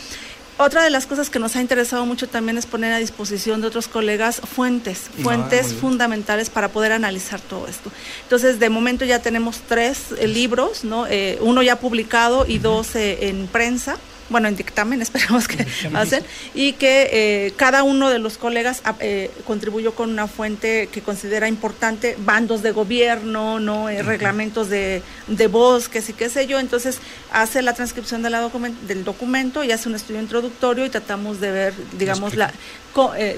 Otra 0.58 0.84
de 0.84 0.90
las 0.90 1.08
cosas 1.08 1.30
que 1.30 1.40
nos 1.40 1.56
ha 1.56 1.62
interesado 1.62 2.06
mucho 2.06 2.28
también 2.28 2.58
es 2.58 2.66
poner 2.66 2.94
a 2.94 2.98
disposición 2.98 3.62
de 3.62 3.68
otros 3.68 3.88
colegas 3.88 4.42
fuentes, 4.42 5.06
ah, 5.08 5.24
fuentes 5.24 5.74
fundamentales 5.74 6.50
para 6.50 6.70
poder 6.70 6.92
analizar 6.92 7.42
todo 7.42 7.68
esto. 7.68 7.92
Entonces, 8.24 8.60
de 8.60 8.70
momento 8.70 9.04
ya 9.06 9.20
tenemos 9.20 9.62
tres 9.68 10.14
eh, 10.20 10.28
libros, 10.28 10.84
¿no? 10.84 11.08
Eh, 11.08 11.40
uno 11.42 11.64
ya 11.64 11.80
publicado 11.80 12.46
y 12.48 12.60
dos 12.60 12.96
eh, 12.96 13.30
en 13.30 13.48
prensa 13.48 13.98
bueno, 14.32 14.48
en 14.48 14.56
dictamen 14.56 15.02
esperemos 15.02 15.48
que 15.48 15.68
hacen, 15.94 16.24
y 16.56 16.74
que 16.74 17.10
eh, 17.12 17.54
cada 17.58 17.84
uno 17.84 18.10
de 18.10 18.18
los 18.18 18.38
colegas 18.38 18.82
ah, 18.86 18.96
eh, 19.00 19.30
contribuyó 19.46 19.94
con 19.94 20.10
una 20.10 20.28
fuente 20.28 20.88
que 20.92 21.02
considera 21.02 21.48
importante, 21.48 22.18
bandos 22.20 22.64
de 22.64 22.72
gobierno, 22.72 23.60
no 23.60 23.90
eh, 23.90 24.02
reglamentos 24.02 24.70
de, 24.70 25.04
de, 25.28 25.48
bosques 25.48 26.10
y 26.10 26.14
qué 26.14 26.30
sé 26.30 26.48
yo, 26.48 26.60
entonces 26.60 27.00
hace 27.32 27.62
la 27.62 27.74
transcripción 27.74 28.24
de 28.24 28.30
la 28.30 28.50
del 28.88 29.04
documento 29.04 29.64
y 29.64 29.72
hace 29.72 29.90
un 29.90 29.96
estudio 29.96 30.22
introductorio 30.22 30.86
y 30.86 30.90
tratamos 30.90 31.40
de 31.40 31.52
ver, 31.52 31.74
digamos, 31.98 32.36
la, 32.36 32.52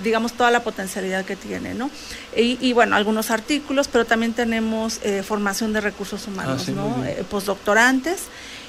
digamos 0.03 0.33
toda 0.33 0.51
la 0.51 0.63
potencialidad 0.63 1.25
que 1.25 1.35
tiene, 1.35 1.73
¿no? 1.73 1.89
Y, 2.35 2.73
bueno, 2.73 2.95
algunos 2.95 3.31
artículos, 3.31 3.87
pero 3.87 4.05
también 4.05 4.33
tenemos 4.33 4.99
formación 5.25 5.73
de 5.73 5.81
recursos 5.81 6.27
humanos, 6.27 6.65
ah, 6.67 6.71
¿no? 6.71 7.03
postdoctorantes 7.29 8.21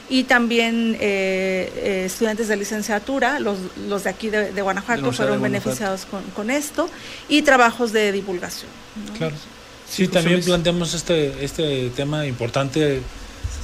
y 0.09 0.25
también 0.25 0.97
eh, 1.01 1.73
eh, 1.77 2.03
estudiantes 2.07 2.49
de 2.49 2.57
licenciatura, 2.57 3.41
los, 3.41 3.59
los 3.89 4.05
de 4.05 4.11
aquí 4.11 4.29
de, 4.29 4.63
Guanajuato 4.63 5.13
fueron 5.13 5.41
beneficiados 5.41 6.05
con, 6.05 6.23
con, 6.35 6.51
esto, 6.51 6.89
y 7.29 7.43
trabajos 7.43 7.93
de 7.93 8.13
divulgación. 8.13 8.71
Claro. 9.17 9.35
Sí, 9.89 10.09
también 10.09 10.43
planteamos 10.43 10.95
este, 10.95 11.45
este 11.45 11.91
tema 11.91 12.27
importante, 12.27 13.01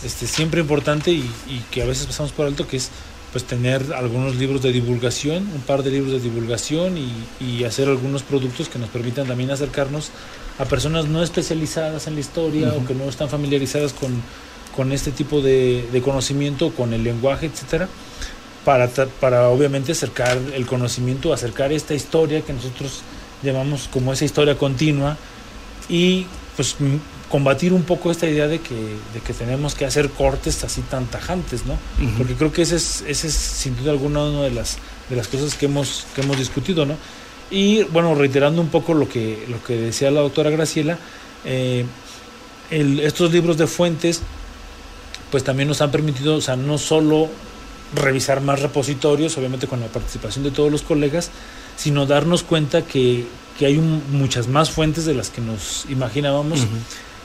este, 0.05 0.26
siempre 0.26 0.61
importante 0.61 1.11
y, 1.11 1.28
y, 1.49 1.64
que 1.70 1.82
a 1.82 1.86
veces 1.86 2.07
pasamos 2.07 2.32
por 2.32 2.47
alto, 2.47 2.66
que 2.66 2.76
es 2.76 2.91
pues 3.32 3.45
tener 3.45 3.93
algunos 3.95 4.36
libros 4.36 4.62
de 4.62 4.72
divulgación, 4.72 5.49
un 5.55 5.61
par 5.61 5.82
de 5.82 5.91
libros 5.91 6.12
de 6.12 6.20
divulgación 6.20 6.99
y, 6.99 7.12
y 7.41 7.64
hacer 7.64 7.88
algunos 7.88 8.22
productos 8.22 8.68
que 8.68 8.78
nos 8.78 8.88
permitan 8.88 9.26
también 9.26 9.51
acercarnos 9.51 10.11
a 10.59 10.64
personas 10.64 11.07
no 11.07 11.22
especializadas 11.22 12.07
en 12.07 12.14
la 12.14 12.20
historia 12.20 12.72
o 12.74 12.84
que 12.86 12.95
no 12.95 13.05
están 13.05 13.28
familiarizadas 13.28 13.93
con 13.93 14.22
con 14.74 14.92
este 14.92 15.10
tipo 15.10 15.40
de, 15.40 16.00
conocimiento, 16.04 16.70
con 16.70 16.92
el 16.92 17.04
lenguaje, 17.04 17.46
etcétera, 17.46 17.88
para, 18.64 18.88
para 18.88 19.48
obviamente 19.48 19.92
acercar 19.92 20.38
el 20.54 20.66
conocimiento, 20.66 21.32
acercar 21.32 21.72
esta 21.72 21.94
historia 21.94 22.42
que 22.42 22.52
nosotros 22.52 23.02
llamamos 23.42 23.88
como 23.92 24.12
esa 24.12 24.24
historia 24.24 24.56
continua 24.56 25.16
y 25.88 26.26
pues 26.56 26.76
combatir 27.30 27.72
un 27.72 27.84
poco 27.84 28.10
esta 28.10 28.28
idea 28.28 28.48
de 28.48 28.60
que, 28.60 28.74
de 28.74 29.20
que 29.24 29.32
tenemos 29.32 29.74
que 29.74 29.84
hacer 29.84 30.10
cortes 30.10 30.62
así 30.64 30.82
tan 30.82 31.06
tajantes, 31.06 31.64
¿no? 31.64 31.78
Porque 32.18 32.34
creo 32.34 32.52
que 32.52 32.62
ese 32.62 32.76
es, 32.76 33.04
ese 33.06 33.28
es 33.28 33.34
sin 33.34 33.76
duda 33.76 33.92
alguna 33.92 34.24
una 34.24 34.42
de 34.42 34.50
las, 34.50 34.78
de 35.08 35.16
las 35.16 35.28
cosas 35.28 35.54
que 35.54 35.66
hemos, 35.66 36.06
que 36.14 36.22
hemos 36.22 36.36
discutido, 36.36 36.84
¿no? 36.84 36.96
Y 37.50 37.84
bueno, 37.84 38.14
reiterando 38.14 38.60
un 38.60 38.68
poco 38.68 38.94
lo 38.94 39.08
que, 39.08 39.44
lo 39.48 39.62
que 39.62 39.76
decía 39.76 40.10
la 40.10 40.20
doctora 40.20 40.50
Graciela, 40.50 40.98
eh, 41.44 41.84
estos 42.70 43.32
libros 43.32 43.56
de 43.56 43.66
fuentes 43.66 44.22
pues 45.31 45.45
también 45.45 45.68
nos 45.68 45.81
han 45.81 45.91
permitido, 45.91 46.37
o 46.37 46.41
sea, 46.41 46.57
no 46.57 46.78
solo 46.78 47.28
revisar 47.95 48.41
más 48.41 48.61
repositorios, 48.61 49.37
obviamente 49.37 49.66
con 49.66 49.81
la 49.81 49.87
participación 49.87 50.45
de 50.45 50.51
todos 50.51 50.70
los 50.70 50.83
colegas, 50.83 51.31
sino 51.76 52.07
darnos 52.07 52.43
cuenta 52.43 52.83
que, 52.83 53.26
hay 53.61 53.76
muchas 53.76 54.49
más 54.49 54.70
fuentes 54.70 55.05
de 55.05 55.12
las 55.12 55.28
que 55.28 55.43
nos 55.43 55.85
imaginábamos, 55.91 56.61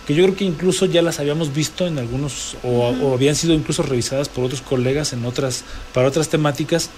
que 0.05 0.13
yo 0.13 0.25
creo 0.25 0.35
que 0.35 0.43
incluso 0.43 0.85
ya 0.85 1.01
las 1.01 1.21
habíamos 1.21 1.53
visto 1.53 1.87
en 1.87 1.97
algunos, 1.97 2.57
o, 2.61 3.13
habían 3.13 3.35
sido 3.35 3.53
incluso 3.53 3.83
revisadas 3.83 4.27
por 4.27 4.43
otros 4.43 4.59
colegas 4.59 5.13
en 5.13 5.23
otras, 5.23 5.63
para 5.93 6.09
otras 6.09 6.27
temáticas, 6.27 6.89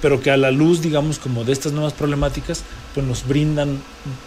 pero 0.00 0.20
que 0.20 0.30
a 0.30 0.36
la 0.36 0.52
luz, 0.52 0.82
digamos, 0.82 1.18
como 1.18 1.42
de 1.42 1.52
estas 1.52 1.72
nuevas 1.72 1.94
problemáticas, 1.94 2.62
pues 2.94 3.04
nos 3.04 3.26
brindan 3.26 3.80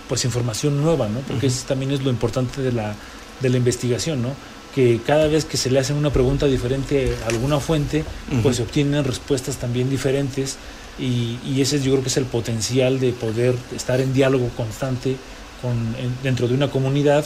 pues 0.10 0.26
información 0.26 0.84
nueva, 0.84 1.08
¿no? 1.08 1.20
Porque 1.22 1.48
eso 1.48 1.66
también 1.66 1.92
es 1.92 2.04
lo 2.04 2.10
importante 2.10 2.62
de 2.62 2.74
la, 2.74 2.96
de 3.40 3.50
la 3.50 3.56
investigación, 3.56 4.22
¿no? 4.22 4.36
Que 4.74 5.00
cada 5.06 5.28
vez 5.28 5.46
que 5.46 5.58
se 5.58 5.72
le 5.72 5.80
hacen 5.80 5.96
una 5.96 6.12
pregunta 6.12 6.46
diferente 6.46 7.16
a 7.26 7.30
alguna 7.30 7.60
fuente, 7.60 8.04
pues 8.44 8.58
se 8.58 8.64
obtienen 8.64 9.04
respuestas 9.04 9.58
también 9.58 9.90
diferentes 9.90 10.58
y, 11.00 11.62
ese 11.62 11.82
yo 11.82 11.92
creo 11.92 12.04
que 12.04 12.10
es 12.10 12.18
el 12.18 12.26
potencial 12.26 13.00
de 13.00 13.12
poder 13.12 13.56
estar 13.76 14.00
en 14.00 14.14
diálogo 14.14 14.50
constante 14.56 15.16
con, 15.62 15.96
dentro 16.24 16.48
de 16.48 16.54
una 16.54 16.70
comunidad 16.70 17.26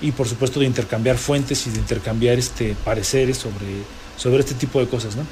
y 0.00 0.12
por 0.12 0.28
supuesto 0.28 0.60
de 0.60 0.66
intercambiar 0.66 1.18
fuentes 1.18 1.66
y 1.66 1.70
de 1.70 1.78
intercambiar 1.78 2.38
este, 2.38 2.76
pareceres 2.84 3.36
sobre, 3.36 3.66
sobre 4.16 4.40
este 4.40 4.54
tipo 4.54 4.78
de 4.78 4.86
cosas. 4.86 5.16
¿no? 5.16 5.26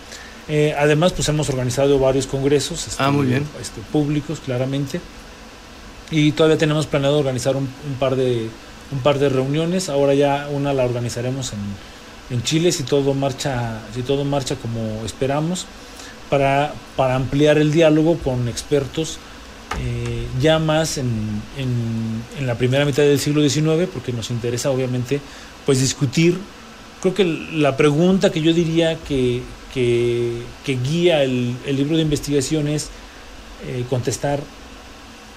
Eh, 0.49 0.75
además, 0.77 1.13
pues 1.13 1.29
hemos 1.29 1.49
organizado 1.49 1.99
varios 1.99 2.27
congresos 2.27 2.89
este, 2.89 3.03
ah, 3.03 3.11
muy 3.11 3.27
bien. 3.27 3.45
Este, 3.61 3.81
públicos, 3.93 4.41
claramente, 4.45 5.01
y 6.11 6.33
todavía 6.33 6.59
tenemos 6.59 6.87
planeado 6.87 7.19
organizar 7.19 7.57
un 7.57 7.69
par 7.99 8.17
de 8.17 8.49
un 8.93 8.99
par 9.01 9.19
de 9.19 9.29
reuniones. 9.29 9.89
Ahora 9.89 10.15
ya 10.15 10.49
una 10.53 10.73
la 10.73 10.85
organizaremos 10.85 11.53
en, 11.53 11.59
en 12.37 12.43
Chile 12.43 12.73
si 12.73 12.83
todo 12.83 13.15
marcha, 13.15 13.81
si 13.95 14.03
todo 14.03 14.25
marcha 14.25 14.57
como 14.57 15.05
esperamos, 15.05 15.67
para, 16.31 16.75
para 16.97 17.15
ampliar 17.15 17.59
el 17.59 17.73
diálogo 17.73 18.19
con 18.19 18.49
expertos 18.49 19.19
eh, 19.81 20.27
ya 20.41 20.59
más 20.59 20.97
en, 20.97 21.43
en, 21.59 22.47
la 22.47 22.57
primera 22.57 22.85
mitad 22.85 23.03
del 23.03 23.19
siglo 23.19 23.47
XIX, 23.47 23.89
porque 23.93 24.13
nos 24.13 24.31
interesa 24.31 24.71
obviamente 24.71 25.21
pues 25.65 25.81
discutir. 25.81 26.39
Creo 27.01 27.15
que 27.15 27.25
la 27.25 27.77
pregunta 27.77 28.31
que 28.31 28.41
yo 28.41 28.53
diría 28.53 28.97
que, 28.97 29.43
que, 29.75 30.43
guía 30.65 31.23
el, 31.23 31.55
el, 31.67 31.77
libro 31.77 31.97
de 31.97 32.03
investigación 32.03 32.69
es 32.69 32.89
eh, 33.67 33.85
contestar 33.91 34.41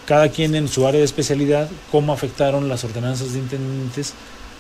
cada 0.10 0.30
quien 0.30 0.56
en 0.56 0.68
su 0.68 0.88
área 0.88 0.98
de 0.98 1.06
especialidad, 1.06 1.70
cómo 1.92 2.14
afectaron 2.14 2.68
las 2.68 2.84
ordenanzas 2.84 3.34
de 3.34 3.38
intendentes 3.38 4.14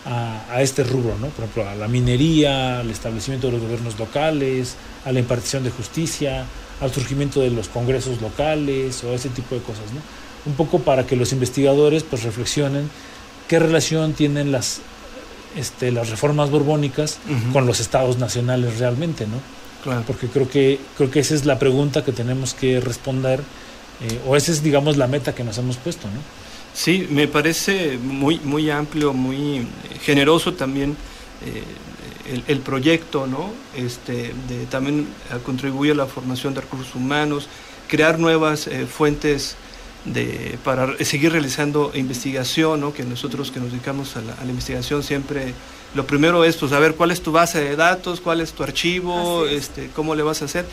a, 0.05 0.61
este 0.61 0.83
rubro, 0.83 1.17
¿no? 1.19 1.25
Por 1.29 1.45
ejemplo, 1.45 1.67
a 1.67 1.73
la 1.73 1.87
minería, 1.87 2.81
al 2.81 2.91
establecimiento 2.91 3.47
de 3.47 3.53
los 3.53 3.63
gobiernos 3.63 3.97
locales, 3.97 4.75
a 5.05 5.11
la 5.11 5.17
impartición 5.17 5.63
de 5.63 5.71
justicia, 5.71 6.45
al 6.79 6.93
surgimiento 6.93 7.41
de 7.41 7.49
los 7.49 7.67
congresos 7.67 8.21
locales 8.21 9.03
o 9.03 9.11
ese 9.15 9.29
tipo 9.29 9.55
de 9.55 9.61
cosas, 9.61 9.85
¿no? 9.91 10.01
Un 10.45 10.55
poco 10.55 10.81
para 10.81 11.07
que 11.07 11.15
los 11.15 11.33
investigadores 11.33 12.03
pues 12.03 12.21
reflexionen 12.21 12.87
qué 13.47 13.57
relación 13.57 14.13
tienen 14.13 14.51
las, 14.51 14.81
este, 15.57 15.91
las 15.91 16.11
reformas 16.11 16.51
borbónicas 16.51 17.17
con 17.53 17.65
los 17.65 17.79
estados 17.79 18.19
nacionales 18.19 18.77
realmente, 18.77 19.25
¿no? 19.25 20.03
Porque 20.05 20.27
creo 20.27 20.47
que, 20.47 20.79
creo 20.95 21.09
que 21.09 21.21
esa 21.21 21.33
es 21.33 21.45
la 21.45 21.57
pregunta 21.57 22.05
que 22.05 22.11
tenemos 22.11 22.53
que 22.53 22.79
responder, 22.79 23.41
eh, 24.01 24.19
o 24.25 24.35
esa 24.35 24.51
es, 24.51 24.63
digamos, 24.63 24.97
la 24.97 25.07
meta 25.07 25.33
que 25.35 25.43
nos 25.43 25.57
hemos 25.57 25.77
puesto, 25.77 26.07
¿no? 26.07 26.21
Sí, 26.73 27.07
me 27.09 27.27
parece 27.27 27.97
muy, 27.97 28.39
muy 28.39 28.69
amplio, 28.69 29.13
muy 29.13 29.67
generoso 30.01 30.53
también 30.53 30.95
eh, 31.45 32.43
el, 32.47 32.59
proyecto, 32.59 33.25
¿no? 33.25 33.51
Este, 33.75 34.33
de, 34.47 34.65
también 34.69 35.07
contribuye 35.43 35.91
a 35.91 35.95
la 35.95 36.05
formación 36.05 36.53
de 36.53 36.61
recursos 36.61 36.93
humanos, 36.95 37.49
crear 37.89 38.19
nuevas 38.19 38.67
eh, 38.67 38.85
fuentes 38.85 39.55
de, 40.05 40.57
para 40.63 40.95
seguir 41.03 41.33
realizando 41.33 41.91
investigación, 41.93 42.79
¿no? 42.79 42.93
que 42.93 43.03
nosotros 43.03 43.51
que 43.51 43.59
nos 43.59 43.71
dedicamos 43.71 44.15
a 44.15 44.21
la, 44.21 44.49
investigación 44.49 45.03
siempre, 45.03 45.53
lo 45.95 46.05
primero 46.05 46.43
es 46.43 46.55
pues 46.57 46.71
saber 46.71 46.95
cuál 46.95 47.11
es 47.11 47.21
tu 47.21 47.31
base 47.31 47.59
de 47.59 47.75
datos, 47.75 48.21
cuál 48.21 48.41
es 48.41 48.53
tu 48.53 48.63
archivo, 48.63 49.45
este, 49.45 49.89
cómo 49.95 50.15
le 50.15 50.23
vas 50.23 50.41
a 50.41 50.45
hacer. 50.45 50.65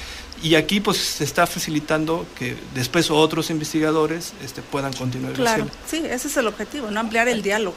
Y 0.42 0.54
aquí 0.54 0.80
pues 0.80 0.98
se 0.98 1.24
está 1.24 1.46
facilitando 1.46 2.26
que 2.38 2.56
después 2.74 3.10
otros 3.10 3.50
investigadores 3.50 4.34
este, 4.44 4.62
puedan 4.62 4.92
continuar. 4.92 5.32
Claro, 5.32 5.66
sí, 5.86 6.02
ese 6.08 6.28
es 6.28 6.36
el 6.36 6.46
objetivo, 6.46 6.90
no 6.90 7.00
ampliar 7.00 7.28
el 7.28 7.42
diálogo. 7.42 7.76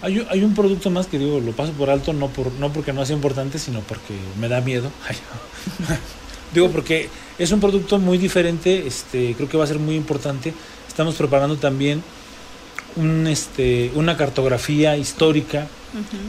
Hay, 0.00 0.24
hay, 0.30 0.44
un 0.44 0.54
producto 0.54 0.90
más 0.90 1.08
que 1.08 1.18
digo, 1.18 1.40
lo 1.40 1.52
paso 1.52 1.72
por 1.72 1.90
alto, 1.90 2.12
no, 2.12 2.28
por, 2.28 2.52
no 2.52 2.72
porque 2.72 2.92
no 2.92 3.04
sea 3.04 3.16
importante, 3.16 3.58
sino 3.58 3.80
porque 3.80 4.14
me 4.38 4.48
da 4.48 4.60
miedo. 4.60 4.90
digo, 6.54 6.70
porque 6.70 7.08
es 7.38 7.50
un 7.50 7.60
producto 7.60 7.98
muy 7.98 8.18
diferente, 8.18 8.86
este, 8.86 9.34
creo 9.34 9.48
que 9.48 9.56
va 9.56 9.64
a 9.64 9.66
ser 9.66 9.78
muy 9.78 9.96
importante 9.96 10.54
Estamos 10.92 11.14
preparando 11.14 11.56
también 11.56 12.02
un, 12.96 13.26
este, 13.26 13.90
una 13.94 14.18
cartografía 14.18 14.94
histórica 14.98 15.66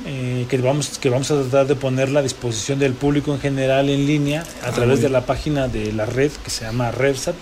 eh, 0.06 0.46
que, 0.50 0.58
vamos, 0.58 0.98
que 1.00 1.10
vamos 1.10 1.32
a 1.32 1.42
tratar 1.42 1.68
de 1.68 1.76
ponerla 1.76 2.20
a 2.20 2.24
disposición 2.24 2.80
del 2.80 2.94
público 2.94 3.34
en 3.34 3.40
general 3.40 3.90
en 3.90 4.06
línea 4.06 4.44
a 4.64 4.68
ah, 4.68 4.72
través 4.72 5.02
de 5.02 5.10
la 5.10 5.26
página 5.26 5.68
de 5.68 5.94
la 5.94 6.06
red 6.06 6.32
que 6.44 6.50
se 6.50 6.66
llama 6.66 6.92
RevSat. 6.92 7.36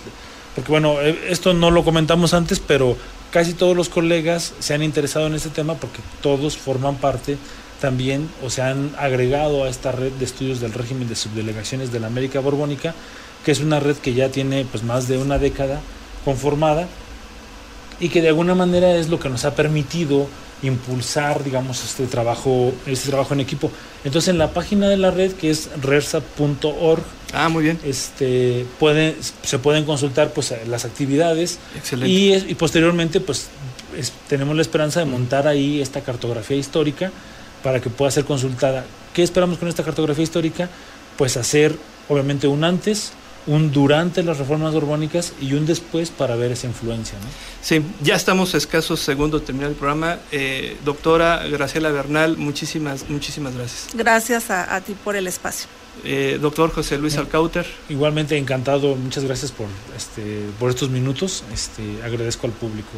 Porque 0.54 0.70
bueno, 0.70 1.00
eh, 1.00 1.18
esto 1.28 1.54
no 1.54 1.70
lo 1.70 1.84
comentamos 1.84 2.34
antes, 2.34 2.60
pero 2.60 2.96
casi 3.30 3.54
todos 3.54 3.76
los 3.76 3.88
colegas 3.88 4.54
se 4.60 4.74
han 4.74 4.82
interesado 4.82 5.26
en 5.26 5.34
este 5.34 5.48
tema 5.48 5.74
porque 5.74 6.00
todos 6.20 6.56
forman 6.56 6.96
parte 6.96 7.38
también 7.80 8.28
o 8.44 8.50
se 8.50 8.62
han 8.62 8.94
agregado 8.96 9.64
a 9.64 9.68
esta 9.68 9.90
red 9.90 10.12
de 10.12 10.24
estudios 10.24 10.60
del 10.60 10.72
régimen 10.72 11.08
de 11.08 11.16
subdelegaciones 11.16 11.90
de 11.90 11.98
la 11.98 12.06
América 12.06 12.38
Borbónica, 12.38 12.94
que 13.44 13.50
es 13.50 13.60
una 13.60 13.80
red 13.80 13.96
que 13.96 14.14
ya 14.14 14.28
tiene 14.28 14.64
pues 14.70 14.84
más 14.84 15.08
de 15.08 15.18
una 15.18 15.38
década 15.38 15.80
conformada 16.24 16.86
y 17.98 18.08
que 18.08 18.22
de 18.22 18.28
alguna 18.28 18.54
manera 18.54 18.94
es 18.94 19.08
lo 19.08 19.18
que 19.18 19.28
nos 19.28 19.44
ha 19.44 19.54
permitido 19.54 20.28
impulsar, 20.62 21.42
digamos, 21.42 21.84
este 21.84 22.06
trabajo, 22.06 22.72
este 22.86 23.10
trabajo 23.10 23.34
en 23.34 23.40
equipo. 23.40 23.70
Entonces, 24.04 24.28
en 24.28 24.38
la 24.38 24.52
página 24.52 24.88
de 24.88 24.96
la 24.96 25.10
red, 25.10 25.32
que 25.32 25.50
es 25.50 25.68
rersa.org, 25.80 27.02
ah, 27.32 27.48
muy 27.48 27.64
bien. 27.64 27.78
Este, 27.84 28.66
puede, 28.78 29.16
se 29.42 29.58
pueden 29.58 29.84
consultar 29.84 30.32
pues, 30.32 30.54
las 30.66 30.84
actividades 30.84 31.58
y, 32.04 32.32
y, 32.34 32.54
posteriormente 32.54 33.20
pues, 33.20 33.48
tenemos 34.28 34.56
la 34.56 34.62
esperanza 34.62 35.00
de 35.00 35.06
montar 35.06 35.46
ahí 35.46 35.80
esta 35.80 36.00
cartografía 36.00 36.56
histórica 36.56 37.10
para 37.62 37.80
que 37.80 37.90
pueda 37.90 38.10
ser 38.10 38.24
consultada. 38.24 38.84
¿Qué 39.12 39.22
esperamos 39.22 39.58
con 39.58 39.68
esta 39.68 39.82
cartografía 39.82 40.24
histórica? 40.24 40.68
Pues 41.16 41.36
hacer, 41.36 41.76
obviamente, 42.08 42.46
un 42.46 42.64
antes, 42.64 43.12
un 43.46 43.72
durante 43.72 44.22
las 44.22 44.38
reformas 44.38 44.74
urbánicas 44.74 45.32
y 45.40 45.54
un 45.54 45.66
después 45.66 46.10
para 46.10 46.36
ver 46.36 46.52
esa 46.52 46.66
influencia. 46.66 47.18
¿no? 47.18 47.26
Sí, 47.60 47.82
ya 48.02 48.14
estamos 48.14 48.54
escasos 48.54 49.00
segundo 49.00 49.42
terminar 49.42 49.70
el 49.70 49.76
programa. 49.76 50.18
Eh, 50.30 50.76
doctora 50.84 51.46
Graciela 51.48 51.90
Bernal, 51.90 52.36
muchísimas, 52.36 53.08
muchísimas 53.08 53.54
gracias. 53.54 53.88
Gracias 53.94 54.50
a 54.50 54.80
ti 54.80 54.94
por 54.94 55.16
el 55.16 55.26
espacio. 55.26 55.68
Eh, 56.04 56.38
doctor 56.40 56.72
José 56.72 56.98
Luis 56.98 57.16
Alcauter. 57.16 57.66
Igualmente 57.88 58.36
encantado, 58.36 58.96
muchas 58.96 59.24
gracias 59.24 59.52
por 59.52 59.66
este 59.96 60.46
por 60.58 60.70
estos 60.70 60.90
minutos. 60.90 61.44
Este, 61.52 62.02
agradezco 62.02 62.46
al 62.46 62.52
público 62.52 62.90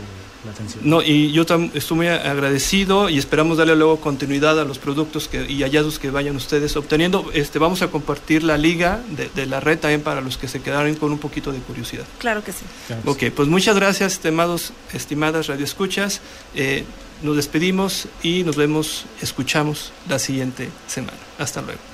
la 0.45 0.53
atención. 0.53 0.89
No, 0.89 1.03
y 1.03 1.33
yo 1.33 1.45
estoy 1.75 1.97
muy 1.97 2.09
agradecido 2.09 3.11
y 3.11 3.19
esperamos 3.19 3.59
darle 3.59 3.77
luego 3.77 4.01
continuidad 4.01 4.59
a 4.59 4.65
los 4.65 4.79
productos 4.79 5.29
que, 5.29 5.51
y 5.51 5.63
hallazgos 5.63 5.99
que 5.99 6.11
vayan 6.11 6.37
ustedes 6.37 6.77
obteniendo. 6.77 7.31
Este, 7.35 7.59
vamos 7.59 7.83
a 7.83 7.89
compartir 7.89 8.43
la 8.43 8.57
liga 8.57 9.01
de, 9.35 9.47
la 9.47 9.61
red 9.61 9.79
también 9.79 10.01
para 10.01 10.21
los 10.21 10.39
que 10.39 10.49
se 10.49 10.63
quedaron 10.63 10.95
con 10.95 11.13
un 11.13 11.19
poquito 11.19 11.53
de 11.53 11.59
curiosidad. 11.59 12.05
Claro 12.19 12.43
que 12.43 12.53
sí. 12.53 12.65
ok, 13.05 13.25
pues 13.35 13.49
muchas 13.49 13.77
gracias, 13.77 14.15
estimados, 14.15 14.73
estimadas 14.93 15.49
radioescuchas. 15.49 16.21
Eh, 16.55 16.85
nos 17.23 17.37
despedimos 17.37 18.09
y 18.23 18.45
nos 18.45 18.57
vemos, 18.57 19.07
escuchamos 19.21 19.93
la 20.09 20.19
siguiente 20.19 20.69
semana. 20.87 21.19
Hasta 21.39 21.63
luego. 21.63 21.94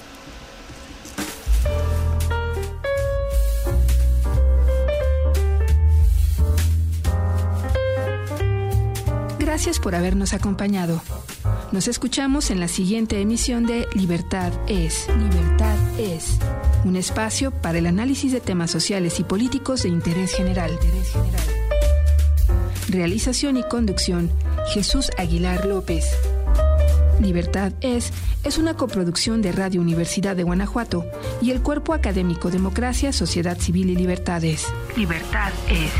Gracias 9.61 9.79
por 9.79 9.95
habernos 9.95 10.33
acompañado. 10.33 11.03
Nos 11.71 11.87
escuchamos 11.87 12.51
en 12.51 12.61
la 12.61 12.67
siguiente 12.67 13.21
emisión 13.21 13.67
de 13.67 13.87
Libertad 13.95 14.55
es. 14.67 15.07
Libertad 15.09 15.77
es. 15.99 16.39
Un 16.87 16.97
espacio 16.97 17.51
para 17.51 17.77
el 17.77 17.87
análisis 17.87 18.33
de 18.33 18.41
temas 18.41 18.71
sociales 18.71 19.21
y 19.21 19.25
políticos 19.25 19.83
de 19.83 19.91
interés 19.91 20.33
general. 20.33 20.71
Realización 22.89 23.59
y 23.59 23.63
conducción, 23.65 24.31
Jesús 24.73 25.11
Aguilar 25.19 25.67
López. 25.67 26.07
Libertad 27.21 27.75
es 27.83 28.15
es 28.45 28.57
una 28.57 28.79
coproducción 28.79 29.43
de 29.43 29.53
Radio 29.53 29.83
Universidad 29.83 30.37
de 30.37 30.43
Guanajuato 30.43 31.05
y 31.43 31.51
el 31.51 31.61
Cuerpo 31.61 31.93
Académico 31.93 32.51
Democracia, 32.51 33.13
Sociedad 33.13 33.59
Civil 33.59 33.91
y 33.91 33.97
Libertades. 33.97 34.67
Libertad 34.97 35.53
es. 35.69 35.91